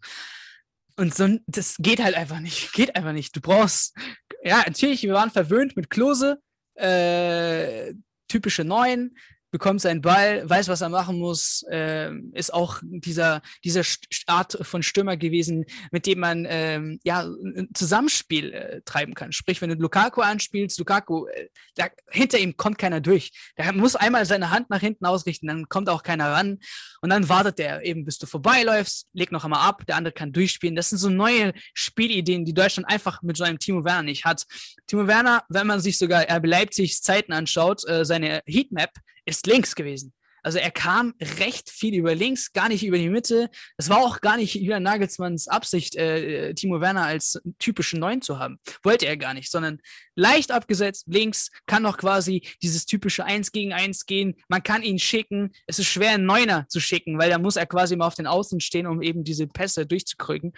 Und 0.97 1.15
so, 1.15 1.27
das 1.47 1.77
geht 1.79 2.03
halt 2.03 2.15
einfach 2.15 2.39
nicht. 2.39 2.73
Geht 2.73 2.95
einfach 2.95 3.13
nicht. 3.13 3.35
Du 3.35 3.41
brauchst, 3.41 3.95
ja, 4.43 4.57
natürlich, 4.67 5.01
wir 5.03 5.13
waren 5.13 5.31
verwöhnt 5.31 5.75
mit 5.77 5.89
Klose, 5.89 6.39
äh, 6.75 7.93
typische 8.27 8.65
Neun, 8.65 9.15
bekommt 9.53 9.81
seinen 9.81 10.01
Ball, 10.01 10.49
weiß, 10.49 10.67
was 10.67 10.81
er 10.81 10.89
machen 10.89 11.19
muss, 11.19 11.63
äh, 11.69 12.11
ist 12.33 12.51
auch 12.51 12.79
dieser, 12.81 13.43
dieser 13.63 13.83
Art 14.25 14.57
von 14.63 14.81
Stürmer 14.81 15.15
gewesen, 15.15 15.65
mit 15.91 16.07
dem 16.07 16.19
man 16.19 16.47
ähm, 16.49 16.99
ja 17.03 17.21
ein 17.21 17.69
Zusammenspiel 17.75 18.51
äh, 18.51 18.81
treiben 18.81 19.13
kann. 19.13 19.31
Sprich, 19.31 19.61
wenn 19.61 19.69
du 19.69 19.75
Lukaku 19.75 20.21
anspielst, 20.21 20.79
Lukaku, 20.79 21.27
äh, 21.27 21.49
da, 21.75 21.85
hinter 22.09 22.39
ihm 22.39 22.57
kommt 22.57 22.79
keiner 22.79 22.99
durch. 22.99 23.31
Der 23.55 23.71
muss 23.73 23.95
einmal 23.95 24.25
seine 24.25 24.49
Hand 24.49 24.71
nach 24.71 24.81
hinten 24.81 25.05
ausrichten, 25.05 25.45
dann 25.45 25.69
kommt 25.69 25.87
auch 25.87 26.01
keiner 26.01 26.31
ran. 26.31 26.57
Und 27.01 27.11
dann 27.11 27.29
wartet 27.29 27.59
der 27.59 27.85
eben, 27.85 28.05
bis 28.05 28.17
du 28.17 28.25
vorbeiläufst, 28.25 29.07
legt 29.13 29.31
noch 29.31 29.43
einmal 29.43 29.67
ab, 29.67 29.85
der 29.85 29.97
andere 29.97 30.13
kann 30.13 30.33
durchspielen. 30.33 30.75
Das 30.75 30.89
sind 30.89 30.97
so 30.97 31.09
neue 31.09 31.53
Spielideen, 31.75 32.43
die 32.43 32.55
Deutschland 32.55 32.89
einfach 32.89 33.21
mit 33.21 33.37
so 33.37 33.43
einem 33.43 33.59
Timo 33.59 33.85
Werner 33.85 34.01
nicht 34.01 34.25
hat. 34.25 34.47
Timo 34.87 35.05
Werner, 35.05 35.43
wenn 35.47 35.67
man 35.67 35.79
sich 35.79 35.99
sogar 35.99 36.23
RB 36.27 36.47
Leipzigs 36.47 37.03
Zeiten 37.03 37.33
anschaut, 37.33 37.87
äh, 37.87 38.03
seine 38.03 38.41
Heatmap 38.47 38.89
ist 39.25 39.47
links 39.47 39.75
gewesen. 39.75 40.13
Also 40.45 40.59
er 40.59 40.71
kam 40.71 41.13
recht 41.39 41.69
viel 41.69 41.95
über 41.95 42.13
links, 42.13 42.51
gar 42.51 42.67
nicht 42.67 42.83
über 42.83 42.97
die 42.97 43.09
Mitte. 43.09 43.49
Es 43.77 43.89
war 43.89 43.99
auch 43.99 44.19
gar 44.19 44.35
nicht 44.35 44.53
Julian 44.55 44.83
Nagelsmanns 44.83 45.47
Absicht, 45.47 45.95
äh, 45.95 46.49
äh, 46.49 46.53
Timo 46.53 46.81
Werner 46.81 47.05
als 47.05 47.41
typischen 47.59 48.01
Neun 48.01 48.21
zu 48.21 48.39
haben. 48.39 48.59
Wollte 48.83 49.05
er 49.05 49.15
gar 49.15 49.33
nicht, 49.33 49.49
sondern 49.49 49.79
leicht 50.15 50.51
abgesetzt, 50.51 51.05
links, 51.07 51.49
kann 51.65 51.81
noch 51.81 51.97
quasi 51.97 52.45
dieses 52.61 52.85
typische 52.85 53.23
Eins 53.23 53.53
gegen 53.53 53.71
Eins 53.71 54.05
gehen. 54.05 54.35
Man 54.49 54.61
kann 54.61 54.83
ihn 54.83 54.99
schicken. 54.99 55.53
Es 55.65 55.79
ist 55.79 55.87
schwer, 55.87 56.11
einen 56.11 56.25
Neuner 56.25 56.67
zu 56.67 56.81
schicken, 56.81 57.17
weil 57.17 57.29
da 57.29 57.39
muss 57.39 57.55
er 57.55 57.65
quasi 57.65 57.95
mal 57.95 58.07
auf 58.07 58.15
den 58.15 58.27
Außen 58.27 58.59
stehen, 58.59 58.85
um 58.85 59.01
eben 59.01 59.23
diese 59.23 59.47
Pässe 59.47 59.85
durchzukrücken. 59.85 60.51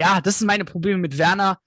Ja, 0.00 0.20
das 0.20 0.38
sind 0.38 0.46
meine 0.46 0.64
Probleme 0.64 0.98
mit 0.98 1.18
Werner. 1.18 1.58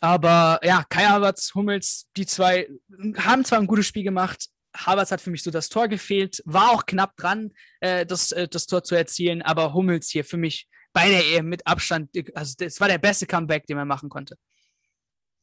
Aber 0.00 0.60
ja, 0.64 0.84
Kai 0.88 1.04
Havertz, 1.04 1.54
Hummels, 1.54 2.06
die 2.16 2.26
zwei 2.26 2.68
haben 3.16 3.44
zwar 3.44 3.60
ein 3.60 3.66
gutes 3.66 3.86
Spiel 3.86 4.04
gemacht, 4.04 4.48
Havertz 4.86 5.10
hat 5.10 5.20
für 5.20 5.30
mich 5.30 5.42
so 5.42 5.50
das 5.50 5.68
Tor 5.68 5.88
gefehlt, 5.88 6.42
war 6.44 6.70
auch 6.70 6.86
knapp 6.86 7.16
dran, 7.16 7.52
äh, 7.80 8.06
das, 8.06 8.32
äh, 8.32 8.48
das 8.48 8.66
Tor 8.66 8.82
zu 8.84 8.94
erzielen, 8.94 9.42
aber 9.42 9.74
Hummels 9.74 10.08
hier 10.08 10.24
für 10.24 10.36
mich 10.36 10.68
bei 10.92 11.08
der 11.08 11.24
EM 11.26 11.48
mit 11.48 11.66
Abstand, 11.66 12.10
also 12.34 12.54
das 12.58 12.80
war 12.80 12.88
der 12.88 12.98
beste 12.98 13.26
Comeback, 13.26 13.66
den 13.66 13.76
man 13.76 13.88
machen 13.88 14.08
konnte. 14.08 14.36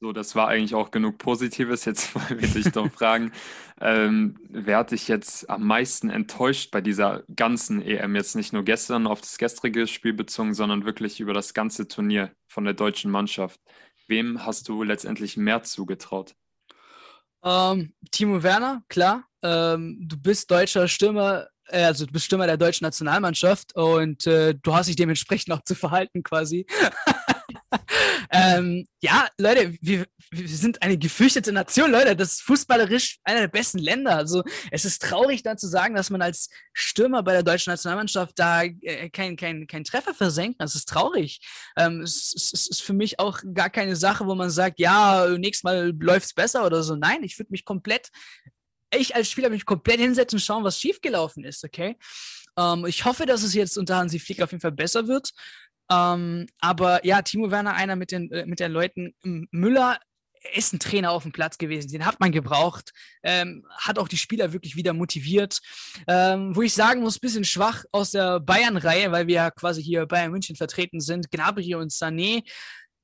So, 0.01 0.11
das 0.11 0.35
war 0.35 0.49
eigentlich 0.49 0.75
auch 0.75 0.91
genug 0.91 1.17
Positives. 1.17 1.85
Jetzt 1.85 2.13
wir 2.29 2.47
dich 2.47 2.71
doch 2.71 2.91
fragen, 2.91 3.31
ähm, 3.79 4.37
wer 4.49 4.77
hat 4.77 4.91
dich 4.91 5.07
jetzt 5.07 5.49
am 5.49 5.65
meisten 5.65 6.09
enttäuscht 6.09 6.71
bei 6.71 6.81
dieser 6.81 7.23
ganzen 7.33 7.81
EM? 7.81 8.15
Jetzt 8.15 8.35
nicht 8.35 8.51
nur 8.51 8.63
gestern 8.63 9.07
auf 9.07 9.21
das 9.21 9.37
gestrige 9.37 9.87
Spiel 9.87 10.13
bezogen, 10.13 10.53
sondern 10.53 10.85
wirklich 10.85 11.21
über 11.21 11.33
das 11.33 11.53
ganze 11.53 11.87
Turnier 11.87 12.31
von 12.47 12.65
der 12.65 12.73
deutschen 12.73 13.09
Mannschaft. 13.09 13.59
Wem 14.07 14.45
hast 14.45 14.67
du 14.67 14.83
letztendlich 14.83 15.37
mehr 15.37 15.63
zugetraut? 15.63 16.35
Ähm, 17.45 17.93
Timo 18.11 18.41
Werner, 18.41 18.81
klar. 18.89 19.23
Ähm, 19.43 19.97
du 20.01 20.17
bist 20.17 20.49
deutscher 20.49 20.87
Stürmer, 20.87 21.47
äh, 21.67 21.83
also 21.83 22.05
du 22.05 22.11
bist 22.11 22.25
Stürmer 22.25 22.47
der 22.47 22.57
deutschen 22.57 22.85
Nationalmannschaft 22.85 23.75
und 23.75 24.25
äh, 24.25 24.55
du 24.55 24.73
hast 24.75 24.87
dich 24.87 24.95
dementsprechend 24.95 25.53
auch 25.53 25.63
zu 25.63 25.75
verhalten 25.75 26.23
quasi. 26.23 26.65
ähm, 28.31 28.87
ja, 29.01 29.27
Leute, 29.37 29.75
wir, 29.81 30.05
wir 30.31 30.47
sind 30.47 30.81
eine 30.81 30.97
gefürchtete 30.97 31.51
Nation, 31.51 31.91
Leute. 31.91 32.15
Das 32.15 32.33
ist 32.33 32.41
fußballerisch 32.41 33.19
einer 33.23 33.41
der 33.41 33.47
besten 33.47 33.79
Länder. 33.79 34.15
Also 34.15 34.43
es 34.71 34.85
ist 34.85 35.01
traurig, 35.01 35.43
da 35.43 35.57
zu 35.57 35.67
sagen, 35.67 35.95
dass 35.95 36.09
man 36.09 36.21
als 36.21 36.49
Stürmer 36.73 37.23
bei 37.23 37.33
der 37.33 37.43
deutschen 37.43 37.71
Nationalmannschaft 37.71 38.37
da 38.37 38.63
äh, 38.63 39.09
keinen 39.09 39.35
kein, 39.35 39.67
kein 39.67 39.83
Treffer 39.83 40.13
versenkt. 40.13 40.61
Das 40.61 40.75
ist 40.75 40.89
traurig. 40.89 41.39
Ähm, 41.77 42.01
es, 42.01 42.33
es, 42.35 42.67
ist 42.67 42.81
für 42.81 42.93
mich 42.93 43.19
auch 43.19 43.39
gar 43.53 43.69
keine 43.69 43.95
Sache, 43.95 44.25
wo 44.25 44.35
man 44.35 44.49
sagt, 44.49 44.79
ja, 44.79 45.27
nächstes 45.37 45.63
Mal 45.63 45.93
läuft 45.99 46.27
es 46.27 46.33
besser 46.33 46.65
oder 46.65 46.83
so. 46.83 46.95
Nein, 46.95 47.23
ich 47.23 47.37
würde 47.37 47.51
mich 47.51 47.65
komplett, 47.65 48.09
ich 48.93 49.15
als 49.15 49.29
Spieler 49.29 49.49
mich 49.49 49.65
komplett 49.65 49.99
hinsetzen 49.99 50.37
und 50.37 50.41
schauen, 50.41 50.63
was 50.63 50.79
schiefgelaufen 50.79 51.43
ist, 51.43 51.63
okay? 51.63 51.97
Ähm, 52.57 52.85
ich 52.85 53.05
hoffe, 53.05 53.25
dass 53.25 53.43
es 53.43 53.53
jetzt 53.53 53.77
unter 53.77 53.97
Hansi 53.97 54.19
Flick 54.19 54.41
auf 54.41 54.51
jeden 54.51 54.61
Fall 54.61 54.71
besser 54.71 55.07
wird. 55.07 55.31
Ähm, 55.91 56.47
aber 56.59 57.05
ja, 57.05 57.21
Timo 57.21 57.51
Werner, 57.51 57.73
einer 57.73 57.95
mit 57.95 58.11
den, 58.11 58.31
äh, 58.31 58.45
mit 58.45 58.59
den 58.59 58.71
Leuten. 58.71 59.13
Müller 59.51 59.99
ist 60.53 60.73
ein 60.73 60.79
Trainer 60.79 61.11
auf 61.11 61.23
dem 61.23 61.31
Platz 61.31 61.57
gewesen, 61.57 61.91
den 61.91 62.05
hat 62.05 62.19
man 62.19 62.31
gebraucht, 62.31 62.91
ähm, 63.23 63.65
hat 63.77 63.97
auch 63.97 64.07
die 64.07 64.17
Spieler 64.17 64.53
wirklich 64.53 64.75
wieder 64.75 64.93
motiviert. 64.93 65.59
Ähm, 66.07 66.55
wo 66.55 66.61
ich 66.61 66.73
sagen 66.73 67.01
muss, 67.01 67.19
bisschen 67.19 67.45
schwach 67.45 67.83
aus 67.91 68.11
der 68.11 68.39
Bayern-Reihe, 68.39 69.11
weil 69.11 69.27
wir 69.27 69.35
ja 69.35 69.51
quasi 69.51 69.81
hier 69.83 70.05
Bayern 70.05 70.31
München 70.31 70.55
vertreten 70.55 70.99
sind, 70.99 71.31
Gnabry 71.31 71.75
und 71.75 71.91
Sané. 71.91 72.43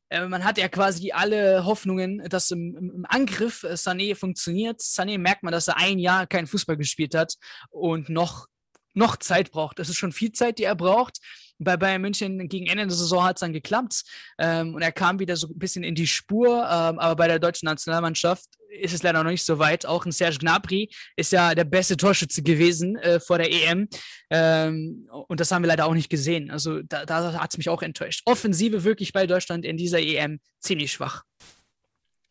Äh, 0.10 0.28
man 0.28 0.44
hat 0.44 0.58
ja 0.58 0.68
quasi 0.68 1.12
alle 1.12 1.66
Hoffnungen, 1.66 2.24
dass 2.30 2.52
im, 2.52 2.76
im, 2.78 3.06
Angriff 3.08 3.64
Sané 3.64 4.16
funktioniert. 4.16 4.82
Sané 4.82 5.18
merkt 5.18 5.44
man, 5.44 5.52
dass 5.52 5.68
er 5.68 5.78
ein 5.78 6.00
Jahr 6.00 6.28
keinen 6.28 6.48
Fußball 6.48 6.78
gespielt 6.78 7.16
hat 7.16 7.36
und 7.70 8.10
noch, 8.10 8.48
noch 8.94 9.18
Zeit 9.18 9.52
braucht. 9.52 9.80
Es 9.80 9.90
ist 9.90 9.98
schon 9.98 10.12
viel 10.12 10.32
Zeit, 10.32 10.60
die 10.60 10.64
er 10.64 10.76
braucht 10.76 11.20
bei 11.64 11.78
Bayern 11.78 12.02
München 12.02 12.50
gegen 12.50 12.68
Ende 12.68 12.88
der 12.88 12.96
Saison 12.96 13.24
hat 13.24 13.38
es 13.38 13.42
dann 13.42 13.54
geklappt 13.54 14.04
ähm, 14.38 14.76
und 14.76 14.82
er 14.82 14.92
kam 14.92 15.20
wieder 15.20 15.36
so 15.36 15.48
ein 15.48 15.58
bisschen 15.58 15.84
in 15.84 15.96
die 15.96 16.08
Spur, 16.08 16.58
ähm, 16.58 17.00
aber 17.00 17.16
bei 17.16 17.28
der 17.28 17.40
deutschen 17.40 17.68
Nationalmannschaft 17.68 18.50
ist 18.70 18.94
es 18.94 19.04
leider 19.04 19.24
noch 19.24 19.30
nicht 19.30 19.44
so 19.44 19.60
weit. 19.60 19.86
Auch 19.86 20.06
ein 20.06 20.12
Serge 20.12 20.38
Gnabry 20.40 20.90
ist 21.16 21.32
ja 21.32 21.54
der 21.54 21.66
beste 21.66 21.98
Torschütze 21.98 22.42
gewesen 22.42 22.96
äh, 22.98 23.20
vor 23.20 23.38
der 23.38 23.52
EM 23.52 23.88
ähm, 24.30 25.08
und 25.28 25.40
das 25.40 25.52
haben 25.52 25.64
wir 25.64 25.68
leider 25.68 25.86
auch 25.86 25.94
nicht 25.94 26.10
gesehen. 26.10 26.50
Also 26.50 26.82
da, 26.82 27.06
da 27.06 27.34
hat 27.34 27.52
es 27.52 27.58
mich 27.58 27.70
auch 27.70 27.82
enttäuscht. 27.82 28.24
Offensive 28.26 28.84
wirklich 28.84 29.14
bei 29.14 29.28
Deutschland 29.28 29.66
in 29.66 29.78
dieser 29.78 30.00
EM 30.00 30.40
ziemlich 30.60 30.92
schwach. 30.92 31.24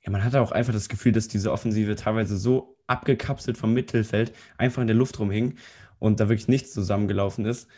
Ja, 0.03 0.11
man 0.11 0.24
hatte 0.24 0.41
auch 0.41 0.53
einfach 0.53 0.72
das 0.72 0.89
Gefühl, 0.89 1.12
dass 1.12 1.28
diese 1.28 1.53
Offensive 1.53 1.95
teilweise 1.95 2.37
so 2.37 2.78
abgekapselt 2.87 3.59
vom 3.59 3.74
Mittelfeld 3.74 4.33
einfach 4.57 4.81
in 4.81 4.89
der 4.89 4.97
Luft 4.97 5.18
rumhing 5.18 5.59
und 5.99 6.20
da 6.20 6.28
wirklich 6.28 6.49
nichts 6.49 6.72
zusammengelaufen 6.72 7.45
ist 7.45 7.68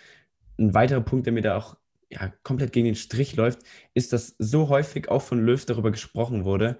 ein 0.59 0.75
weiterer 0.75 1.01
Punkt, 1.01 1.27
der 1.27 1.33
mir 1.33 1.43
da 1.43 1.57
auch 1.57 1.77
ja, 2.11 2.33
komplett 2.43 2.73
gegen 2.73 2.87
den 2.87 2.95
Strich 2.95 3.37
läuft, 3.37 3.61
ist, 3.95 4.13
dass 4.13 4.35
so 4.39 4.69
häufig 4.69 5.09
auch 5.09 5.23
von 5.23 5.45
Löw 5.45 5.65
darüber 5.65 5.91
gesprochen 5.91 6.45
wurde, 6.45 6.79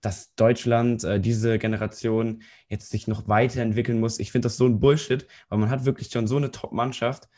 dass 0.00 0.34
Deutschland, 0.34 1.04
äh, 1.04 1.20
diese 1.20 1.58
Generation 1.58 2.42
jetzt 2.68 2.90
sich 2.90 3.06
noch 3.06 3.28
weiterentwickeln 3.28 4.00
muss. 4.00 4.18
Ich 4.18 4.32
finde 4.32 4.46
das 4.46 4.56
so 4.56 4.66
ein 4.66 4.80
Bullshit, 4.80 5.26
weil 5.48 5.58
man 5.58 5.70
hat 5.70 5.84
wirklich 5.84 6.08
schon 6.10 6.26
so 6.26 6.36
eine 6.36 6.50
Top-Mannschaft 6.50 7.28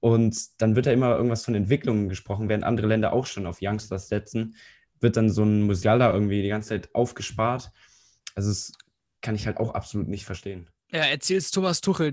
und 0.00 0.60
dann 0.60 0.74
wird 0.74 0.86
da 0.86 0.92
immer 0.92 1.16
irgendwas 1.16 1.44
von 1.44 1.54
Entwicklungen 1.54 2.08
gesprochen, 2.08 2.48
während 2.48 2.64
andere 2.64 2.88
Länder 2.88 3.12
auch 3.12 3.26
schon 3.26 3.46
auf 3.46 3.58
Youngsters 3.62 4.08
setzen, 4.08 4.56
wird 5.00 5.16
dann 5.16 5.30
so 5.30 5.44
ein 5.44 5.62
Musiala 5.62 6.12
irgendwie 6.12 6.42
die 6.42 6.48
ganze 6.48 6.70
Zeit 6.70 6.94
aufgespart. 6.94 7.70
Also 8.34 8.50
das 8.50 8.72
kann 9.20 9.34
ich 9.34 9.46
halt 9.46 9.58
auch 9.58 9.74
absolut 9.74 10.08
nicht 10.08 10.24
verstehen. 10.24 10.68
Ja, 10.90 11.00
erzählst 11.00 11.54
Thomas 11.54 11.80
Tuchel. 11.80 12.12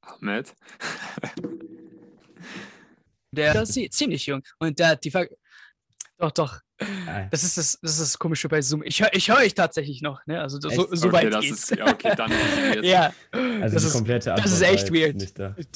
Ahmed. 0.00 0.54
Der 3.30 3.62
ist 3.62 3.92
ziemlich 3.92 4.26
jung. 4.26 4.42
Und 4.58 4.78
der 4.78 4.88
hat 4.88 5.04
die 5.04 5.10
Ver 5.10 5.26
Doch, 6.18 6.30
doch. 6.32 6.60
Das 7.30 7.42
ist 7.42 7.56
das, 7.56 7.78
das 7.80 7.92
ist 7.92 8.00
das 8.00 8.18
Komische 8.18 8.48
bei 8.48 8.60
Zoom. 8.60 8.82
Ich 8.84 9.00
höre 9.00 9.08
ich 9.14 9.28
hör 9.30 9.38
euch 9.38 9.54
tatsächlich 9.54 10.02
noch, 10.02 10.20
ne? 10.26 10.40
Also 10.42 10.60
so, 10.60 10.68
so 10.94 11.08
okay, 11.08 11.32
weit 11.32 11.40
geht's. 11.40 11.70
Ist, 11.70 11.78
ja, 11.78 11.86
okay, 11.86 12.12
dann 12.14 12.30
ja. 12.82 13.14
Also 13.32 13.74
das, 13.74 13.84
ist, 13.84 13.92
komplette 13.94 14.34
das 14.36 14.52
ist 14.52 14.60
echt 14.60 14.92
weird. 14.92 15.16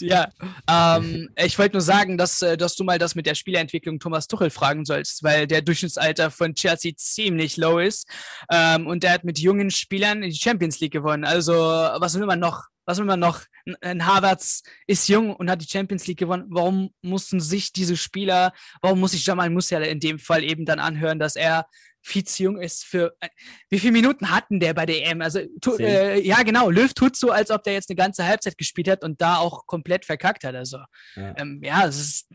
Ja. 0.00 0.28
Ähm, 0.68 1.30
ich 1.36 1.58
wollte 1.58 1.76
nur 1.76 1.80
sagen, 1.80 2.18
dass, 2.18 2.42
äh, 2.42 2.58
dass 2.58 2.76
du 2.76 2.84
mal 2.84 2.98
das 2.98 3.14
mit 3.14 3.24
der 3.24 3.34
Spielentwicklung 3.34 3.98
Thomas 3.98 4.26
Tuchel 4.26 4.50
fragen 4.50 4.84
sollst, 4.84 5.22
weil 5.22 5.46
der 5.46 5.62
Durchschnittsalter 5.62 6.30
von 6.30 6.54
Chelsea 6.54 6.92
ziemlich 6.96 7.56
low 7.56 7.78
ist. 7.78 8.06
Ähm, 8.50 8.86
und 8.86 9.02
der 9.02 9.12
hat 9.12 9.24
mit 9.24 9.38
jungen 9.38 9.70
Spielern 9.70 10.20
die 10.20 10.34
Champions 10.34 10.80
League 10.80 10.92
gewonnen. 10.92 11.24
Also, 11.24 11.54
was 11.54 12.18
will 12.18 12.26
man 12.26 12.40
noch? 12.40 12.68
Was 12.90 13.06
man 13.06 13.20
noch? 13.20 13.44
Ein 13.82 14.04
Havertz 14.04 14.62
ist 14.86 15.08
jung 15.08 15.34
und 15.34 15.50
hat 15.50 15.62
die 15.62 15.68
Champions 15.68 16.06
League 16.06 16.18
gewonnen. 16.18 16.46
Warum 16.48 16.90
mussten 17.02 17.40
sich 17.40 17.72
diese 17.72 17.96
Spieler, 17.96 18.52
warum 18.82 19.00
muss 19.00 19.12
sich 19.12 19.24
Jamal 19.24 19.50
Musiala 19.50 19.86
in 19.86 20.00
dem 20.00 20.18
Fall 20.18 20.42
eben 20.42 20.64
dann 20.64 20.80
anhören, 20.80 21.18
dass 21.18 21.36
er 21.36 21.66
viel 22.02 22.24
zu 22.24 22.42
jung 22.44 22.60
ist 22.60 22.84
für. 22.84 23.14
Äh, 23.20 23.28
wie 23.68 23.78
viele 23.78 23.92
Minuten 23.92 24.30
hatten 24.30 24.58
der 24.58 24.74
bei 24.74 24.86
der 24.86 25.06
EM? 25.06 25.20
Also, 25.22 25.40
tu, 25.60 25.76
äh, 25.76 26.20
ja, 26.20 26.42
genau. 26.42 26.70
Löw 26.70 26.92
tut 26.94 27.16
so, 27.16 27.30
als 27.30 27.50
ob 27.50 27.62
der 27.62 27.74
jetzt 27.74 27.90
eine 27.90 27.96
ganze 27.96 28.26
Halbzeit 28.26 28.56
gespielt 28.58 28.88
hat 28.88 29.04
und 29.04 29.20
da 29.20 29.36
auch 29.36 29.66
komplett 29.66 30.04
verkackt 30.04 30.44
hat. 30.44 30.54
Also, 30.54 30.78
ja, 31.14 31.34
ähm, 31.36 31.60
ja 31.62 31.86
es 31.86 32.00
ist 32.00 32.28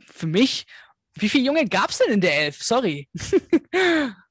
für 0.00 0.26
mich. 0.26 0.66
Wie 1.18 1.28
viele 1.28 1.44
Junge 1.44 1.66
gab 1.66 1.90
es 1.90 1.98
denn 1.98 2.12
in 2.12 2.20
der 2.20 2.38
Elf? 2.38 2.62
Sorry. 2.62 3.08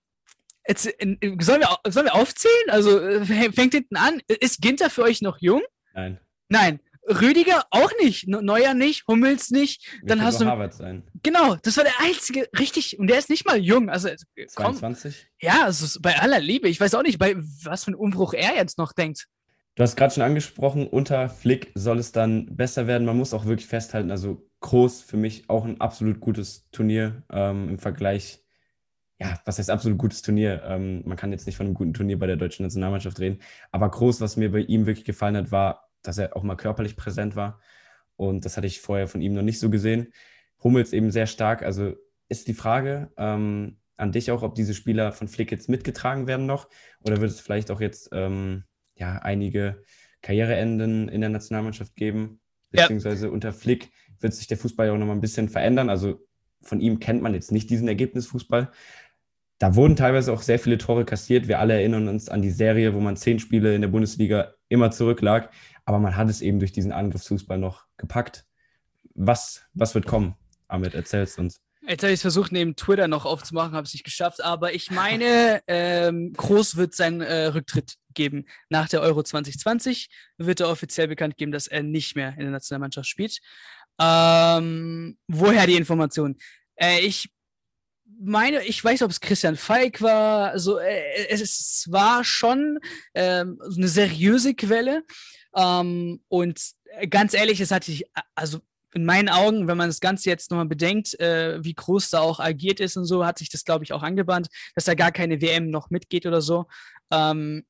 Jetzt, 0.67 0.83
sollen, 0.83 1.61
wir, 1.61 1.91
sollen 1.91 2.05
wir 2.07 2.15
aufzählen? 2.15 2.69
Also 2.69 2.99
äh, 2.99 3.51
fängt 3.51 3.73
hinten 3.73 3.95
an. 3.95 4.21
Ist 4.27 4.61
Ginter 4.61 4.89
für 4.89 5.03
euch 5.03 5.21
noch 5.21 5.37
jung? 5.39 5.61
Nein. 5.93 6.19
Nein. 6.49 6.79
Rüdiger 7.07 7.65
auch 7.69 7.91
nicht. 8.01 8.27
Neuer 8.27 8.73
nicht. 8.73 9.07
Hummels 9.07 9.51
nicht. 9.51 9.85
Dann 10.03 10.23
hast 10.23 10.41
du. 10.41 10.45
Harvard 10.45 10.73
sein. 10.73 11.03
Genau, 11.21 11.55
das 11.55 11.77
war 11.77 11.83
der 11.83 11.99
einzige, 12.01 12.49
richtig. 12.57 12.97
Und 12.97 13.07
der 13.07 13.19
ist 13.19 13.29
nicht 13.29 13.45
mal 13.45 13.57
jung. 13.57 13.89
Also, 13.89 14.09
komm. 14.55 14.75
22? 14.75 15.27
Ja, 15.39 15.65
also 15.65 15.99
bei 16.01 16.17
aller 16.17 16.39
Liebe. 16.39 16.67
Ich 16.67 16.79
weiß 16.79 16.95
auch 16.95 17.03
nicht, 17.03 17.19
bei 17.19 17.35
was 17.63 17.83
für 17.83 17.91
ein 17.91 17.95
Umbruch 17.95 18.33
er 18.33 18.55
jetzt 18.55 18.79
noch 18.79 18.91
denkt. 18.91 19.27
Du 19.75 19.83
hast 19.83 19.97
gerade 19.97 20.13
schon 20.13 20.23
angesprochen, 20.23 20.87
unter 20.87 21.29
Flick 21.29 21.71
soll 21.75 21.99
es 21.99 22.13
dann 22.13 22.55
besser 22.55 22.87
werden. 22.87 23.05
Man 23.05 23.17
muss 23.17 23.33
auch 23.33 23.45
wirklich 23.45 23.67
festhalten, 23.67 24.09
also 24.09 24.47
Groß 24.61 25.01
für 25.01 25.17
mich 25.17 25.49
auch 25.49 25.65
ein 25.65 25.79
absolut 25.79 26.19
gutes 26.19 26.67
Turnier 26.71 27.23
ähm, 27.31 27.69
im 27.69 27.77
Vergleich 27.77 28.44
ja, 29.19 29.39
was 29.45 29.59
heißt 29.59 29.69
absolut 29.69 29.97
gutes 29.97 30.21
Turnier? 30.21 30.63
Ähm, 30.65 31.01
man 31.05 31.17
kann 31.17 31.31
jetzt 31.31 31.45
nicht 31.45 31.55
von 31.55 31.67
einem 31.67 31.75
guten 31.75 31.93
Turnier 31.93 32.19
bei 32.19 32.27
der 32.27 32.35
deutschen 32.35 32.63
Nationalmannschaft 32.63 33.19
reden. 33.19 33.39
Aber 33.71 33.89
groß, 33.89 34.19
was 34.21 34.35
mir 34.35 34.51
bei 34.51 34.59
ihm 34.59 34.85
wirklich 34.85 35.05
gefallen 35.05 35.37
hat, 35.37 35.51
war, 35.51 35.89
dass 36.01 36.17
er 36.17 36.35
auch 36.35 36.43
mal 36.43 36.55
körperlich 36.55 36.95
präsent 36.95 37.35
war. 37.35 37.59
Und 38.17 38.45
das 38.45 38.57
hatte 38.57 38.67
ich 38.67 38.81
vorher 38.81 39.07
von 39.07 39.21
ihm 39.21 39.33
noch 39.33 39.41
nicht 39.41 39.59
so 39.59 39.69
gesehen. 39.69 40.13
Hummels 40.63 40.93
eben 40.93 41.11
sehr 41.11 41.27
stark. 41.27 41.63
Also 41.63 41.93
ist 42.27 42.47
die 42.47 42.53
Frage 42.53 43.11
ähm, 43.17 43.77
an 43.97 44.11
dich 44.11 44.31
auch, 44.31 44.41
ob 44.41 44.55
diese 44.55 44.73
Spieler 44.73 45.11
von 45.11 45.27
Flick 45.27 45.51
jetzt 45.51 45.69
mitgetragen 45.69 46.27
werden 46.27 46.45
noch 46.45 46.69
oder 47.01 47.21
wird 47.21 47.31
es 47.31 47.39
vielleicht 47.39 47.71
auch 47.71 47.79
jetzt 47.79 48.09
ähm, 48.11 48.63
ja, 48.95 49.19
einige 49.19 49.83
Karriereenden 50.21 51.07
in 51.07 51.21
der 51.21 51.29
Nationalmannschaft 51.29 51.95
geben? 51.95 52.39
Beziehungsweise 52.71 53.27
ja. 53.27 53.31
unter 53.31 53.53
Flick 53.53 53.91
wird 54.19 54.33
sich 54.33 54.47
der 54.47 54.57
Fußball 54.57 54.87
ja 54.87 54.93
auch 54.93 54.97
noch 54.97 55.05
mal 55.05 55.13
ein 55.13 55.21
bisschen 55.21 55.49
verändern. 55.49 55.89
Also 55.89 56.25
von 56.61 56.79
ihm 56.79 56.99
kennt 56.99 57.21
man 57.21 57.33
jetzt 57.33 57.51
nicht 57.51 57.69
diesen 57.69 57.87
Ergebnisfußball. 57.87 58.71
Da 59.57 59.75
wurden 59.75 59.95
teilweise 59.95 60.33
auch 60.33 60.41
sehr 60.41 60.59
viele 60.59 60.77
Tore 60.77 61.05
kassiert. 61.05 61.47
Wir 61.47 61.59
alle 61.59 61.75
erinnern 61.75 62.07
uns 62.07 62.27
an 62.27 62.41
die 62.41 62.51
Serie, 62.51 62.93
wo 62.93 62.99
man 62.99 63.15
zehn 63.15 63.39
Spiele 63.39 63.73
in 63.73 63.81
der 63.81 63.87
Bundesliga 63.87 64.53
immer 64.67 64.91
zurücklag. 64.91 65.49
Aber 65.85 65.99
man 65.99 66.17
hat 66.17 66.29
es 66.29 66.41
eben 66.41 66.59
durch 66.59 66.73
diesen 66.73 66.91
Angriffsfußball 66.91 67.57
noch 67.57 67.85
gepackt. 67.97 68.45
Was, 69.13 69.63
was 69.73 69.95
wird 69.95 70.07
kommen? 70.07 70.35
Ahmed, 70.67 70.93
erzähl's 70.93 71.37
uns. 71.37 71.61
Jetzt 71.87 72.01
habe 72.01 72.11
ich 72.11 72.17
es 72.17 72.21
versucht, 72.21 72.51
neben 72.51 72.75
Twitter 72.75 73.07
noch 73.07 73.25
aufzumachen, 73.25 73.73
habe 73.73 73.85
es 73.85 73.93
nicht 73.93 74.03
geschafft. 74.03 74.43
Aber 74.43 74.73
ich 74.73 74.89
meine, 74.89 75.61
ähm, 75.67 76.33
Groß 76.33 76.77
wird 76.77 76.95
seinen 76.95 77.21
äh, 77.21 77.45
Rücktritt 77.45 77.95
geben. 78.13 78.45
Nach 78.69 78.89
der 78.89 79.01
Euro 79.01 79.21
2020 79.21 80.09
wird 80.37 80.61
er 80.61 80.69
offiziell 80.69 81.07
bekannt 81.07 81.37
geben, 81.37 81.51
dass 81.51 81.67
er 81.67 81.83
nicht 81.83 82.15
mehr 82.15 82.33
in 82.33 82.41
der 82.41 82.51
Nationalmannschaft 82.51 83.07
spielt. 83.07 83.39
Ähm, 84.01 85.17
woher 85.27 85.67
die 85.67 85.75
Information? 85.75 86.37
Äh, 86.75 87.01
ich 87.01 87.29
meine, 88.19 88.63
ich 88.63 88.83
weiß, 88.83 89.01
ob 89.01 89.11
es 89.11 89.21
Christian 89.21 89.55
Falk 89.55 90.01
war. 90.01 90.51
Also 90.51 90.77
äh, 90.77 91.27
es 91.29 91.87
war 91.91 92.23
schon 92.23 92.79
ähm, 93.13 93.59
eine 93.75 93.87
seriöse 93.87 94.53
Quelle. 94.53 95.03
Ähm, 95.55 96.21
und 96.27 96.59
ganz 97.09 97.33
ehrlich, 97.33 97.59
es 97.59 97.71
hatte 97.71 97.91
ich, 97.91 98.05
also 98.35 98.59
in 98.93 99.05
meinen 99.05 99.29
Augen, 99.29 99.67
wenn 99.67 99.77
man 99.77 99.89
das 99.89 99.99
Ganze 99.99 100.29
jetzt 100.29 100.51
nochmal 100.51 100.67
bedenkt, 100.67 101.19
äh, 101.19 101.63
wie 101.63 101.73
groß 101.73 102.11
da 102.11 102.19
auch 102.21 102.39
agiert 102.39 102.79
ist 102.79 102.95
und 102.95 103.05
so, 103.05 103.25
hat 103.25 103.37
sich 103.37 103.49
das, 103.49 103.65
glaube 103.65 103.83
ich, 103.83 103.91
auch 103.91 104.03
angebahnt, 104.03 104.47
dass 104.73 104.85
da 104.85 104.93
gar 104.93 105.11
keine 105.11 105.41
WM 105.41 105.69
noch 105.69 105.89
mitgeht 105.89 106.25
oder 106.25 106.41
so. 106.41 106.67
Ähm, 107.11 107.65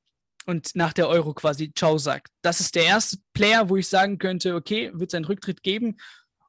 und 0.46 0.76
nach 0.76 0.92
der 0.92 1.08
Euro 1.08 1.34
quasi 1.34 1.72
Ciao 1.74 1.98
sagt. 1.98 2.28
Das 2.42 2.60
ist 2.60 2.76
der 2.76 2.84
erste 2.84 3.18
Player, 3.34 3.68
wo 3.68 3.76
ich 3.76 3.88
sagen 3.88 4.18
könnte, 4.18 4.54
okay, 4.54 4.92
wird 4.94 5.10
seinen 5.10 5.24
Rücktritt 5.24 5.64
geben. 5.64 5.96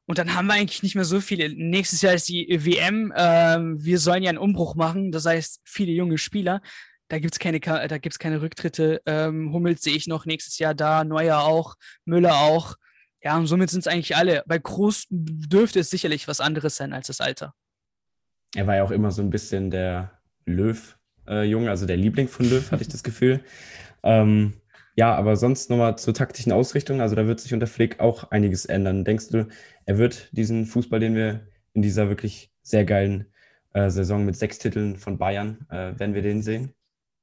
Und 0.08 0.16
dann 0.16 0.34
haben 0.34 0.46
wir 0.46 0.54
eigentlich 0.54 0.82
nicht 0.82 0.94
mehr 0.94 1.04
so 1.04 1.20
viele. 1.20 1.50
Nächstes 1.54 2.00
Jahr 2.00 2.14
ist 2.14 2.30
die 2.30 2.46
WM. 2.64 3.12
Ähm, 3.14 3.84
wir 3.84 3.98
sollen 3.98 4.22
ja 4.22 4.30
einen 4.30 4.38
Umbruch 4.38 4.74
machen. 4.74 5.12
Das 5.12 5.26
heißt, 5.26 5.60
viele 5.64 5.92
junge 5.92 6.16
Spieler. 6.16 6.62
Da 7.08 7.18
gibt 7.18 7.34
es 7.34 7.38
keine, 7.38 7.60
keine 7.60 8.40
Rücktritte. 8.40 9.02
Ähm, 9.04 9.52
Hummels 9.52 9.82
sehe 9.82 9.94
ich 9.94 10.06
noch 10.06 10.24
nächstes 10.24 10.58
Jahr 10.58 10.74
da, 10.74 11.04
Neuer 11.04 11.40
auch, 11.40 11.76
Müller 12.06 12.38
auch. 12.38 12.76
Ja, 13.22 13.36
und 13.36 13.48
somit 13.48 13.68
sind 13.68 13.80
es 13.80 13.86
eigentlich 13.86 14.16
alle. 14.16 14.44
Bei 14.46 14.58
Groß 14.58 15.08
dürfte 15.10 15.80
es 15.80 15.90
sicherlich 15.90 16.26
was 16.26 16.40
anderes 16.40 16.76
sein 16.76 16.94
als 16.94 17.08
das 17.08 17.20
Alter. 17.20 17.52
Er 18.54 18.66
war 18.66 18.76
ja 18.76 18.84
auch 18.84 18.90
immer 18.90 19.10
so 19.10 19.20
ein 19.20 19.28
bisschen 19.28 19.70
der 19.70 20.18
Löw-Junge, 20.46 21.66
äh, 21.66 21.70
also 21.70 21.84
der 21.84 21.98
Liebling 21.98 22.28
von 22.28 22.48
Löw, 22.48 22.70
hatte 22.72 22.82
ich 22.82 22.88
das 22.88 23.04
Gefühl. 23.04 23.44
Ähm, 24.04 24.52
ja, 24.98 25.14
aber 25.14 25.36
sonst 25.36 25.70
nochmal 25.70 25.96
zur 25.96 26.12
taktischen 26.12 26.50
Ausrichtung. 26.50 27.00
Also 27.00 27.14
da 27.14 27.26
wird 27.26 27.38
sich 27.38 27.54
unter 27.54 27.68
Flick 27.68 28.00
auch 28.00 28.32
einiges 28.32 28.64
ändern. 28.64 29.04
Denkst 29.04 29.28
du, 29.28 29.46
er 29.88 29.96
wird 29.96 30.28
diesen 30.32 30.66
Fußball, 30.66 31.00
den 31.00 31.14
wir 31.14 31.48
in 31.72 31.80
dieser 31.80 32.10
wirklich 32.10 32.50
sehr 32.62 32.84
geilen 32.84 33.24
äh, 33.72 33.88
Saison 33.88 34.26
mit 34.26 34.36
sechs 34.36 34.58
Titeln 34.58 34.98
von 34.98 35.16
Bayern, 35.16 35.66
äh, 35.70 35.98
werden 35.98 36.12
wir 36.12 36.20
den 36.20 36.42
sehen? 36.42 36.74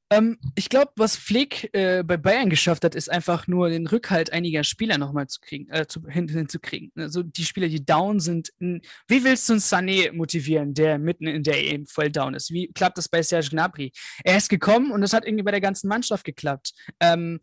Ähm, 0.09 0.39
ich 0.55 0.70
glaube, 0.70 0.91
was 0.95 1.16
Flick 1.16 1.70
äh, 1.74 2.03
bei 2.03 2.18
Bayern 2.18 2.49
geschafft 2.49 2.84
hat, 2.84 2.95
ist 2.95 3.11
einfach 3.11 3.45
nur 3.45 3.70
den 3.70 3.86
Rückhalt 3.86 4.34
einiger 4.34 4.63
Spieler 4.63 4.97
nochmal 4.97 5.28
zu 5.28 5.41
kriegen, 5.41 5.70
äh, 5.70 5.86
zu, 5.86 6.07
hin, 6.07 6.28
hinzukriegen. 6.28 6.91
Also 6.95 7.22
die 7.22 7.45
Spieler, 7.45 7.68
die 7.68 7.86
down 7.86 8.20
sind. 8.20 8.51
Wie 8.59 9.24
willst 9.24 9.47
du 9.47 9.53
einen 9.53 9.59
Sané 9.59 10.11
motivieren, 10.11 10.74
der 10.74 10.97
mitten 10.97 11.28
in 11.28 11.43
der 11.43 11.63
EM 11.63 11.86
voll 11.86 12.09
down 12.09 12.34
ist? 12.34 12.51
Wie 12.51 12.72
klappt 12.74 12.97
das 12.97 13.07
bei 13.07 13.22
Serge 13.22 13.49
Gnabry? 13.51 13.91
Er 14.24 14.38
ist 14.38 14.49
gekommen 14.49 14.91
und 14.91 15.01
das 15.01 15.13
hat 15.13 15.26
irgendwie 15.26 15.43
bei 15.43 15.51
der 15.51 15.61
ganzen 15.61 15.88
Mannschaft 15.88 16.24
geklappt. 16.26 16.74
Ähm, 16.99 17.41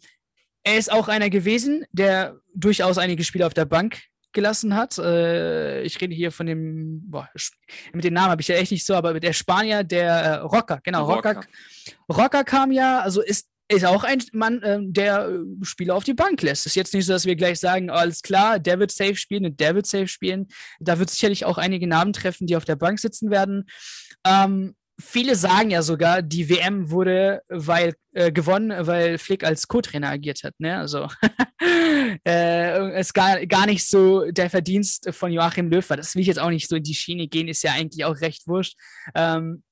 er 0.64 0.78
ist 0.78 0.90
auch 0.90 1.06
einer 1.06 1.30
gewesen, 1.30 1.84
der 1.92 2.40
durchaus 2.54 2.98
einige 2.98 3.22
Spieler 3.22 3.46
auf 3.46 3.54
der 3.54 3.66
Bank 3.66 4.00
gelassen 4.32 4.74
hat. 4.74 4.98
Äh, 4.98 5.82
ich 5.82 6.00
rede 6.00 6.14
hier 6.14 6.32
von 6.32 6.46
dem, 6.46 7.02
boah, 7.10 7.28
mit 7.92 8.04
dem 8.04 8.14
Namen 8.14 8.30
habe 8.30 8.42
ich 8.42 8.48
ja 8.48 8.56
echt 8.56 8.72
nicht 8.72 8.84
so, 8.84 8.94
aber 8.94 9.18
der 9.18 9.32
Spanier, 9.32 9.84
der 9.84 10.12
äh, 10.12 10.34
Rocker, 10.36 10.80
genau, 10.82 11.04
Rocker. 11.04 11.34
Rocker. 11.36 11.48
Rocker 12.08 12.44
kam 12.44 12.72
ja, 12.72 13.00
also 13.00 13.20
ist 13.20 13.48
ist 13.68 13.84
auch 13.84 14.04
ein 14.04 14.22
Mann, 14.32 14.62
äh, 14.62 14.78
der 14.82 15.30
Spieler 15.62 15.94
auf 15.94 16.04
die 16.04 16.14
Bank 16.14 16.42
lässt. 16.42 16.66
Es 16.66 16.72
ist 16.72 16.76
jetzt 16.76 16.94
nicht 16.94 17.06
so, 17.06 17.12
dass 17.12 17.24
wir 17.24 17.36
gleich 17.36 17.58
sagen, 17.58 17.90
alles 17.90 18.22
klar, 18.22 18.58
der 18.58 18.78
wird 18.78 18.90
safe 18.90 19.16
spielen 19.16 19.46
und 19.46 19.60
der 19.60 19.74
wird 19.74 19.86
safe 19.86 20.08
spielen. 20.08 20.48
Da 20.80 20.98
wird 20.98 21.10
sicherlich 21.10 21.44
auch 21.44 21.58
einige 21.58 21.86
Namen 21.86 22.12
treffen, 22.12 22.46
die 22.46 22.56
auf 22.56 22.64
der 22.64 22.76
Bank 22.76 22.98
sitzen 22.98 23.30
werden. 23.30 23.64
Ähm, 24.26 24.74
viele 25.02 25.36
sagen 25.36 25.70
ja 25.70 25.82
sogar, 25.82 26.22
die 26.22 26.48
WM 26.48 26.90
wurde 26.90 27.42
weil, 27.48 27.94
äh, 28.12 28.32
gewonnen, 28.32 28.86
weil 28.86 29.18
Flick 29.18 29.44
als 29.44 29.68
Co-Trainer 29.68 30.08
agiert 30.08 30.42
hat. 30.44 30.54
Ne? 30.58 30.78
Also 30.78 31.08
äh, 32.26 33.00
ist 33.00 33.12
gar, 33.12 33.44
gar 33.46 33.66
nicht 33.66 33.86
so 33.86 34.30
der 34.30 34.50
Verdienst 34.50 35.12
von 35.12 35.32
Joachim 35.32 35.70
Löw 35.70 35.88
war. 35.88 35.96
Das 35.96 36.14
will 36.14 36.22
ich 36.22 36.28
jetzt 36.28 36.40
auch 36.40 36.50
nicht 36.50 36.68
so 36.68 36.76
in 36.76 36.82
die 36.82 36.94
Schiene 36.94 37.28
gehen, 37.28 37.48
ist 37.48 37.62
ja 37.62 37.72
eigentlich 37.72 38.04
auch 38.04 38.20
recht 38.20 38.46
wurscht. 38.46 38.76
Ähm, 39.14 39.62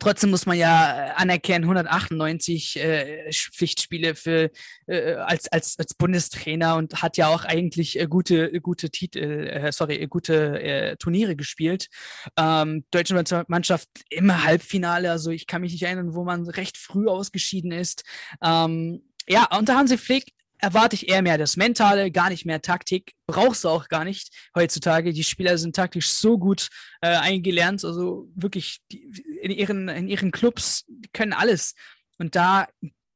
Trotzdem 0.00 0.30
muss 0.30 0.46
man 0.46 0.58
ja 0.58 1.08
äh, 1.08 1.10
anerkennen, 1.12 1.64
198 1.64 2.76
äh, 2.76 3.30
Pflichtspiele 3.32 4.14
für, 4.14 4.50
äh, 4.86 5.14
als, 5.14 5.46
als, 5.48 5.78
als 5.78 5.94
Bundestrainer 5.94 6.76
und 6.76 7.02
hat 7.02 7.16
ja 7.16 7.28
auch 7.28 7.44
eigentlich 7.44 7.98
äh, 7.98 8.06
gute, 8.06 8.60
gute 8.60 8.90
Titel, 8.90 9.18
äh, 9.18 9.72
sorry, 9.72 10.06
gute 10.08 10.60
äh, 10.60 10.96
Turniere 10.96 11.36
gespielt. 11.36 11.88
Ähm, 12.36 12.84
deutsche 12.90 13.14
Mannschaft 13.46 13.88
immer 14.10 14.44
Halbfinale, 14.44 15.10
also 15.10 15.30
ich 15.30 15.46
kann 15.46 15.62
mich 15.62 15.72
nicht 15.72 15.82
erinnern, 15.82 16.14
wo 16.14 16.24
man 16.24 16.48
recht 16.48 16.76
früh 16.76 17.06
ausgeschieden 17.06 17.70
ist. 17.70 18.02
Ähm, 18.42 19.02
ja, 19.28 19.48
unter 19.56 19.76
Hansi 19.76 19.96
Flick 19.96 20.32
erwarte 20.64 20.96
ich 20.96 21.08
eher 21.08 21.22
mehr 21.22 21.38
das 21.38 21.56
Mentale, 21.56 22.10
gar 22.10 22.30
nicht 22.30 22.46
mehr 22.46 22.62
Taktik. 22.62 23.12
Brauchst 23.26 23.64
du 23.64 23.68
auch 23.68 23.88
gar 23.88 24.04
nicht 24.04 24.30
heutzutage. 24.54 25.12
Die 25.12 25.24
Spieler 25.24 25.58
sind 25.58 25.76
taktisch 25.76 26.10
so 26.10 26.38
gut 26.38 26.68
äh, 27.02 27.08
eingelernt, 27.08 27.84
also 27.84 28.28
wirklich 28.34 28.80
die, 28.90 29.04
in, 29.42 29.50
ihren, 29.50 29.88
in 29.88 30.08
ihren 30.08 30.30
Clubs, 30.30 30.86
können 31.12 31.32
alles. 31.32 31.74
Und 32.18 32.34
da 32.34 32.66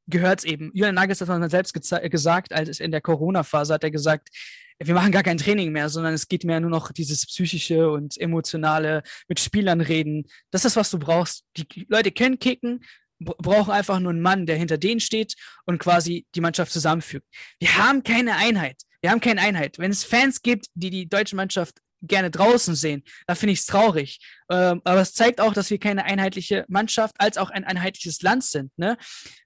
gehört 0.07 0.39
es 0.39 0.45
eben. 0.45 0.71
Julian 0.73 0.95
Nagelsmann 0.95 1.43
hat 1.43 1.51
selbst 1.51 1.73
gesagt, 1.73 2.53
als 2.53 2.79
in 2.79 2.91
der 2.91 3.01
Corona-Phase 3.01 3.73
hat 3.73 3.83
er 3.83 3.91
gesagt, 3.91 4.29
wir 4.81 4.93
machen 4.93 5.11
gar 5.11 5.23
kein 5.23 5.37
Training 5.37 5.71
mehr, 5.71 5.89
sondern 5.89 6.13
es 6.13 6.27
geht 6.27 6.45
mehr 6.45 6.59
nur 6.59 6.69
noch 6.69 6.91
dieses 6.91 7.25
psychische 7.25 7.89
und 7.89 8.17
emotionale 8.17 9.03
mit 9.27 9.39
Spielern 9.39 9.81
reden. 9.81 10.25
Das 10.51 10.65
ist, 10.65 10.77
was 10.77 10.89
du 10.89 10.99
brauchst. 10.99 11.43
Die 11.57 11.85
Leute 11.89 12.11
können 12.11 12.39
kicken, 12.39 12.85
brauchen 13.19 13.71
einfach 13.71 13.99
nur 13.99 14.11
einen 14.11 14.21
Mann, 14.21 14.45
der 14.45 14.57
hinter 14.57 14.77
denen 14.77 14.99
steht 14.99 15.35
und 15.65 15.79
quasi 15.79 16.25
die 16.35 16.41
Mannschaft 16.41 16.71
zusammenfügt. 16.71 17.25
Wir 17.59 17.77
haben 17.77 18.03
keine 18.03 18.35
Einheit. 18.35 18.81
Wir 19.01 19.11
haben 19.11 19.21
keine 19.21 19.41
Einheit. 19.41 19.79
Wenn 19.79 19.91
es 19.91 20.03
Fans 20.03 20.41
gibt, 20.41 20.67
die 20.73 20.89
die 20.89 21.07
deutsche 21.07 21.35
Mannschaft 21.35 21.75
gerne 22.01 22.31
draußen 22.31 22.75
sehen, 22.75 23.03
da 23.27 23.35
finde 23.35 23.53
ich 23.53 23.59
es 23.59 23.65
traurig. 23.65 24.19
Ähm, 24.49 24.81
aber 24.83 25.01
es 25.01 25.13
zeigt 25.13 25.41
auch, 25.41 25.53
dass 25.53 25.69
wir 25.69 25.79
keine 25.79 26.05
einheitliche 26.05 26.65
Mannschaft 26.67 27.15
als 27.19 27.37
auch 27.37 27.49
ein 27.49 27.65
einheitliches 27.65 28.21
Land 28.21 28.43
sind. 28.43 28.71
Ne? 28.77 28.97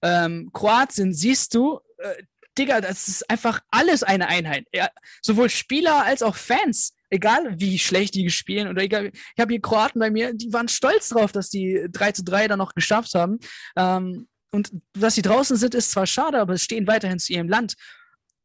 Ähm, 0.02 0.52
Kroatien 0.54 1.14
siehst 1.14 1.56
du, 1.56 1.80
äh, 1.98 2.24
Digga, 2.58 2.82
das 2.82 3.08
ist 3.08 3.30
einfach 3.30 3.62
alles 3.72 4.04
eine 4.04 4.28
Einheit. 4.28 4.68
Ja, 4.72 4.90
sowohl 5.22 5.50
Spieler 5.50 6.04
als 6.04 6.22
auch 6.22 6.36
Fans 6.36 6.94
egal 7.14 7.60
wie 7.60 7.78
schlecht 7.78 8.16
die 8.16 8.30
spielen 8.30 8.68
oder 8.68 8.82
egal, 8.82 9.12
ich 9.14 9.40
habe 9.40 9.54
hier 9.54 9.62
Kroaten 9.62 10.00
bei 10.00 10.10
mir, 10.10 10.34
die 10.34 10.52
waren 10.52 10.68
stolz 10.68 11.10
drauf, 11.10 11.32
dass 11.32 11.50
die 11.50 11.88
3 11.92 12.12
zu 12.12 12.24
3 12.24 12.48
dann 12.48 12.60
noch 12.60 12.74
geschafft 12.74 13.14
haben. 13.14 13.40
Ähm, 13.78 14.28
und 14.52 14.72
dass 14.94 15.16
sie 15.16 15.22
draußen 15.22 15.58
sind, 15.58 15.76
ist 15.76 15.92
zwar 15.92 16.06
schade, 16.06 16.40
aber 16.40 16.54
es 16.54 16.64
stehen 16.64 16.88
weiterhin 16.88 17.20
zu 17.20 17.34
ihrem 17.34 17.50
Land. 17.50 17.76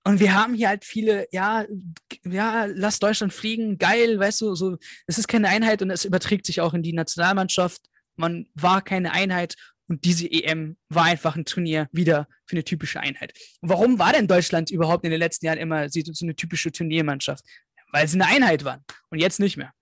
Und 0.05 0.21
wir 0.21 0.35
haben 0.35 0.55
hier 0.55 0.69
halt 0.69 0.85
viele, 0.85 1.27
ja, 1.33 1.67
ja, 2.25 2.67
lass 2.67 2.99
Deutschland 2.99 3.33
fliegen, 3.33 3.77
geil, 3.79 4.19
weißt 4.19 4.41
du, 4.41 4.55
so, 4.55 4.77
es 5.07 5.19
ist 5.19 5.29
keine 5.29 5.49
Einheit 5.49 5.83
und 5.83 5.91
es 5.91 6.05
überträgt 6.05 6.47
sich 6.47 6.61
auch 6.61 6.73
in 6.73 6.83
die 6.83 6.95
Nationalmannschaft. 6.95 7.83
Man 8.17 8.47
war 8.55 8.81
keine 8.81 9.13
Einheit 9.13 9.57
und 9.87 10.05
diese 10.05 10.31
EM 10.31 10.77
war 10.89 11.05
einfach 11.05 11.37
ein 11.37 11.45
Turnier 11.45 11.89
wieder 11.93 12.29
für 12.47 12.57
eine 12.57 12.65
typische 12.65 13.01
Einheit. 13.01 13.33
Und 13.61 13.69
warum 13.69 13.99
war 13.99 14.13
denn 14.13 14.29
Deutschland 14.29 14.71
überhaupt 14.71 15.05
in 15.05 15.11
den 15.11 15.21
letzten 15.21 15.47
Jahren 15.47 15.59
immer 15.59 15.89
so 15.91 16.01
eine 16.23 16.37
typische 16.37 16.73
Turniermannschaft? 16.73 17.45
Weil 17.93 18.07
sie 18.09 18.21
eine 18.21 18.27
Einheit 18.27 18.65
waren 18.65 18.85
und 19.11 19.19
jetzt 19.19 19.41
nicht 19.41 19.57
mehr. 19.57 19.73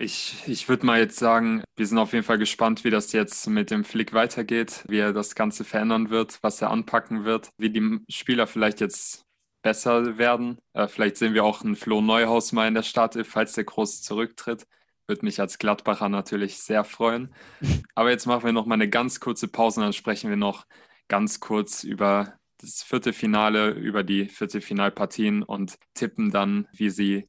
Ich, 0.00 0.44
ich 0.46 0.68
würde 0.68 0.86
mal 0.86 1.00
jetzt 1.00 1.18
sagen, 1.18 1.64
wir 1.76 1.84
sind 1.84 1.98
auf 1.98 2.12
jeden 2.12 2.24
Fall 2.24 2.38
gespannt, 2.38 2.84
wie 2.84 2.90
das 2.90 3.10
jetzt 3.10 3.48
mit 3.48 3.72
dem 3.72 3.82
Flick 3.82 4.12
weitergeht, 4.12 4.84
wie 4.86 4.98
er 4.98 5.12
das 5.12 5.34
Ganze 5.34 5.64
verändern 5.64 6.10
wird, 6.10 6.38
was 6.40 6.62
er 6.62 6.70
anpacken 6.70 7.24
wird, 7.24 7.50
wie 7.58 7.70
die 7.70 7.98
Spieler 8.08 8.46
vielleicht 8.46 8.80
jetzt 8.80 9.24
besser 9.62 10.16
werden. 10.16 10.58
Äh, 10.72 10.86
vielleicht 10.86 11.16
sehen 11.16 11.34
wir 11.34 11.44
auch 11.44 11.62
einen 11.64 11.74
Flo 11.74 12.00
Neuhaus 12.00 12.52
mal 12.52 12.68
in 12.68 12.74
der 12.74 12.84
Startelf, 12.84 13.28
falls 13.28 13.54
der 13.54 13.64
Groß 13.64 14.02
zurücktritt. 14.02 14.68
Würde 15.08 15.24
mich 15.24 15.40
als 15.40 15.58
Gladbacher 15.58 16.08
natürlich 16.08 16.58
sehr 16.58 16.84
freuen. 16.84 17.34
Aber 17.96 18.10
jetzt 18.10 18.26
machen 18.26 18.44
wir 18.44 18.52
noch 18.52 18.66
mal 18.66 18.74
eine 18.74 18.88
ganz 18.88 19.18
kurze 19.18 19.48
Pause 19.48 19.80
und 19.80 19.86
dann 19.86 19.92
sprechen 19.92 20.30
wir 20.30 20.36
noch 20.36 20.64
ganz 21.08 21.40
kurz 21.40 21.82
über 21.82 22.38
das 22.58 22.84
vierte 22.84 23.12
Finale, 23.12 23.70
über 23.70 24.04
die 24.04 24.26
vierte 24.26 24.60
Finalpartien 24.60 25.42
und 25.42 25.76
tippen 25.94 26.30
dann, 26.30 26.68
wie 26.72 26.90
sie 26.90 27.28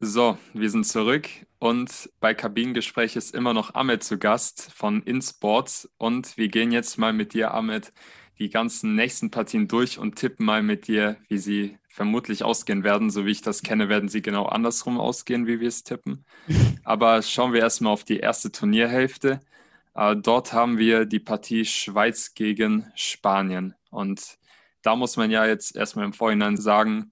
So, 0.00 0.38
wir 0.54 0.70
sind 0.70 0.84
zurück 0.86 1.28
und 1.58 2.08
bei 2.20 2.32
Kabinengespräch 2.32 3.16
ist 3.16 3.34
immer 3.34 3.52
noch 3.52 3.74
Ahmed 3.74 4.04
zu 4.04 4.16
Gast 4.16 4.70
von 4.72 5.02
InSports 5.02 5.90
und 5.98 6.36
wir 6.36 6.46
gehen 6.46 6.70
jetzt 6.70 6.98
mal 6.98 7.12
mit 7.12 7.34
dir, 7.34 7.52
Ahmed, 7.52 7.92
die 8.38 8.48
ganzen 8.48 8.94
nächsten 8.94 9.32
Partien 9.32 9.66
durch 9.66 9.98
und 9.98 10.14
tippen 10.14 10.46
mal 10.46 10.62
mit 10.62 10.86
dir, 10.86 11.16
wie 11.26 11.38
sie 11.38 11.78
vermutlich 11.88 12.44
ausgehen 12.44 12.84
werden. 12.84 13.10
So 13.10 13.26
wie 13.26 13.32
ich 13.32 13.42
das 13.42 13.62
kenne, 13.62 13.88
werden 13.88 14.08
sie 14.08 14.22
genau 14.22 14.46
andersrum 14.46 15.00
ausgehen, 15.00 15.48
wie 15.48 15.58
wir 15.58 15.66
es 15.66 15.82
tippen. 15.82 16.24
Aber 16.84 17.20
schauen 17.22 17.52
wir 17.52 17.60
erstmal 17.60 17.92
auf 17.92 18.04
die 18.04 18.18
erste 18.18 18.52
Turnierhälfte. 18.52 19.40
Äh, 19.96 20.14
dort 20.14 20.52
haben 20.52 20.78
wir 20.78 21.06
die 21.06 21.18
Partie 21.18 21.64
Schweiz 21.64 22.34
gegen 22.34 22.86
Spanien 22.94 23.74
und 23.90 24.38
da 24.82 24.94
muss 24.94 25.16
man 25.16 25.32
ja 25.32 25.44
jetzt 25.44 25.74
erstmal 25.74 26.04
im 26.04 26.12
Vorhinein 26.12 26.56
sagen, 26.56 27.10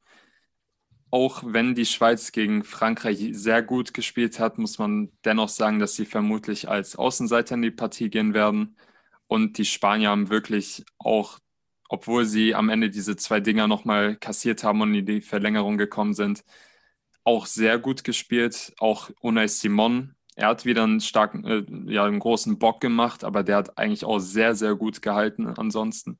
auch 1.16 1.42
wenn 1.46 1.74
die 1.74 1.86
Schweiz 1.86 2.30
gegen 2.30 2.62
Frankreich 2.62 3.30
sehr 3.32 3.62
gut 3.62 3.94
gespielt 3.94 4.38
hat, 4.38 4.58
muss 4.58 4.78
man 4.78 5.10
dennoch 5.24 5.48
sagen, 5.48 5.78
dass 5.78 5.94
sie 5.96 6.04
vermutlich 6.04 6.68
als 6.68 6.94
Außenseiter 6.94 7.54
in 7.54 7.62
die 7.62 7.70
Partie 7.70 8.10
gehen 8.10 8.34
werden. 8.34 8.76
Und 9.26 9.56
die 9.56 9.64
Spanier 9.64 10.10
haben 10.10 10.28
wirklich 10.28 10.84
auch, 10.98 11.38
obwohl 11.88 12.26
sie 12.26 12.54
am 12.54 12.68
Ende 12.68 12.90
diese 12.90 13.16
zwei 13.16 13.40
Dinger 13.40 13.66
nochmal 13.66 14.16
kassiert 14.16 14.62
haben 14.62 14.82
und 14.82 14.94
in 14.94 15.06
die 15.06 15.22
Verlängerung 15.22 15.78
gekommen 15.78 16.12
sind, 16.12 16.44
auch 17.24 17.46
sehr 17.46 17.78
gut 17.78 18.04
gespielt. 18.04 18.74
Auch 18.78 19.10
Unai 19.22 19.48
Simon, 19.48 20.14
er 20.34 20.48
hat 20.48 20.66
wieder 20.66 20.84
einen 20.84 21.00
starken, 21.00 21.46
äh, 21.46 21.64
ja, 21.90 22.04
einen 22.04 22.18
großen 22.18 22.58
Bock 22.58 22.82
gemacht, 22.82 23.24
aber 23.24 23.42
der 23.42 23.56
hat 23.56 23.78
eigentlich 23.78 24.04
auch 24.04 24.18
sehr, 24.18 24.54
sehr 24.54 24.74
gut 24.74 25.00
gehalten 25.00 25.46
ansonsten 25.46 26.18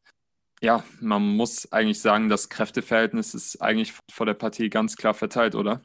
ja, 0.60 0.84
man 1.00 1.22
muss 1.22 1.70
eigentlich 1.72 2.00
sagen, 2.00 2.28
das 2.28 2.48
Kräfteverhältnis 2.48 3.34
ist 3.34 3.60
eigentlich 3.60 3.92
vor 4.10 4.26
der 4.26 4.34
Partie 4.34 4.70
ganz 4.70 4.96
klar 4.96 5.14
verteilt, 5.14 5.54
oder? 5.54 5.82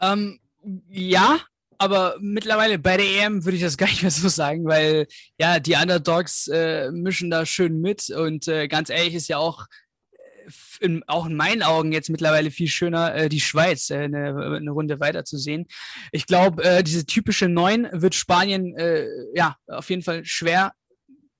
Ähm, 0.00 0.40
ja, 0.88 1.40
aber 1.78 2.16
mittlerweile 2.20 2.78
bei 2.78 2.96
der 2.96 3.06
EM 3.06 3.44
würde 3.44 3.56
ich 3.56 3.62
das 3.62 3.76
gar 3.78 3.86
nicht 3.86 4.02
mehr 4.02 4.10
so 4.10 4.28
sagen, 4.28 4.64
weil 4.66 5.06
ja, 5.38 5.60
die 5.60 5.74
Underdogs 5.74 6.48
äh, 6.48 6.90
mischen 6.90 7.30
da 7.30 7.44
schön 7.46 7.80
mit 7.80 8.10
und 8.10 8.48
äh, 8.48 8.66
ganz 8.68 8.90
ehrlich 8.90 9.14
ist 9.14 9.28
ja 9.28 9.38
auch 9.38 9.66
äh, 10.10 10.50
in, 10.80 11.04
auch 11.06 11.26
in 11.26 11.36
meinen 11.36 11.62
Augen 11.62 11.92
jetzt 11.92 12.08
mittlerweile 12.08 12.50
viel 12.50 12.68
schöner, 12.68 13.14
äh, 13.14 13.28
die 13.28 13.40
Schweiz 13.40 13.90
äh, 13.90 13.98
eine, 13.98 14.56
eine, 14.56 14.70
Runde 14.70 15.00
weiter 15.00 15.24
zu 15.24 15.36
sehen. 15.36 15.66
Ich 16.12 16.26
glaube, 16.26 16.64
äh, 16.64 16.82
diese 16.82 17.04
typische 17.04 17.48
Neun 17.48 17.88
wird 17.92 18.14
Spanien 18.14 18.74
äh, 18.76 19.06
ja 19.34 19.56
auf 19.66 19.90
jeden 19.90 20.02
Fall 20.02 20.24
schwer 20.24 20.72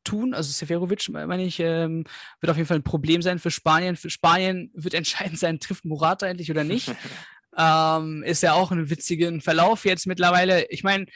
tun. 0.05 0.35
Also 0.35 0.53
Seferovic, 0.53 1.09
meine 1.09 1.45
ich, 1.45 1.61
ähm, 1.61 2.05
wird 2.41 2.51
auf 2.51 2.57
jeden 2.57 2.67
Fall 2.67 2.79
ein 2.79 2.85
Problem 2.85 3.23
sein 3.23 3.39
für 3.39 3.51
Spanien. 3.51 3.97
Für 3.97 4.11
Spanien 4.11 4.71
wird 4.75 4.95
entscheidend 4.95 5.39
sein, 5.39 5.61
trifft 5.61 5.85
Morata 5.85 6.27
endlich 6.27 6.51
oder 6.51 6.65
nicht. 6.65 6.93
ähm, 7.57 8.23
ist 8.23 8.43
ja 8.43 8.53
auch 8.55 8.71
ein 8.71 8.91
witzigen 8.91 9.41
Verlauf 9.41 9.85
jetzt 9.85 10.07
mittlerweile. 10.07 10.67
Ich 10.71 10.85
meine, 10.85 11.07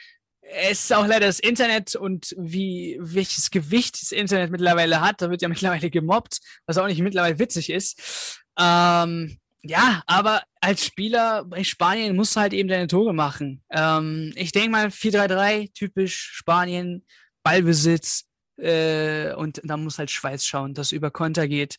es 0.41 0.83
ist 0.83 0.93
auch 0.93 1.07
leider 1.07 1.27
das 1.27 1.39
Internet 1.39 1.95
und 1.95 2.35
wie 2.37 2.97
welches 3.01 3.49
Gewicht 3.49 4.01
das 4.01 4.11
Internet 4.11 4.51
mittlerweile 4.51 5.01
hat. 5.01 5.21
Da 5.21 5.29
wird 5.29 5.41
ja 5.41 5.47
mittlerweile 5.49 5.89
gemobbt, 5.89 6.39
was 6.65 6.77
auch 6.77 6.87
nicht 6.87 7.01
mittlerweile 7.01 7.39
witzig 7.39 7.69
ist. 7.69 8.43
Ähm, 8.59 9.37
ja, 9.65 10.03
aber 10.07 10.43
als 10.59 10.85
Spieler 10.85 11.45
bei 11.45 11.63
Spanien 11.63 12.15
musst 12.15 12.35
du 12.35 12.41
halt 12.41 12.53
eben 12.53 12.67
deine 12.67 12.87
Tore 12.87 13.13
machen. 13.13 13.63
Ähm, 13.71 14.33
ich 14.35 14.51
denke 14.51 14.69
mal 14.69 14.87
4-3-3, 14.87 15.73
typisch 15.73 16.31
Spanien, 16.33 17.05
Ballbesitz, 17.43 18.25
äh, 18.57 19.33
und 19.33 19.61
da 19.63 19.77
muss 19.77 19.97
halt 19.97 20.11
Schweiz 20.11 20.45
schauen, 20.45 20.73
dass 20.73 20.91
über 20.91 21.11
Konter 21.11 21.47
geht. 21.47 21.77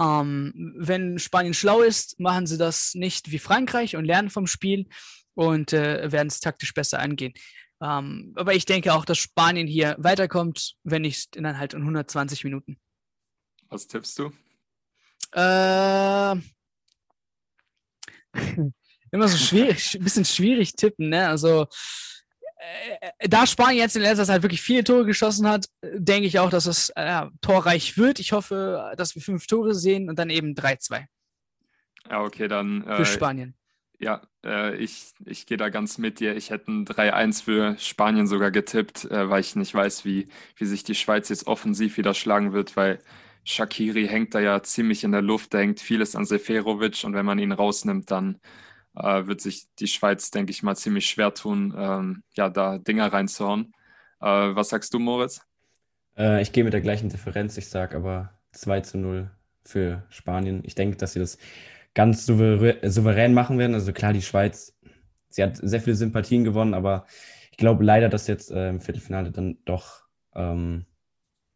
Ähm, 0.00 0.74
wenn 0.76 1.18
Spanien 1.18 1.54
schlau 1.54 1.82
ist, 1.82 2.18
machen 2.20 2.46
sie 2.46 2.58
das 2.58 2.94
nicht 2.94 3.30
wie 3.30 3.38
Frankreich 3.38 3.96
und 3.96 4.04
lernen 4.04 4.30
vom 4.30 4.46
Spiel 4.46 4.86
und 5.34 5.72
äh, 5.72 6.10
werden 6.12 6.28
es 6.28 6.40
taktisch 6.40 6.74
besser 6.74 6.98
angehen. 6.98 7.34
Ähm, 7.80 8.32
aber 8.36 8.54
ich 8.54 8.64
denke 8.64 8.94
auch, 8.94 9.04
dass 9.04 9.18
Spanien 9.18 9.66
hier 9.66 9.96
weiterkommt, 9.98 10.76
wenn 10.84 11.02
nicht 11.02 11.36
in 11.36 11.58
halt 11.58 11.74
in 11.74 11.82
120 11.82 12.44
Minuten. 12.44 12.78
Was 13.68 13.86
tippst 13.86 14.18
du? 14.18 14.32
Äh, 15.32 16.36
immer 19.10 19.28
so 19.28 19.36
schwierig, 19.36 19.94
ein 19.94 20.04
bisschen 20.04 20.24
schwierig 20.24 20.74
tippen, 20.74 21.10
ne? 21.10 21.28
Also 21.28 21.66
da 23.20 23.46
Spanien 23.46 23.78
jetzt 23.78 23.96
in 23.96 24.02
letzter 24.02 24.24
Zeit 24.24 24.42
wirklich 24.42 24.62
viele 24.62 24.84
Tore 24.84 25.04
geschossen 25.04 25.48
hat, 25.48 25.66
denke 25.82 26.26
ich 26.26 26.38
auch, 26.38 26.50
dass 26.50 26.66
es 26.66 26.90
äh, 26.96 27.26
torreich 27.40 27.98
wird. 27.98 28.18
Ich 28.18 28.32
hoffe, 28.32 28.92
dass 28.96 29.14
wir 29.14 29.22
fünf 29.22 29.46
Tore 29.46 29.74
sehen 29.74 30.08
und 30.08 30.18
dann 30.18 30.30
eben 30.30 30.54
3-2. 30.54 31.04
Ja, 32.10 32.22
okay, 32.22 32.48
dann. 32.48 32.86
Äh, 32.86 32.96
für 32.96 33.06
Spanien. 33.06 33.54
Ja, 33.98 34.22
äh, 34.44 34.76
ich, 34.76 35.12
ich 35.24 35.46
gehe 35.46 35.56
da 35.56 35.70
ganz 35.70 35.98
mit 35.98 36.20
dir. 36.20 36.36
Ich 36.36 36.50
hätte 36.50 36.70
ein 36.70 36.86
3-1 36.86 37.44
für 37.44 37.76
Spanien 37.78 38.26
sogar 38.26 38.50
getippt, 38.50 39.06
äh, 39.06 39.30
weil 39.30 39.40
ich 39.40 39.56
nicht 39.56 39.74
weiß, 39.74 40.04
wie, 40.04 40.28
wie 40.56 40.66
sich 40.66 40.84
die 40.84 40.94
Schweiz 40.94 41.28
jetzt 41.28 41.46
offensiv 41.46 41.96
wieder 41.96 42.12
schlagen 42.12 42.52
wird, 42.52 42.76
weil 42.76 43.00
Shakiri 43.44 44.06
hängt 44.08 44.34
da 44.34 44.40
ja 44.40 44.62
ziemlich 44.62 45.04
in 45.04 45.12
der 45.12 45.22
Luft, 45.22 45.54
da 45.54 45.58
hängt 45.58 45.80
vieles 45.80 46.16
an 46.16 46.26
Seferovic 46.26 47.04
und 47.04 47.14
wenn 47.14 47.24
man 47.24 47.38
ihn 47.38 47.52
rausnimmt, 47.52 48.10
dann 48.10 48.38
äh, 48.96 49.26
wird 49.26 49.40
sich 49.40 49.66
die 49.78 49.86
Schweiz, 49.86 50.30
denke 50.30 50.50
ich 50.50 50.62
mal, 50.62 50.76
ziemlich 50.76 51.06
schwer 51.06 51.34
tun, 51.34 51.74
ähm, 51.76 52.22
ja, 52.34 52.48
da 52.48 52.78
Dinger 52.78 53.12
reinzuhauen. 53.12 53.72
Äh, 54.20 54.26
was 54.26 54.70
sagst 54.70 54.94
du, 54.94 54.98
Moritz? 54.98 55.42
Äh, 56.16 56.42
ich 56.42 56.52
gehe 56.52 56.64
mit 56.64 56.72
der 56.72 56.80
gleichen 56.80 57.08
Differenz. 57.08 57.56
Ich 57.56 57.68
sage 57.68 57.96
aber 57.96 58.32
2 58.52 58.80
zu 58.80 58.98
0 58.98 59.30
für 59.64 60.04
Spanien. 60.08 60.62
Ich 60.64 60.74
denke, 60.74 60.96
dass 60.96 61.12
sie 61.12 61.20
das 61.20 61.38
ganz 61.94 62.26
souverän, 62.26 63.34
machen 63.34 63.58
werden. 63.58 63.74
Also 63.74 63.92
klar, 63.92 64.12
die 64.12 64.22
Schweiz, 64.22 64.74
sie 65.28 65.42
hat 65.42 65.56
sehr 65.56 65.80
viele 65.80 65.96
Sympathien 65.96 66.44
gewonnen, 66.44 66.74
aber 66.74 67.06
ich 67.50 67.56
glaube 67.56 67.84
leider, 67.84 68.08
dass 68.08 68.26
jetzt 68.26 68.50
äh, 68.50 68.68
im 68.68 68.80
Viertelfinale 68.80 69.30
dann 69.30 69.58
doch 69.64 70.02
ähm, 70.34 70.84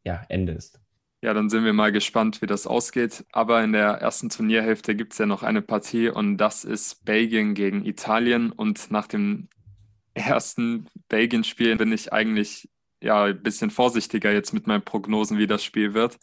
ja, 0.03 0.25
Ende 0.29 0.53
ist. 0.53 0.81
Ja, 1.23 1.35
dann 1.35 1.51
sind 1.51 1.65
wir 1.65 1.75
mal 1.75 1.93
gespannt, 1.93 2.41
wie 2.41 2.47
das 2.47 2.67
ausgeht. 2.67 3.27
Aber 3.33 3.63
in 3.63 3.73
der 3.73 3.89
ersten 4.01 4.31
Turnierhälfte 4.31 4.95
gibt 4.95 5.13
es 5.13 5.19
ja 5.19 5.27
noch 5.27 5.43
eine 5.43 5.61
Partie 5.61 6.09
und 6.09 6.39
das 6.39 6.65
ist 6.65 7.05
Belgien 7.05 7.55
gegen 7.55 7.85
Italien. 7.85 8.53
Und 8.53 8.91
nach 8.91 9.07
dem 9.07 9.49
ersten 10.15 10.87
Belgien-Spiel 11.09 11.77
bin 11.77 11.93
ich 11.93 12.13
eigentlich 12.13 12.71
ja 13.03 13.25
ein 13.25 13.43
bisschen 13.43 13.71
vorsichtiger 13.71 14.33
jetzt 14.33 14.53
mit 14.55 14.67
meinen 14.67 14.83
Prognosen, 14.85 15.39
wie 15.39 15.47
das 15.47 15.63
Spiel 15.63 15.93
wird. 15.95 16.19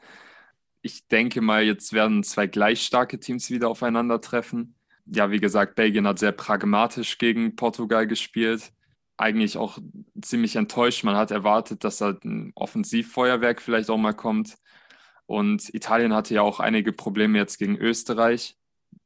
Ich 0.81 1.07
denke 1.07 1.41
mal, 1.41 1.63
jetzt 1.63 1.93
werden 1.93 2.23
zwei 2.23 2.47
gleich 2.47 2.81
starke 2.83 3.19
Teams 3.19 3.51
wieder 3.51 3.69
aufeinandertreffen. 3.69 4.75
Ja, 5.05 5.31
wie 5.31 5.39
gesagt, 5.39 5.75
Belgien 5.75 6.07
hat 6.07 6.19
sehr 6.19 6.31
pragmatisch 6.31 7.17
gegen 7.17 7.55
Portugal 7.55 8.07
gespielt. 8.07 8.73
Eigentlich 9.17 9.57
auch 9.57 9.79
ziemlich 10.21 10.55
enttäuscht. 10.55 11.03
Man 11.03 11.15
hat 11.15 11.31
erwartet, 11.31 11.83
dass 11.83 11.97
da 11.97 12.17
ein 12.23 12.51
Offensivfeuerwerk 12.55 13.61
vielleicht 13.61 13.89
auch 13.89 13.97
mal 13.97 14.13
kommt. 14.13 14.57
Und 15.27 15.73
Italien 15.73 16.13
hatte 16.13 16.33
ja 16.33 16.41
auch 16.41 16.59
einige 16.59 16.93
Probleme 16.93 17.37
jetzt 17.37 17.59
gegen 17.59 17.77
Österreich. 17.77 18.57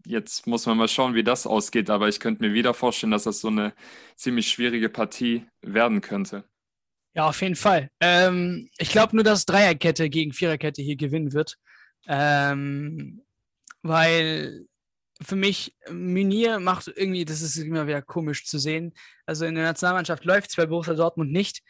Jetzt 0.06 0.48
muss 0.48 0.66
man 0.66 0.78
mal 0.78 0.88
schauen, 0.88 1.16
wie 1.16 1.24
das 1.24 1.46
ausgeht. 1.46 1.90
Aber 1.90 2.08
ich 2.08 2.20
könnte 2.20 2.44
mir 2.44 2.54
wieder 2.54 2.74
vorstellen, 2.74 3.12
dass 3.12 3.24
das 3.24 3.42
so 3.42 3.50
eine 3.50 3.74
ziemlich 4.16 4.48
schwierige 4.48 4.88
Partie 4.88 5.46
werden 5.62 6.02
könnte. 6.02 6.44
Ja, 7.14 7.28
auf 7.28 7.42
jeden 7.42 7.56
Fall. 7.56 7.90
Ähm, 8.00 8.70
ich 8.78 8.90
glaube 8.90 9.16
nur, 9.16 9.26
dass 9.26 9.46
Dreierkette 9.46 10.10
gegen 10.10 10.32
Viererkette 10.32 10.82
hier 10.82 10.96
gewinnen 10.96 11.34
wird. 11.34 11.58
Ähm, 12.08 13.22
weil 13.82 14.68
für 15.22 15.36
mich, 15.36 15.76
Minier 15.90 16.60
macht 16.60 16.88
irgendwie, 16.88 17.26
das 17.26 17.42
ist 17.42 17.58
immer 17.58 17.88
wieder 17.88 18.02
komisch 18.02 18.46
zu 18.46 18.60
sehen. 18.60 18.94
Also 19.26 19.46
in 19.46 19.56
der 19.56 19.66
Nationalmannschaft 19.66 20.26
läuft 20.26 20.52
es 20.52 20.56
bei 20.56 20.66
Borussia 20.66 20.94
Dortmund 20.94 21.32
nicht. 21.32 21.62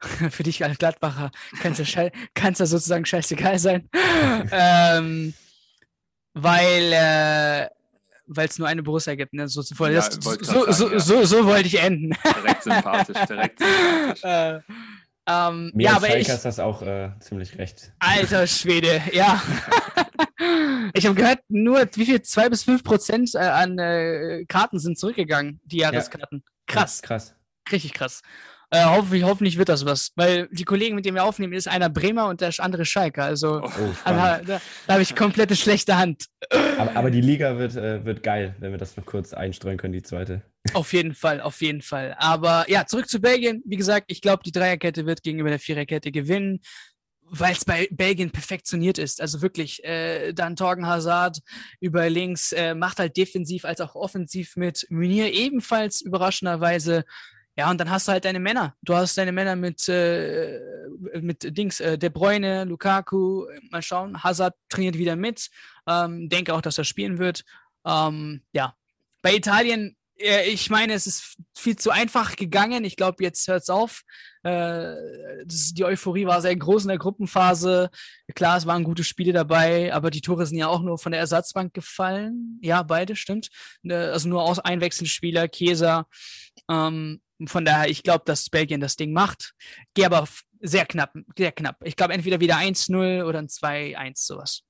für 0.30 0.42
dich 0.42 0.64
als 0.64 0.78
Gladbacher 0.78 1.30
kann 1.60 1.72
es 1.72 1.78
ja, 1.78 2.08
ja 2.34 2.66
sozusagen 2.66 3.04
scheißegal 3.04 3.58
sein. 3.58 3.88
ähm, 4.50 5.34
weil 6.34 6.92
äh, 6.92 7.68
es 8.50 8.58
nur 8.58 8.68
eine 8.68 8.82
Borussia 8.82 9.14
gibt. 9.14 9.32
Ne? 9.32 9.48
So, 9.48 9.62
so, 9.62 9.74
ja, 9.86 10.02
so, 10.02 10.20
sagen, 10.20 10.72
so, 10.72 10.92
ja. 10.92 11.00
so, 11.26 11.46
wollte 11.46 11.66
ich 11.66 11.80
enden. 11.80 12.16
Direkt 12.42 12.62
sympathisch, 12.62 13.18
direkt 13.26 13.58
sympathisch. 13.58 14.24
äh, 14.24 14.60
Ähm, 15.30 15.70
Mir 15.74 15.84
ja, 15.84 15.96
aber 15.96 16.16
ich, 16.16 16.28
ist 16.28 16.44
das 16.44 16.58
auch 16.58 16.82
äh, 16.82 17.10
ziemlich 17.20 17.56
recht. 17.58 17.92
alter 17.98 18.46
Schwede, 18.46 19.02
ja. 19.12 19.40
ich 20.94 21.06
habe 21.06 21.14
gehört, 21.14 21.40
nur 21.48 21.86
wie 21.94 22.06
viel, 22.06 22.22
zwei 22.22 22.48
bis 22.48 22.64
fünf 22.64 22.82
Prozent 22.82 23.34
äh, 23.34 23.38
an 23.38 23.78
äh, 23.78 24.44
Karten 24.46 24.78
sind 24.78 24.98
zurückgegangen, 24.98 25.60
die 25.64 25.78
Jahreskarten. 25.78 26.42
Krass, 26.66 27.00
Ja, 27.02 27.08
krass. 27.08 27.34
richtig 27.70 27.92
krass. 27.92 28.22
Äh, 28.72 28.84
hoffentlich, 28.84 29.24
hoffentlich 29.24 29.58
wird 29.58 29.68
das 29.68 29.84
was, 29.84 30.12
weil 30.14 30.48
die 30.52 30.64
Kollegen, 30.64 30.94
mit 30.94 31.04
denen 31.04 31.16
wir 31.16 31.24
aufnehmen, 31.24 31.52
ist 31.52 31.66
einer 31.66 31.88
Bremer 31.88 32.28
und 32.28 32.40
der 32.40 32.52
andere 32.58 32.84
Schalker. 32.84 33.24
Also 33.24 33.60
Oh. 33.62 33.70
Aber, 34.04 34.40
da, 34.46 34.60
da 34.86 34.92
habe 34.92 35.02
ich 35.02 35.16
komplette 35.16 35.56
schlechte 35.56 35.96
Hand. 35.96 36.26
aber, 36.78 36.96
aber 36.96 37.10
die 37.10 37.20
Liga 37.20 37.58
wird, 37.58 37.76
äh, 37.76 38.04
wird 38.04 38.22
geil, 38.22 38.54
wenn 38.58 38.70
wir 38.70 38.78
das 38.78 38.96
noch 38.96 39.04
kurz 39.04 39.32
einstreuen 39.32 39.76
können, 39.76 39.92
die 39.92 40.02
zweite. 40.02 40.42
Auf 40.74 40.92
jeden 40.92 41.14
Fall, 41.14 41.40
auf 41.40 41.60
jeden 41.62 41.82
Fall. 41.82 42.14
Aber 42.18 42.66
ja, 42.68 42.86
zurück 42.86 43.08
zu 43.08 43.20
Belgien. 43.20 43.62
Wie 43.64 43.76
gesagt, 43.76 44.06
ich 44.08 44.20
glaube, 44.20 44.42
die 44.44 44.52
Dreierkette 44.52 45.06
wird 45.06 45.22
gegenüber 45.22 45.48
der 45.48 45.58
Viererkette 45.58 46.12
gewinnen, 46.12 46.60
weil 47.22 47.52
es 47.52 47.64
bei 47.64 47.88
Belgien 47.90 48.30
perfektioniert 48.30 48.98
ist. 48.98 49.20
Also 49.20 49.42
wirklich, 49.42 49.82
äh, 49.84 50.32
dann 50.32 50.56
Torgen 50.56 50.86
Hazard 50.86 51.38
über 51.80 52.08
links 52.10 52.52
äh, 52.52 52.74
macht 52.74 52.98
halt 52.98 53.16
defensiv 53.16 53.64
als 53.64 53.80
auch 53.80 53.94
offensiv 53.94 54.56
mit. 54.56 54.86
Munir 54.90 55.32
ebenfalls 55.32 56.00
überraschenderweise. 56.00 57.04
Ja, 57.56 57.70
und 57.70 57.78
dann 57.78 57.90
hast 57.90 58.08
du 58.08 58.12
halt 58.12 58.24
deine 58.24 58.40
Männer. 58.40 58.74
Du 58.82 58.94
hast 58.94 59.18
deine 59.18 59.32
Männer 59.32 59.56
mit, 59.56 59.88
äh, 59.88 60.60
mit 61.20 61.56
Dings, 61.56 61.80
äh, 61.80 61.98
De 61.98 62.08
Bruyne, 62.08 62.64
Lukaku. 62.64 63.46
Mal 63.70 63.82
schauen. 63.82 64.22
Hazard 64.22 64.54
trainiert 64.68 64.96
wieder 64.96 65.16
mit. 65.16 65.50
Ähm, 65.86 66.28
denke 66.28 66.54
auch, 66.54 66.62
dass 66.62 66.78
er 66.78 66.84
spielen 66.84 67.18
wird. 67.18 67.44
Ähm, 67.84 68.42
ja, 68.52 68.74
bei 69.22 69.34
Italien 69.34 69.96
äh, 70.20 70.48
ich 70.48 70.70
meine, 70.70 70.92
es 70.92 71.06
ist 71.06 71.36
viel 71.56 71.76
zu 71.76 71.90
einfach 71.90 72.36
gegangen. 72.36 72.84
Ich 72.84 72.96
glaube, 72.96 73.22
jetzt 73.22 73.48
hört 73.48 73.62
es 73.62 73.70
auf. 73.70 74.02
Äh, 74.42 74.94
das, 75.44 75.72
die 75.74 75.84
Euphorie 75.84 76.26
war 76.26 76.40
sehr 76.40 76.56
groß 76.56 76.82
in 76.82 76.88
der 76.88 76.98
Gruppenphase. 76.98 77.90
Klar, 78.34 78.58
es 78.58 78.66
waren 78.66 78.84
gute 78.84 79.04
Spiele 79.04 79.32
dabei, 79.32 79.92
aber 79.92 80.10
die 80.10 80.20
Tore 80.20 80.46
sind 80.46 80.58
ja 80.58 80.68
auch 80.68 80.82
nur 80.82 80.98
von 80.98 81.12
der 81.12 81.20
Ersatzbank 81.20 81.74
gefallen. 81.74 82.58
Ja, 82.62 82.82
beide, 82.82 83.16
stimmt. 83.16 83.48
Ne, 83.82 84.10
Also 84.12 84.28
nur 84.28 84.42
aus 84.42 84.58
Einwechselspieler, 84.58 85.48
Chiesa. 85.48 86.06
Ähm, 86.68 87.20
von 87.48 87.64
daher, 87.64 87.88
ich 87.88 88.02
glaube, 88.02 88.24
dass 88.26 88.50
Belgien 88.50 88.80
das 88.80 88.96
Ding 88.96 89.12
macht. 89.12 89.54
Gehe 89.94 90.06
aber 90.06 90.28
sehr 90.60 90.84
knapp, 90.84 91.14
sehr 91.36 91.52
knapp. 91.52 91.76
Ich 91.84 91.96
glaube, 91.96 92.12
entweder 92.12 92.40
wieder 92.40 92.56
1-0 92.56 93.24
oder 93.24 93.38
ein 93.38 93.48
2-1, 93.48 94.12
sowas. 94.16 94.62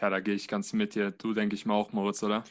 Ja, 0.00 0.10
da 0.10 0.20
gehe 0.20 0.34
ich 0.34 0.48
ganz 0.48 0.72
mit 0.72 0.94
dir. 0.94 1.10
Du, 1.10 1.34
denke 1.34 1.54
ich 1.54 1.66
mal 1.66 1.74
auch, 1.74 1.92
Moritz, 1.92 2.22
oder? 2.22 2.44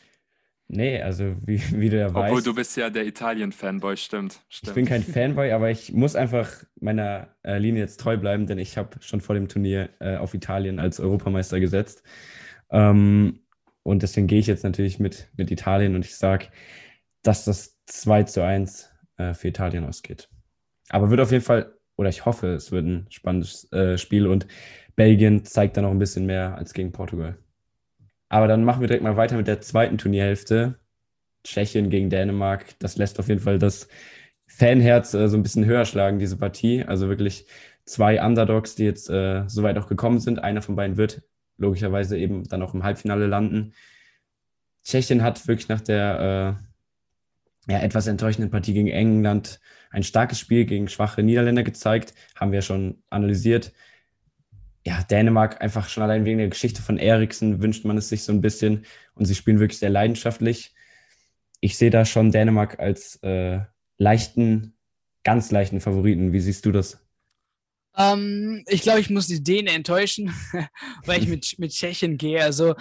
Nee, 0.67 1.01
also 1.01 1.35
wie, 1.45 1.61
wie 1.73 1.89
du 1.89 1.99
ja 1.99 2.07
Obwohl 2.07 2.37
weißt, 2.37 2.47
du 2.47 2.55
bist 2.55 2.77
ja 2.77 2.89
der 2.89 3.05
Italien-Fanboy, 3.05 3.97
stimmt. 3.97 4.39
ich 4.49 4.57
stimmt. 4.57 4.75
bin 4.75 4.85
kein 4.85 5.03
Fanboy, 5.03 5.51
aber 5.51 5.69
ich 5.69 5.91
muss 5.91 6.15
einfach 6.15 6.49
meiner 6.79 7.35
äh, 7.43 7.57
Linie 7.57 7.81
jetzt 7.81 7.99
treu 7.99 8.17
bleiben, 8.17 8.47
denn 8.47 8.57
ich 8.57 8.77
habe 8.77 8.97
schon 9.01 9.21
vor 9.21 9.35
dem 9.35 9.49
Turnier 9.49 9.89
äh, 9.99 10.15
auf 10.17 10.33
Italien 10.33 10.79
als 10.79 10.99
Europameister 10.99 11.59
gesetzt. 11.59 12.03
Ähm, 12.71 13.41
und 13.83 14.01
deswegen 14.01 14.27
gehe 14.27 14.39
ich 14.39 14.47
jetzt 14.47 14.63
natürlich 14.63 14.99
mit, 14.99 15.27
mit 15.35 15.51
Italien 15.51 15.95
und 15.95 16.05
ich 16.05 16.15
sage, 16.15 16.47
dass 17.21 17.45
das 17.45 17.77
2 17.85 18.23
zu 18.23 18.43
1 18.43 18.92
äh, 19.17 19.33
für 19.33 19.47
Italien 19.47 19.85
ausgeht. 19.85 20.29
Aber 20.89 21.09
wird 21.09 21.21
auf 21.21 21.31
jeden 21.31 21.43
Fall, 21.43 21.73
oder 21.95 22.09
ich 22.09 22.25
hoffe, 22.25 22.47
es 22.53 22.71
wird 22.71 22.85
ein 22.85 23.07
spannendes 23.09 23.71
äh, 23.71 23.97
Spiel 23.97 24.27
und 24.27 24.47
Belgien 24.95 25.45
zeigt 25.45 25.77
da 25.77 25.81
noch 25.81 25.91
ein 25.91 25.99
bisschen 25.99 26.25
mehr 26.25 26.55
als 26.55 26.73
gegen 26.73 26.91
Portugal. 26.91 27.37
Aber 28.29 28.47
dann 28.47 28.63
machen 28.63 28.81
wir 28.81 28.87
direkt 28.87 29.03
mal 29.03 29.17
weiter 29.17 29.37
mit 29.37 29.47
der 29.47 29.61
zweiten 29.61 29.97
Turnierhälfte. 29.97 30.79
Tschechien 31.43 31.89
gegen 31.89 32.09
Dänemark. 32.09 32.65
Das 32.79 32.97
lässt 32.97 33.19
auf 33.19 33.27
jeden 33.27 33.41
Fall 33.41 33.59
das 33.59 33.87
Fanherz 34.47 35.13
äh, 35.13 35.27
so 35.27 35.37
ein 35.37 35.43
bisschen 35.43 35.65
höher 35.65 35.85
schlagen, 35.85 36.19
diese 36.19 36.37
Partie. 36.37 36.83
Also 36.83 37.09
wirklich 37.09 37.45
zwei 37.85 38.23
Underdogs, 38.23 38.75
die 38.75 38.85
jetzt 38.85 39.09
äh, 39.09 39.43
so 39.47 39.63
weit 39.63 39.77
auch 39.77 39.87
gekommen 39.87 40.19
sind. 40.19 40.43
Einer 40.43 40.61
von 40.61 40.75
beiden 40.75 40.97
wird 40.97 41.23
logischerweise 41.57 42.17
eben 42.17 42.43
dann 42.47 42.61
auch 42.61 42.73
im 42.73 42.83
Halbfinale 42.83 43.27
landen. 43.27 43.73
Tschechien 44.83 45.23
hat 45.23 45.47
wirklich 45.47 45.69
nach 45.69 45.81
der 45.81 46.57
äh, 46.59 46.72
ja, 47.67 47.79
etwas 47.79 48.07
enttäuschenden 48.07 48.51
Partie 48.51 48.73
gegen 48.73 48.89
England 48.89 49.59
ein 49.93 50.03
starkes 50.03 50.39
Spiel 50.39 50.65
gegen 50.65 50.89
schwache 50.89 51.23
Niederländer 51.23 51.63
gezeigt. 51.63 52.13
Haben 52.35 52.51
wir 52.51 52.61
schon 52.61 53.01
analysiert. 53.09 53.71
Ja, 54.85 55.03
Dänemark 55.03 55.61
einfach 55.61 55.87
schon 55.87 56.03
allein 56.03 56.25
wegen 56.25 56.39
der 56.39 56.49
Geschichte 56.49 56.81
von 56.81 56.97
Eriksen 56.97 57.61
wünscht 57.61 57.85
man 57.85 57.97
es 57.97 58.09
sich 58.09 58.23
so 58.23 58.33
ein 58.33 58.41
bisschen. 58.41 58.85
Und 59.13 59.25
sie 59.25 59.35
spielen 59.35 59.59
wirklich 59.59 59.79
sehr 59.79 59.91
leidenschaftlich. 59.91 60.73
Ich 61.61 61.77
sehe 61.77 61.91
da 61.91 62.05
schon 62.05 62.31
Dänemark 62.31 62.79
als 62.79 63.17
äh, 63.23 63.59
leichten, 63.97 64.75
ganz 65.23 65.51
leichten 65.51 65.79
Favoriten. 65.79 66.33
Wie 66.33 66.41
siehst 66.41 66.65
du 66.65 66.71
das? 66.71 66.99
Ähm, 67.95 68.63
ich 68.67 68.81
glaube, 68.81 68.99
ich 68.99 69.11
muss 69.11 69.27
die 69.27 69.43
Dänen 69.43 69.73
enttäuschen, 69.73 70.33
weil 71.05 71.21
ich 71.21 71.29
mit, 71.29 71.59
mit 71.59 71.71
Tschechien 71.71 72.17
gehe. 72.17 72.43
Also, 72.43 72.75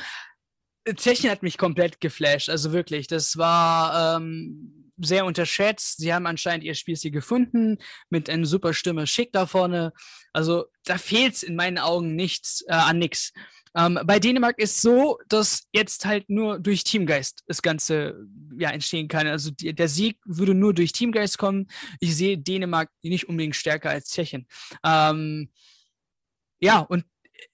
Tschechien 0.85 1.31
hat 1.31 1.43
mich 1.43 1.59
komplett 1.59 2.01
geflasht. 2.01 2.49
Also 2.49 2.73
wirklich, 2.73 3.07
das 3.07 3.37
war 3.37 4.17
ähm, 4.17 4.91
sehr 4.99 5.25
unterschätzt. 5.25 5.99
Sie 5.99 6.13
haben 6.13 6.27
anscheinend 6.27 6.65
ihr 6.65 6.75
Spielstil 6.75 7.11
gefunden 7.11 7.79
mit 8.11 8.29
einem 8.29 8.45
super 8.45 8.75
Stürmer 8.75 9.07
Schick 9.07 9.33
da 9.33 9.47
vorne. 9.47 9.93
Also, 10.33 10.67
da 10.85 10.99
fehlt 10.99 11.35
es 11.35 11.43
in 11.43 11.57
meinen 11.57 11.79
Augen 11.79 12.17
nichts 12.17 12.65
äh, 12.69 12.73
an 12.73 12.99
nichts. 12.99 13.33
Ähm, 13.75 13.99
bei 14.05 14.19
Dänemark 14.19 14.59
ist 14.59 14.83
so, 14.83 15.19
dass 15.29 15.67
jetzt 15.73 16.05
halt 16.05 16.29
nur 16.29 16.59
durch 16.59 16.85
Teamgeist 16.85 17.43
das 17.47 17.63
Ganze 17.63 18.27
ja, 18.59 18.71
entstehen 18.71 19.09
kann. 19.09 19.27
Also 19.27 19.51
die, 19.51 19.75
der 19.75 19.89
Sieg 19.89 20.19
würde 20.27 20.55
nur 20.55 20.75
durch 20.75 20.93
Teamgeist 20.93 21.39
kommen. 21.39 21.69
Ich 21.99 22.15
sehe 22.15 22.37
Dänemark 22.37 22.91
nicht 23.03 23.29
unbedingt 23.29 23.57
stärker 23.57 23.91
als 23.91 24.11
Tschechien. 24.11 24.47
Ähm, 24.85 25.51
ja, 26.61 26.81
und 26.81 27.05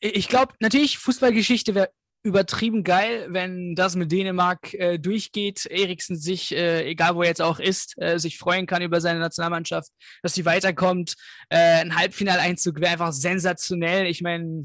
ich 0.01 0.29
glaube, 0.29 0.55
natürlich, 0.61 0.99
Fußballgeschichte 0.99 1.75
wäre 1.75 1.91
übertrieben 2.29 2.85
geil, 2.85 3.27
wenn 3.31 3.75
das 3.75 3.97
mit 3.97 4.13
Dänemark 4.13 4.75
äh, 4.75 4.99
durchgeht. 4.99 5.67
Eriksen 5.67 6.17
sich, 6.17 6.55
äh, 6.55 6.85
egal 6.89 7.17
wo 7.17 7.23
er 7.23 7.29
jetzt 7.29 7.43
auch 7.43 7.59
ist, 7.59 8.01
äh, 8.01 8.19
sich 8.19 8.39
freuen 8.39 8.67
kann 8.67 8.83
über 8.83 9.01
seine 9.01 9.19
Nationalmannschaft, 9.19 9.91
dass 10.23 10.35
sie 10.35 10.45
weiterkommt. 10.45 11.15
Äh, 11.49 11.81
ein 11.81 11.97
Halbfinaleinzug 11.97 12.81
wäre 12.81 12.93
einfach 12.93 13.13
sensationell. 13.13 14.07
Ich 14.07 14.23
meine, 14.23 14.65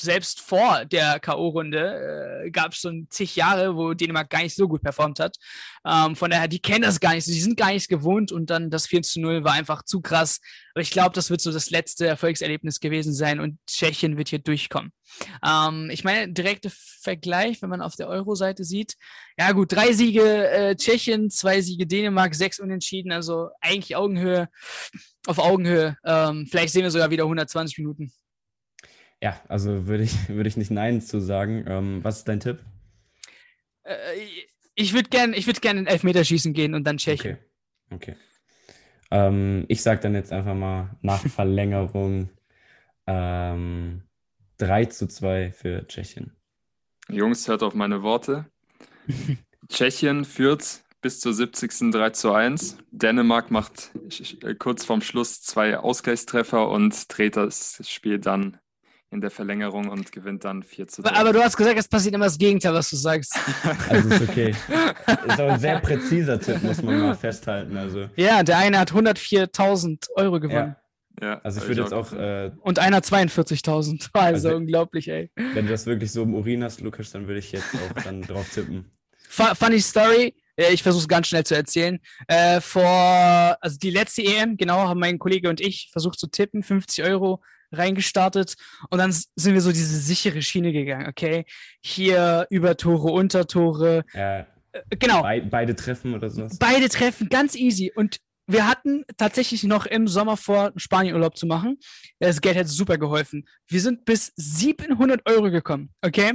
selbst 0.00 0.40
vor 0.40 0.84
der 0.84 1.20
K.O.-Runde 1.20 2.44
äh, 2.44 2.50
gab 2.50 2.72
es 2.72 2.78
schon 2.78 3.06
zig 3.10 3.36
Jahre, 3.36 3.76
wo 3.76 3.94
Dänemark 3.94 4.30
gar 4.30 4.42
nicht 4.42 4.54
so 4.54 4.68
gut 4.68 4.82
performt 4.82 5.20
hat. 5.20 5.36
Ähm, 5.86 6.16
von 6.16 6.30
daher, 6.30 6.48
die 6.48 6.58
kennen 6.58 6.82
das 6.82 7.00
gar 7.00 7.14
nicht, 7.14 7.26
die 7.26 7.40
sind 7.40 7.56
gar 7.56 7.72
nicht 7.72 7.88
gewohnt 7.88 8.32
und 8.32 8.50
dann 8.50 8.70
das 8.70 8.86
4 8.86 9.02
zu 9.02 9.20
0 9.20 9.44
war 9.44 9.52
einfach 9.52 9.82
zu 9.84 10.00
krass. 10.00 10.40
Aber 10.74 10.82
ich 10.82 10.90
glaube, 10.90 11.14
das 11.14 11.30
wird 11.30 11.40
so 11.40 11.52
das 11.52 11.70
letzte 11.70 12.06
Erfolgserlebnis 12.06 12.80
gewesen 12.80 13.14
sein 13.14 13.40
und 13.40 13.58
Tschechien 13.66 14.18
wird 14.18 14.28
hier 14.28 14.38
durchkommen. 14.38 14.92
Ähm, 15.44 15.88
ich 15.90 16.04
meine, 16.04 16.32
direkter 16.32 16.70
Vergleich, 17.00 17.62
wenn 17.62 17.70
man 17.70 17.80
auf 17.80 17.96
der 17.96 18.08
Euro-Seite 18.08 18.64
sieht, 18.64 18.94
ja 19.38 19.52
gut, 19.52 19.72
drei 19.72 19.92
Siege 19.92 20.48
äh, 20.50 20.76
Tschechien, 20.76 21.30
zwei 21.30 21.60
Siege 21.60 21.86
Dänemark, 21.86 22.34
sechs 22.34 22.58
Unentschieden, 22.58 23.12
also 23.12 23.50
eigentlich 23.60 23.96
Augenhöhe, 23.96 24.48
auf 25.26 25.38
Augenhöhe. 25.38 25.96
Ähm, 26.04 26.46
vielleicht 26.50 26.72
sehen 26.72 26.82
wir 26.82 26.90
sogar 26.90 27.10
wieder 27.10 27.24
120 27.24 27.78
Minuten. 27.78 28.12
Ja, 29.22 29.40
also 29.48 29.86
würde 29.86 30.04
ich, 30.04 30.28
würde 30.28 30.48
ich 30.48 30.56
nicht 30.56 30.70
Nein 30.70 31.00
zu 31.00 31.20
sagen. 31.20 31.64
Ähm, 31.66 32.04
was 32.04 32.18
ist 32.18 32.28
dein 32.28 32.40
Tipp? 32.40 32.58
Äh, 33.84 33.94
ich 34.74 34.92
würde 34.92 35.08
gerne 35.08 35.36
ich 35.36 35.46
würd 35.46 35.62
gern 35.62 35.78
in 35.78 35.86
Elfmeterschießen 35.86 36.52
gehen 36.52 36.74
und 36.74 36.84
dann 36.84 36.98
Tschechien. 36.98 37.38
Okay. 37.90 38.12
okay. 38.12 38.16
Ähm, 39.10 39.64
ich 39.68 39.82
sage 39.82 40.00
dann 40.00 40.14
jetzt 40.14 40.32
einfach 40.32 40.54
mal 40.54 40.96
nach 41.02 41.20
Verlängerung 41.28 42.30
ähm, 43.06 44.02
3 44.58 44.86
zu 44.86 45.06
2 45.06 45.52
für 45.52 45.86
Tschechien. 45.86 46.32
Jungs, 47.08 47.46
hört 47.48 47.62
auf 47.62 47.74
meine 47.74 48.02
Worte. 48.02 48.46
Tschechien 49.68 50.24
führt 50.24 50.82
bis 51.00 51.20
zur 51.20 51.32
70. 51.32 51.92
3 51.92 52.10
zu 52.10 52.32
1. 52.32 52.78
Dänemark 52.90 53.50
macht 53.50 53.92
äh, 54.42 54.54
kurz 54.54 54.84
vorm 54.84 55.00
Schluss 55.00 55.40
zwei 55.42 55.78
Ausgleichstreffer 55.78 56.68
und 56.68 57.04
dreht 57.08 57.36
das 57.36 57.80
Spiel 57.88 58.18
dann 58.18 58.58
in 59.10 59.20
der 59.20 59.30
Verlängerung 59.30 59.88
und 59.88 60.10
gewinnt 60.12 60.44
dann 60.44 60.62
4 60.62 60.88
zu 60.88 61.02
3. 61.02 61.10
Aber 61.12 61.32
du 61.32 61.42
hast 61.42 61.56
gesagt, 61.56 61.78
es 61.78 61.86
passiert 61.88 62.14
immer 62.14 62.24
das 62.24 62.38
Gegenteil, 62.38 62.74
was 62.74 62.90
du 62.90 62.96
sagst. 62.96 63.34
Also 63.88 64.08
ist 64.08 64.28
okay. 64.28 64.50
ist 64.50 65.40
auch 65.40 65.48
ein 65.50 65.60
sehr 65.60 65.78
präziser 65.80 66.40
Tipp, 66.40 66.62
muss 66.62 66.82
man 66.82 67.00
mal 67.00 67.14
festhalten. 67.14 67.76
Also, 67.76 68.08
ja, 68.16 68.42
der 68.42 68.58
eine 68.58 68.78
hat 68.78 68.92
104.000 68.92 70.08
Euro 70.16 70.40
gewonnen. 70.40 70.74
ja. 71.20 71.26
ja, 71.28 71.40
Also 71.44 71.60
ich 71.60 71.68
würde 71.68 71.82
jetzt 71.82 71.92
auch, 71.94 72.12
äh, 72.12 72.50
Und 72.60 72.78
einer 72.78 73.00
42.000. 73.00 74.08
Also, 74.12 74.48
Also- 74.48 74.56
unglaublich, 74.56 75.08
ey. 75.08 75.30
wenn 75.36 75.66
du 75.66 75.72
das 75.72 75.86
wirklich 75.86 76.10
so 76.12 76.22
im 76.24 76.34
Urin 76.34 76.64
hast, 76.64 76.80
Lukas, 76.80 77.10
dann 77.12 77.26
würde 77.28 77.38
ich 77.38 77.52
jetzt 77.52 77.74
auch 77.74 78.02
dann 78.02 78.22
drauf 78.22 78.48
tippen. 78.52 78.90
Fu- 79.28 79.54
Funny 79.54 79.80
Story. 79.80 80.34
äh, 80.56 80.72
Ich 80.72 80.82
versuche 80.82 81.02
es 81.02 81.08
ganz 81.08 81.28
schnell 81.28 81.44
zu 81.44 81.54
erzählen. 81.54 82.00
Äh, 82.28 82.60
vor, 82.60 83.56
also 83.60 83.78
die 83.78 83.90
letzte 83.90 84.22
EM, 84.22 84.56
genau, 84.56 84.88
haben 84.88 85.00
mein 85.00 85.18
Kollege 85.18 85.48
und 85.48 85.60
ich 85.60 85.90
versucht 85.92 86.18
zu 86.18 86.26
tippen, 86.28 86.62
50 86.62 87.04
Euro 87.04 87.42
reingestartet 87.72 88.54
und 88.90 88.98
dann 88.98 89.12
sind 89.12 89.54
wir 89.54 89.60
so 89.60 89.70
diese 89.72 89.98
sichere 89.98 90.42
Schiene 90.42 90.72
gegangen, 90.72 91.06
okay? 91.08 91.44
Hier 91.82 92.46
Übertore, 92.50 93.12
Untertore, 93.12 94.04
Ja, 94.14 94.40
äh, 94.40 94.46
genau. 94.98 95.22
bei, 95.22 95.40
beide 95.40 95.74
treffen 95.74 96.14
oder 96.14 96.30
sowas. 96.30 96.58
Beide 96.58 96.88
treffen 96.88 97.28
ganz 97.28 97.54
easy 97.54 97.92
und 97.94 98.18
wir 98.48 98.68
hatten 98.68 99.04
tatsächlich 99.16 99.64
noch 99.64 99.86
im 99.86 100.06
Sommer 100.06 100.36
vor, 100.36 100.72
Spanienurlaub 100.76 101.36
zu 101.36 101.46
machen. 101.46 101.78
Das 102.20 102.40
Geld 102.40 102.56
hätte 102.56 102.68
super 102.68 102.96
geholfen. 102.96 103.48
Wir 103.66 103.80
sind 103.80 104.04
bis 104.04 104.32
700 104.36 105.28
Euro 105.28 105.50
gekommen, 105.50 105.90
okay? 106.02 106.34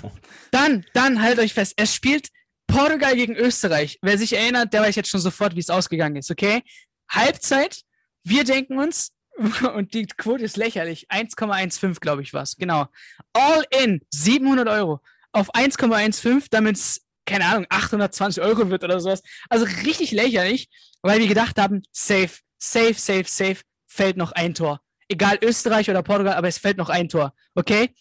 Dann, 0.52 0.86
dann 0.94 1.20
haltet 1.20 1.40
euch 1.40 1.52
fest, 1.52 1.74
es 1.76 1.94
spielt 1.94 2.28
Portugal 2.68 3.14
gegen 3.16 3.34
Österreich. 3.34 3.98
Wer 4.02 4.16
sich 4.16 4.34
erinnert, 4.34 4.72
der 4.72 4.82
weiß 4.82 4.94
jetzt 4.96 5.10
schon 5.10 5.20
sofort, 5.20 5.56
wie 5.56 5.60
es 5.60 5.68
ausgegangen 5.68 6.16
ist, 6.16 6.30
okay? 6.30 6.62
Halbzeit, 7.10 7.82
wir 8.22 8.44
denken 8.44 8.78
uns, 8.78 9.10
und 9.74 9.94
die 9.94 10.06
Quote 10.06 10.44
ist 10.44 10.56
lächerlich, 10.56 11.08
1,15 11.10 12.00
glaube 12.00 12.22
ich 12.22 12.34
was, 12.34 12.56
genau. 12.56 12.86
All 13.32 13.64
in, 13.82 14.00
700 14.10 14.68
Euro 14.68 15.00
auf 15.32 15.54
1,15, 15.54 16.46
damit 16.50 16.76
es, 16.76 17.06
keine 17.24 17.46
Ahnung, 17.46 17.66
820 17.68 18.42
Euro 18.42 18.70
wird 18.70 18.84
oder 18.84 19.00
sowas. 19.00 19.22
Also 19.48 19.66
richtig 19.84 20.12
lächerlich, 20.12 20.68
weil 21.02 21.20
wir 21.20 21.28
gedacht 21.28 21.58
haben, 21.58 21.82
safe, 21.92 22.40
safe, 22.58 22.94
safe, 22.94 23.24
safe, 23.26 23.58
fällt 23.86 24.16
noch 24.16 24.32
ein 24.32 24.54
Tor. 24.54 24.80
Egal 25.08 25.38
Österreich 25.42 25.88
oder 25.88 26.02
Portugal, 26.02 26.34
aber 26.34 26.48
es 26.48 26.58
fällt 26.58 26.76
noch 26.76 26.88
ein 26.88 27.08
Tor, 27.08 27.32
okay? 27.54 27.94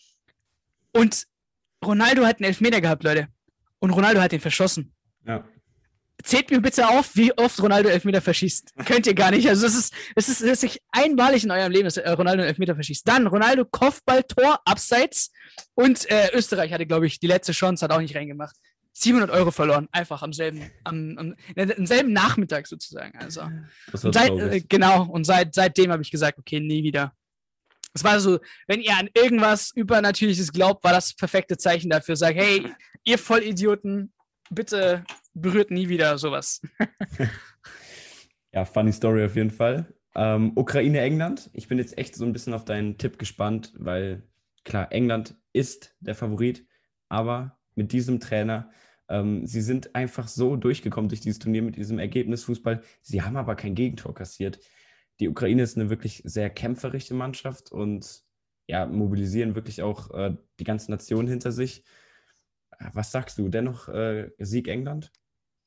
Und 0.92 1.28
Ronaldo 1.86 2.26
hat 2.26 2.38
einen 2.38 2.46
Elfmeter 2.46 2.82
gehabt, 2.82 3.04
Leute. 3.04 3.28
Und 3.80 3.92
Ronaldo 3.92 4.20
hat 4.22 4.32
den 4.32 4.42
verschossen. 4.42 4.94
Ja. 5.26 5.48
Zählt 6.28 6.52
mir 6.52 6.60
bitte 6.60 6.90
auf, 6.90 7.16
wie 7.16 7.32
oft 7.38 7.64
Ronaldo 7.64 7.88
Elfmeter 7.88 8.22
verschießt. 8.22 8.74
Könnt 8.86 9.08
ihr 9.08 9.14
gar 9.14 9.32
nicht. 9.32 9.48
Also 9.48 9.66
es 9.66 9.76
ist, 9.76 9.94
es 10.14 10.28
ist, 10.28 10.42
es 10.42 10.62
ist 10.62 10.80
einmalig 10.92 11.46
in 11.46 11.52
eurem 11.52 11.72
Leben, 11.72 11.86
dass 11.86 11.96
äh, 11.96 12.10
Ronaldo 12.10 12.44
Elfmeter 12.44 12.76
verschießt. 12.76 13.08
Dann 13.08 13.28
Ronaldo 13.28 13.64
Kopfball, 13.64 14.24
Tor, 14.24 14.60
Abseits. 14.66 15.32
Und 15.74 16.10
äh, 16.12 16.32
Österreich 16.34 16.74
hatte, 16.74 16.86
glaube 16.86 17.08
ich, 17.08 17.22
die 17.22 17.28
letzte 17.28 17.54
Chance, 17.54 17.86
hat 17.86 17.94
auch 17.94 18.02
nicht 18.02 18.14
reingemacht. 18.14 18.58
700 18.92 19.32
Euro 19.32 19.52
verloren, 19.52 19.88
einfach 19.94 20.22
am 20.22 20.34
selben, 20.34 20.70
am, 20.84 21.18
am, 21.18 21.36
am 21.56 21.86
selben 21.86 22.12
Nachmittag 22.12 22.68
sozusagen. 22.68 23.18
Also, 23.20 23.44
Das 23.90 24.04
und 24.04 24.14
seit, 24.14 24.32
äh, 24.32 24.60
genau, 24.68 25.06
und 25.06 25.24
seit, 25.24 25.54
seitdem 25.54 25.94
habe 25.94 26.02
ich 26.02 26.12
gesagt, 26.12 26.40
okay, 26.40 26.60
nie 26.60 26.84
wieder. 26.84 27.14
Es 27.94 28.04
war 28.04 28.20
so, 28.20 28.38
wenn 28.68 28.82
ihr 28.82 28.98
an 28.98 29.10
irgendwas 29.14 29.72
Übernatürliches 29.74 30.52
glaubt, 30.52 30.84
war 30.84 30.92
das 30.92 31.14
perfekte 31.14 31.58
Zeichen 31.58 31.90
dafür. 31.90 32.18
Sag, 32.18 32.36
hey, 32.36 32.70
ihr 33.06 33.18
Vollidioten, 33.18 34.12
bitte 34.50 35.04
berührt 35.34 35.72
nie 35.72 35.90
wieder 35.90 36.18
sowas. 36.18 36.62
Ja, 38.54 38.66
funny 38.66 38.92
Story 38.92 39.24
auf 39.24 39.36
jeden 39.36 39.52
Fall. 39.52 39.94
Ähm, 40.16 40.54
Ukraine, 40.56 41.00
England. 41.02 41.50
Ich 41.54 41.68
bin 41.68 41.78
jetzt 41.78 41.96
echt 41.98 42.16
so 42.16 42.26
ein 42.26 42.34
bisschen 42.34 42.56
auf 42.56 42.66
deinen 42.66 42.98
Tipp 42.98 43.20
gespannt, 43.20 43.72
weil 43.78 44.24
klar, 44.64 44.92
England 44.92 45.36
ist 45.54 45.96
der 46.00 46.16
Favorit, 46.16 46.66
aber 47.08 47.60
mit 47.76 47.92
diesem 47.92 48.20
Trainer, 48.20 48.72
ähm, 49.10 49.46
sie 49.46 49.62
sind 49.62 49.94
einfach 49.96 50.28
so 50.28 50.56
durchgekommen 50.56 51.08
durch 51.08 51.22
dieses 51.22 51.38
Turnier 51.38 51.62
mit 51.62 51.76
diesem 51.76 52.00
Ergebnis 52.00 52.46
Fußball. 52.46 52.82
Sie 53.04 53.22
haben 53.22 53.38
aber 53.38 53.56
kein 53.56 53.76
Gegentor 53.76 54.16
kassiert. 54.16 54.60
Die 55.20 55.30
Ukraine 55.30 55.62
ist 55.62 55.78
eine 55.78 55.92
wirklich 55.92 56.24
sehr 56.26 56.50
kämpferische 56.50 57.14
Mannschaft 57.14 57.72
und 57.72 58.24
ja, 58.66 58.86
mobilisieren 58.86 59.54
wirklich 59.54 59.84
auch 59.84 60.10
äh, 60.12 60.36
die 60.60 60.64
ganze 60.64 60.90
Nation 60.90 61.28
hinter 61.28 61.52
sich. 61.52 61.84
Äh, 62.80 62.90
Was 62.94 63.12
sagst 63.12 63.38
du? 63.38 63.50
Dennoch 63.50 63.88
äh, 63.90 64.30
Sieg 64.40 64.68
England? 64.68 65.12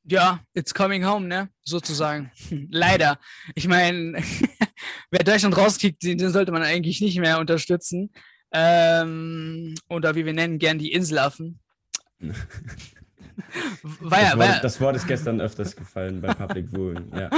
Ja, 0.04 0.40
it's 0.54 0.72
coming 0.72 1.04
home, 1.04 1.26
ne? 1.26 1.50
Sozusagen. 1.62 2.30
Leider. 2.70 3.18
Ich 3.54 3.68
meine, 3.68 4.22
wer 5.10 5.24
Deutschland 5.24 5.56
rauskickt, 5.56 6.02
den, 6.02 6.18
den 6.18 6.30
sollte 6.30 6.52
man 6.52 6.62
eigentlich 6.62 7.00
nicht 7.00 7.18
mehr 7.18 7.38
unterstützen. 7.38 8.12
Ähm, 8.52 9.74
oder 9.88 10.14
wie 10.14 10.24
wir 10.24 10.32
nennen, 10.32 10.58
gern 10.58 10.78
die 10.78 10.92
Inselaffen. 10.92 11.60
War 14.00 14.20
ja, 14.20 14.36
das, 14.36 14.38
war 14.38 14.38
Wort, 14.38 14.48
ja, 14.48 14.60
das 14.60 14.80
Wort 14.80 14.96
ist 14.96 15.06
gestern 15.06 15.40
öfters 15.40 15.74
gefallen 15.74 16.20
bei 16.20 16.34
Public 16.34 16.68
Viewing. 16.68 17.10
Ja. 17.16 17.30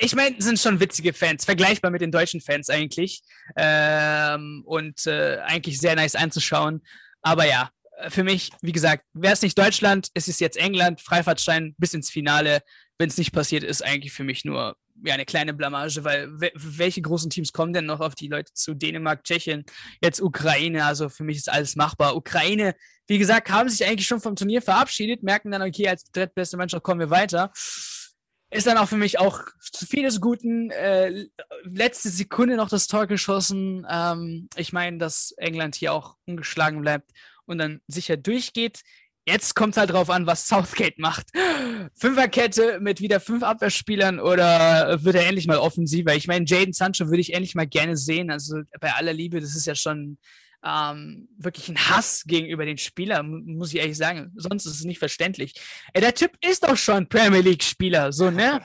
ich 0.00 0.14
meine, 0.16 0.40
sind 0.40 0.58
schon 0.58 0.80
witzige 0.80 1.12
Fans, 1.12 1.44
vergleichbar 1.44 1.90
mit 1.90 2.00
den 2.00 2.10
deutschen 2.10 2.40
Fans 2.40 2.70
eigentlich. 2.70 3.22
Ähm, 3.54 4.62
und 4.64 5.06
äh, 5.06 5.38
eigentlich 5.44 5.78
sehr 5.78 5.94
nice 5.94 6.14
anzuschauen. 6.14 6.82
Aber 7.20 7.44
ja, 7.44 7.70
für 8.08 8.24
mich, 8.24 8.50
wie 8.60 8.72
gesagt, 8.72 9.04
wäre 9.14 9.32
es 9.32 9.42
nicht 9.42 9.58
Deutschland, 9.58 10.08
es 10.14 10.28
ist 10.28 10.40
jetzt 10.40 10.56
England, 10.56 11.00
Freifahrtschein 11.00 11.74
bis 11.78 11.94
ins 11.94 12.10
Finale. 12.10 12.60
Wenn 12.98 13.08
es 13.08 13.18
nicht 13.18 13.32
passiert, 13.32 13.62
ist 13.62 13.84
eigentlich 13.84 14.12
für 14.12 14.24
mich 14.24 14.44
nur 14.44 14.76
ja, 15.04 15.14
eine 15.14 15.26
kleine 15.26 15.52
Blamage, 15.52 16.04
weil 16.04 16.28
we 16.40 16.50
welche 16.54 17.02
großen 17.02 17.30
Teams 17.30 17.52
kommen 17.52 17.72
denn 17.72 17.86
noch 17.86 18.00
auf 18.00 18.14
die 18.14 18.28
Leute 18.28 18.52
zu? 18.54 18.74
Dänemark, 18.74 19.24
Tschechien, 19.24 19.64
jetzt 20.02 20.20
Ukraine, 20.20 20.84
also 20.84 21.08
für 21.08 21.24
mich 21.24 21.36
ist 21.36 21.50
alles 21.50 21.76
machbar. 21.76 22.16
Ukraine, 22.16 22.74
wie 23.06 23.18
gesagt, 23.18 23.50
haben 23.50 23.68
sich 23.68 23.86
eigentlich 23.86 24.06
schon 24.06 24.20
vom 24.20 24.36
Turnier 24.36 24.62
verabschiedet, 24.62 25.22
merken 25.22 25.50
dann, 25.50 25.62
okay, 25.62 25.88
als 25.88 26.04
drittbeste 26.04 26.56
Mannschaft 26.56 26.82
kommen 26.82 27.00
wir 27.00 27.10
weiter. 27.10 27.52
Ist 28.50 28.66
dann 28.66 28.78
auch 28.78 28.88
für 28.88 28.96
mich 28.96 29.18
auch 29.18 29.40
zu 29.60 29.86
viel 29.86 30.04
des 30.04 30.20
Guten. 30.20 30.70
Äh, 30.70 31.26
letzte 31.64 32.08
Sekunde 32.08 32.56
noch 32.56 32.68
das 32.68 32.86
Tor 32.86 33.06
geschossen. 33.06 33.84
Ähm, 33.90 34.48
ich 34.56 34.72
meine, 34.72 34.98
dass 34.98 35.32
England 35.36 35.74
hier 35.74 35.92
auch 35.92 36.16
ungeschlagen 36.26 36.80
bleibt 36.80 37.10
und 37.46 37.58
dann 37.58 37.80
sicher 37.86 38.16
durchgeht. 38.16 38.82
Jetzt 39.28 39.56
kommt 39.56 39.76
halt 39.76 39.90
drauf 39.90 40.08
an, 40.08 40.26
was 40.26 40.46
Southgate 40.46 40.98
macht. 40.98 41.26
Fünferkette 41.94 42.78
mit 42.80 43.00
wieder 43.00 43.18
fünf 43.18 43.42
Abwehrspielern 43.42 44.20
oder 44.20 45.02
wird 45.02 45.16
er 45.16 45.26
endlich 45.26 45.48
mal 45.48 45.58
offensiver? 45.58 46.14
Ich 46.14 46.28
meine, 46.28 46.44
Jaden 46.46 46.72
Sancho 46.72 47.06
würde 47.08 47.20
ich 47.20 47.34
endlich 47.34 47.56
mal 47.56 47.66
gerne 47.66 47.96
sehen. 47.96 48.30
Also 48.30 48.60
bei 48.80 48.92
aller 48.92 49.12
Liebe, 49.12 49.40
das 49.40 49.56
ist 49.56 49.66
ja 49.66 49.74
schon 49.74 50.18
ähm, 50.64 51.28
wirklich 51.38 51.68
ein 51.68 51.78
Hass 51.78 52.24
gegenüber 52.24 52.64
den 52.64 52.78
Spielern, 52.78 53.44
muss 53.46 53.72
ich 53.72 53.80
ehrlich 53.80 53.96
sagen. 53.96 54.32
Sonst 54.36 54.66
ist 54.66 54.74
es 54.74 54.84
nicht 54.84 54.98
verständlich. 54.98 55.54
Ey, 55.92 56.00
der 56.00 56.14
Typ 56.14 56.32
ist 56.44 56.64
doch 56.64 56.76
schon 56.76 57.08
Premier 57.08 57.40
League-Spieler, 57.40 58.12
so, 58.12 58.30
ne? 58.30 58.60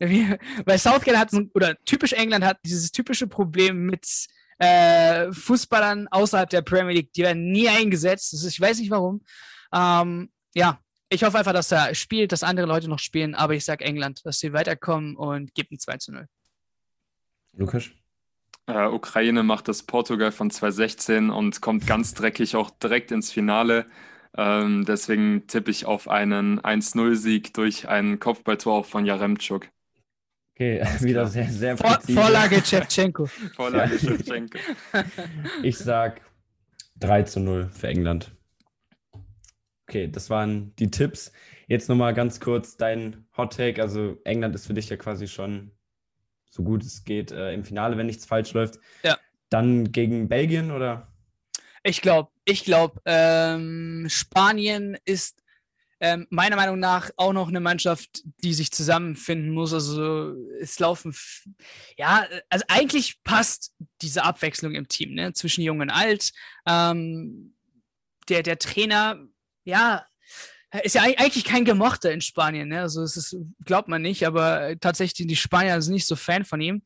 Weil 0.00 0.78
Southgate 0.78 1.16
hat, 1.16 1.30
oder 1.54 1.76
typisch 1.84 2.12
England 2.12 2.44
hat 2.44 2.58
dieses 2.64 2.90
typische 2.90 3.26
Problem 3.26 3.86
mit 3.86 4.26
äh, 4.58 5.32
Fußballern 5.32 6.08
außerhalb 6.08 6.48
der 6.50 6.62
Premier 6.62 6.94
League, 6.94 7.12
die 7.12 7.22
werden 7.22 7.50
nie 7.50 7.68
eingesetzt. 7.68 8.32
Das 8.32 8.42
ist, 8.42 8.52
ich 8.52 8.60
weiß 8.60 8.78
nicht 8.78 8.90
warum. 8.90 9.22
Ähm, 9.72 10.30
ja, 10.54 10.78
ich 11.08 11.22
hoffe 11.24 11.38
einfach, 11.38 11.52
dass 11.52 11.72
er 11.72 11.94
spielt, 11.94 12.32
dass 12.32 12.42
andere 12.42 12.66
Leute 12.66 12.88
noch 12.88 12.98
spielen, 12.98 13.34
aber 13.34 13.54
ich 13.54 13.64
sage 13.64 13.84
England, 13.84 14.24
dass 14.24 14.38
sie 14.38 14.52
weiterkommen 14.52 15.16
und 15.16 15.54
gibt 15.54 15.72
ein 15.72 15.78
2 15.78 15.96
zu 15.98 16.12
0. 16.12 16.26
Lukas? 17.56 17.90
Äh, 18.66 18.86
Ukraine 18.86 19.42
macht 19.42 19.68
das 19.68 19.82
Portugal 19.82 20.32
von 20.32 20.50
2016 20.50 21.30
und 21.30 21.60
kommt 21.60 21.86
ganz 21.86 22.14
dreckig 22.14 22.56
auch 22.56 22.70
direkt 22.70 23.12
ins 23.12 23.30
Finale. 23.30 23.86
Ähm, 24.36 24.84
deswegen 24.84 25.46
tippe 25.46 25.70
ich 25.70 25.86
auf 25.86 26.08
einen 26.08 26.60
1-0-Sieg 26.60 27.54
durch 27.54 27.88
ein 27.88 28.18
Kopfballtor 28.18 28.74
auch 28.74 28.86
von 28.86 29.06
Jaremczuk. 29.06 29.68
Okay, 30.54 30.84
wieder 31.00 31.26
sehr, 31.26 31.48
sehr 31.48 31.76
Vor, 31.76 31.90
präzise. 31.90 32.20
Vorlage 32.20 32.62
Chevchenko. 32.62 33.26
Vorlage 33.56 33.98
Shevchenko. 33.98 34.58
Ich 35.62 35.78
sag 35.78 36.20
3 37.00 37.24
zu 37.24 37.40
0 37.40 37.70
für 37.72 37.88
England. 37.88 38.30
Okay, 39.88 40.08
das 40.08 40.30
waren 40.30 40.74
die 40.76 40.90
Tipps. 40.90 41.32
Jetzt 41.66 41.88
nochmal 41.88 42.14
ganz 42.14 42.38
kurz 42.40 42.76
dein 42.76 43.26
Hot 43.36 43.56
Take. 43.56 43.82
Also 43.82 44.16
England 44.24 44.54
ist 44.54 44.66
für 44.66 44.74
dich 44.74 44.88
ja 44.88 44.96
quasi 44.96 45.26
schon 45.26 45.72
so 46.50 46.62
gut 46.62 46.84
es 46.84 47.04
geht 47.04 47.32
äh, 47.32 47.52
im 47.52 47.64
Finale, 47.64 47.96
wenn 47.96 48.06
nichts 48.06 48.24
falsch 48.24 48.52
läuft. 48.52 48.78
Ja. 49.02 49.18
Dann 49.50 49.90
gegen 49.90 50.28
Belgien 50.28 50.70
oder? 50.70 51.08
Ich 51.82 52.00
glaube, 52.00 52.30
ich 52.44 52.64
glaube, 52.64 53.00
ähm, 53.04 54.06
Spanien 54.08 54.96
ist 55.04 55.43
ähm, 56.04 56.26
meiner 56.28 56.56
Meinung 56.56 56.78
nach 56.78 57.10
auch 57.16 57.32
noch 57.32 57.48
eine 57.48 57.60
Mannschaft, 57.60 58.22
die 58.42 58.52
sich 58.52 58.70
zusammenfinden 58.70 59.52
muss. 59.52 59.72
Also 59.72 60.34
es 60.60 60.78
laufen, 60.78 61.16
ja, 61.96 62.26
also 62.50 62.64
eigentlich 62.68 63.22
passt 63.24 63.72
diese 64.02 64.22
Abwechslung 64.22 64.74
im 64.74 64.86
Team, 64.86 65.14
ne, 65.14 65.32
zwischen 65.32 65.62
Jung 65.62 65.80
und 65.80 65.88
Alt. 65.88 66.32
Ähm, 66.66 67.54
der, 68.28 68.42
der 68.42 68.58
Trainer, 68.58 69.18
ja, 69.64 70.04
ist 70.82 70.94
ja 70.94 71.04
eig- 71.04 71.18
eigentlich 71.18 71.44
kein 71.44 71.64
Gemochter 71.64 72.12
in 72.12 72.20
Spanien, 72.20 72.68
ne? 72.68 72.80
Also 72.82 73.02
es 73.02 73.16
ist, 73.16 73.36
glaubt 73.64 73.88
man 73.88 74.02
nicht, 74.02 74.26
aber 74.26 74.74
tatsächlich 74.80 75.26
die 75.26 75.36
Spanier 75.36 75.80
sind 75.80 75.94
nicht 75.94 76.06
so 76.06 76.16
Fan 76.16 76.44
von 76.44 76.60
ihm. 76.60 76.82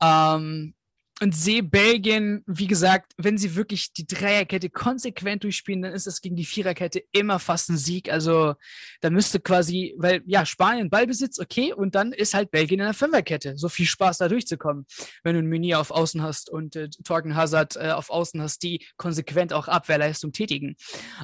Ähm, 0.00 0.75
und 1.22 1.34
sehe 1.34 1.62
Belgien, 1.62 2.42
wie 2.46 2.66
gesagt, 2.66 3.12
wenn 3.16 3.38
sie 3.38 3.54
wirklich 3.54 3.92
die 3.94 4.06
Dreierkette 4.06 4.68
konsequent 4.68 5.44
durchspielen, 5.44 5.80
dann 5.80 5.94
ist 5.94 6.06
das 6.06 6.20
gegen 6.20 6.36
die 6.36 6.44
Viererkette 6.44 7.02
immer 7.12 7.38
fast 7.38 7.70
ein 7.70 7.78
Sieg. 7.78 8.12
Also 8.12 8.54
da 9.00 9.08
müsste 9.08 9.40
quasi, 9.40 9.94
weil 9.96 10.22
ja, 10.26 10.44
Spanien 10.44 10.90
Ballbesitz, 10.90 11.38
okay, 11.38 11.72
und 11.72 11.94
dann 11.94 12.12
ist 12.12 12.34
halt 12.34 12.50
Belgien 12.50 12.80
in 12.80 12.86
der 12.86 12.94
Fünferkette. 12.94 13.56
So 13.56 13.70
viel 13.70 13.86
Spaß 13.86 14.18
da 14.18 14.28
durchzukommen, 14.28 14.84
wenn 15.22 15.32
du 15.32 15.38
einen 15.38 15.48
Meunier 15.48 15.80
auf 15.80 15.90
Außen 15.90 16.20
hast 16.20 16.50
und 16.50 16.76
äh, 16.76 16.90
Torgen 17.02 17.34
Hazard 17.34 17.76
äh, 17.76 17.92
auf 17.92 18.10
Außen 18.10 18.42
hast, 18.42 18.62
die 18.62 18.84
konsequent 18.98 19.54
auch 19.54 19.68
Abwehrleistung 19.68 20.32
tätigen. 20.32 20.76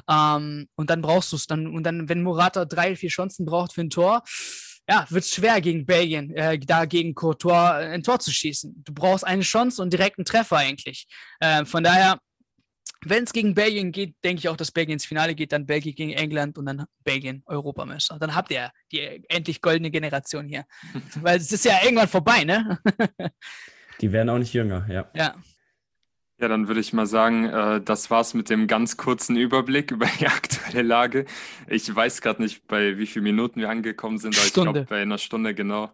Ähm, 0.09 0.69
und 0.75 0.89
dann 0.89 1.03
brauchst 1.03 1.31
du 1.31 1.35
es 1.35 1.45
dann, 1.45 1.67
und 1.67 1.83
dann, 1.83 2.09
wenn 2.09 2.23
Morata 2.23 2.65
drei, 2.65 2.95
vier 2.95 3.09
Chancen 3.09 3.45
braucht 3.45 3.73
für 3.73 3.81
ein 3.81 3.91
Tor, 3.91 4.23
ja, 4.89 5.05
wird 5.09 5.23
es 5.23 5.33
schwer 5.33 5.61
gegen 5.61 5.85
Belgien, 5.85 6.31
äh, 6.35 6.59
da 6.59 6.85
gegen 6.85 7.15
Courtois 7.15 7.81
äh, 7.81 7.93
ein 7.93 8.03
Tor 8.03 8.19
zu 8.19 8.31
schießen. 8.31 8.83
Du 8.83 8.93
brauchst 8.93 9.25
eine 9.25 9.43
Chance 9.43 9.81
und 9.81 9.93
direkt 9.93 10.17
einen 10.17 10.25
Treffer 10.25 10.57
eigentlich. 10.57 11.07
Äh, 11.39 11.65
von 11.65 11.83
daher 11.83 12.19
wenn 13.05 13.23
es 13.23 13.33
gegen 13.33 13.53
Belgien 13.53 13.91
geht, 13.91 14.15
denke 14.23 14.39
ich 14.39 14.49
auch, 14.49 14.55
dass 14.55 14.71
Belgien 14.71 14.93
ins 14.93 15.05
Finale 15.05 15.35
geht, 15.35 15.51
dann 15.51 15.65
Belgien 15.65 15.95
gegen 15.95 16.13
England 16.13 16.57
und 16.57 16.65
dann 16.65 16.85
Belgien 17.03 17.43
Europameister. 17.45 18.17
Dann 18.19 18.35
habt 18.35 18.51
ihr 18.51 18.71
die 18.91 19.23
endlich 19.29 19.61
goldene 19.61 19.91
Generation 19.91 20.47
hier. 20.47 20.65
Weil 21.21 21.37
es 21.37 21.51
ist 21.51 21.65
ja 21.65 21.79
irgendwann 21.83 22.07
vorbei, 22.07 22.43
ne? 22.43 22.79
Die 24.01 24.11
werden 24.11 24.29
auch 24.29 24.39
nicht 24.39 24.53
jünger, 24.53 24.87
ja. 24.89 25.09
Ja. 25.15 25.35
Ja, 26.43 26.49
dann 26.49 26.67
würde 26.67 26.81
ich 26.81 26.91
mal 26.91 27.05
sagen, 27.05 27.45
äh, 27.45 27.79
das 27.79 28.11
war's 28.11 28.33
mit 28.33 28.49
dem 28.49 28.67
ganz 28.67 28.97
kurzen 28.97 29.37
Überblick 29.37 29.91
über 29.93 30.07
die 30.19 30.27
aktuelle 30.27 30.81
Lage. 30.81 31.23
Ich 31.69 31.95
weiß 31.95 32.19
gerade 32.19 32.41
nicht, 32.41 32.67
bei 32.67 32.97
wie 32.97 33.05
vielen 33.05 33.23
Minuten 33.23 33.61
wir 33.61 33.69
angekommen 33.69 34.17
sind, 34.17 34.35
aber 34.35 34.43
ich 34.43 34.49
Stunde. 34.49 34.73
glaube 34.73 34.87
bei 34.89 35.01
einer 35.01 35.17
Stunde 35.17 35.55
genau. 35.55 35.93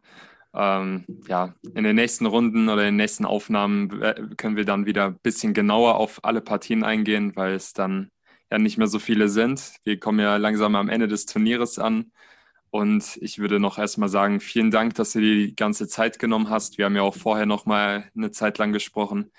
Ähm, 0.55 1.05
ja, 1.27 1.53
in 1.75 1.83
den 1.83 1.95
nächsten 1.95 2.25
Runden 2.25 2.67
oder 2.67 2.81
in 2.81 2.93
den 2.93 2.95
nächsten 2.95 3.25
Aufnahmen 3.25 4.01
äh, 4.01 4.15
können 4.37 4.55
wir 4.55 4.65
dann 4.65 4.87
wieder 4.87 5.05
ein 5.05 5.19
bisschen 5.19 5.53
genauer 5.53 5.97
auf 5.97 6.19
alle 6.23 6.41
Partien 6.41 6.83
eingehen, 6.83 7.35
weil 7.35 7.53
es 7.53 7.73
dann 7.73 8.09
ja 8.49 8.57
nicht 8.57 8.79
mehr 8.79 8.87
so 8.87 8.97
viele 8.97 9.29
sind. 9.29 9.75
Wir 9.83 9.99
kommen 9.99 10.17
ja 10.17 10.37
langsam 10.37 10.73
am 10.75 10.89
Ende 10.89 11.07
des 11.07 11.27
Turnieres 11.27 11.77
an. 11.77 12.11
Und 12.71 13.19
ich 13.21 13.37
würde 13.37 13.59
noch 13.59 13.77
erstmal 13.77 14.09
sagen, 14.09 14.39
vielen 14.39 14.71
Dank, 14.71 14.95
dass 14.95 15.11
du 15.11 15.19
dir 15.19 15.35
die 15.45 15.55
ganze 15.55 15.87
Zeit 15.87 16.17
genommen 16.17 16.49
hast. 16.49 16.79
Wir 16.79 16.85
haben 16.85 16.95
ja 16.95 17.03
auch 17.03 17.15
vorher 17.15 17.45
noch 17.45 17.67
mal 17.67 18.09
eine 18.15 18.31
Zeit 18.31 18.57
lang 18.57 18.73
gesprochen. 18.73 19.31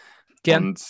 Gern. 0.42 0.68
Und 0.68 0.82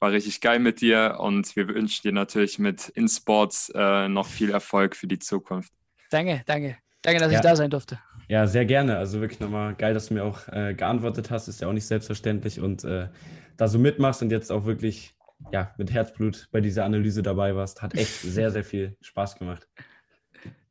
war 0.00 0.12
richtig 0.12 0.40
geil 0.40 0.58
mit 0.58 0.80
dir. 0.80 1.16
Und 1.20 1.54
wir 1.56 1.68
wünschen 1.68 2.02
dir 2.02 2.12
natürlich 2.12 2.58
mit 2.58 2.88
InSports 2.88 3.70
äh, 3.74 4.08
noch 4.08 4.26
viel 4.26 4.50
Erfolg 4.50 4.94
für 4.96 5.06
die 5.06 5.18
Zukunft. 5.18 5.72
Danke, 6.10 6.42
danke. 6.46 6.78
Danke, 7.02 7.20
dass 7.20 7.32
Ja. 7.32 7.38
ich 7.38 7.42
da 7.44 7.56
sein 7.56 7.70
durfte. 7.70 7.98
Ja, 8.28 8.46
sehr 8.46 8.64
gerne. 8.66 8.98
Also 8.98 9.20
wirklich 9.20 9.40
nochmal 9.40 9.74
geil, 9.74 9.94
dass 9.94 10.08
du 10.08 10.14
mir 10.14 10.24
auch 10.24 10.46
äh, 10.48 10.74
geantwortet 10.74 11.30
hast. 11.30 11.48
Ist 11.48 11.60
ja 11.60 11.68
auch 11.68 11.72
nicht 11.72 11.86
selbstverständlich 11.86 12.60
und 12.60 12.84
äh, 12.84 13.08
da 13.56 13.68
so 13.68 13.78
mitmachst 13.78 14.22
und 14.22 14.30
jetzt 14.30 14.52
auch 14.52 14.66
wirklich 14.66 15.14
ja, 15.52 15.72
mit 15.78 15.92
Herzblut 15.92 16.48
bei 16.50 16.60
dieser 16.60 16.84
Analyse 16.84 17.22
dabei 17.22 17.54
warst. 17.56 17.80
Hat 17.82 17.94
echt 17.94 18.12
sehr, 18.22 18.50
sehr 18.50 18.64
viel 18.64 18.96
Spaß 19.00 19.36
gemacht. 19.36 19.66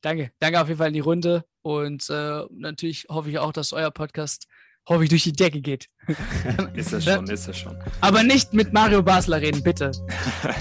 Danke. 0.02 0.32
Danke 0.40 0.62
auf 0.62 0.68
jeden 0.68 0.78
Fall 0.78 0.90
in 0.90 0.94
die 0.94 1.00
Runde. 1.00 1.44
Und 1.64 2.10
äh, 2.10 2.44
natürlich 2.52 3.08
hoffe 3.10 3.30
ich 3.30 3.40
auch, 3.40 3.52
dass 3.52 3.74
euer 3.74 3.92
Podcast 3.92 4.48
hoffe 4.88 5.04
ich 5.04 5.10
durch 5.10 5.24
die 5.24 5.34
Decke 5.34 5.62
geht. 5.62 5.90
Ist 6.74 6.94
er 6.94 7.02
schon, 7.02 7.28
ist 7.28 7.48
er 7.48 7.54
schon. 7.54 7.76
Aber 8.02 8.24
nicht 8.24 8.54
mit 8.54 8.74
Mario 8.74 9.04
Basler 9.04 9.42
reden, 9.42 9.62
bitte. 9.62 9.92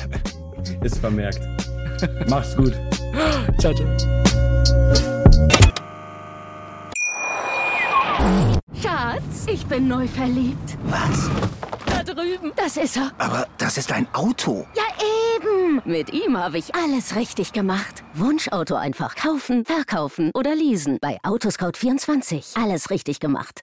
Ist 0.83 0.99
vermerkt. 0.99 1.41
Mach's 2.29 2.57
gut. 2.57 2.75
Ciao, 3.59 3.73
ciao. 3.73 3.87
Schatz, 8.83 9.47
ich 9.47 9.65
bin 9.67 9.89
neu 9.89 10.07
verliebt. 10.09 10.77
Was? 10.85 11.31
Da 11.87 12.03
drüben. 12.03 12.53
Das 12.57 12.77
ist 12.77 12.97
er. 12.97 13.13
Aber 13.19 13.47
das 13.59 13.79
ist 13.79 13.93
ein 13.93 14.07
Auto. 14.13 14.67
Ja, 14.75 14.83
eben. 15.37 15.81
Mit 15.85 16.13
ihm 16.13 16.37
habe 16.37 16.59
ich 16.59 16.75
alles 16.75 17.15
richtig 17.15 17.53
gemacht. 17.53 18.03
Wunschauto 18.15 18.75
einfach 18.75 19.15
kaufen, 19.15 19.65
verkaufen 19.65 20.31
oder 20.35 20.55
leasen. 20.55 20.99
Bei 21.01 21.19
Autoscout24. 21.23 22.61
Alles 22.61 22.91
richtig 22.91 23.21
gemacht. 23.21 23.63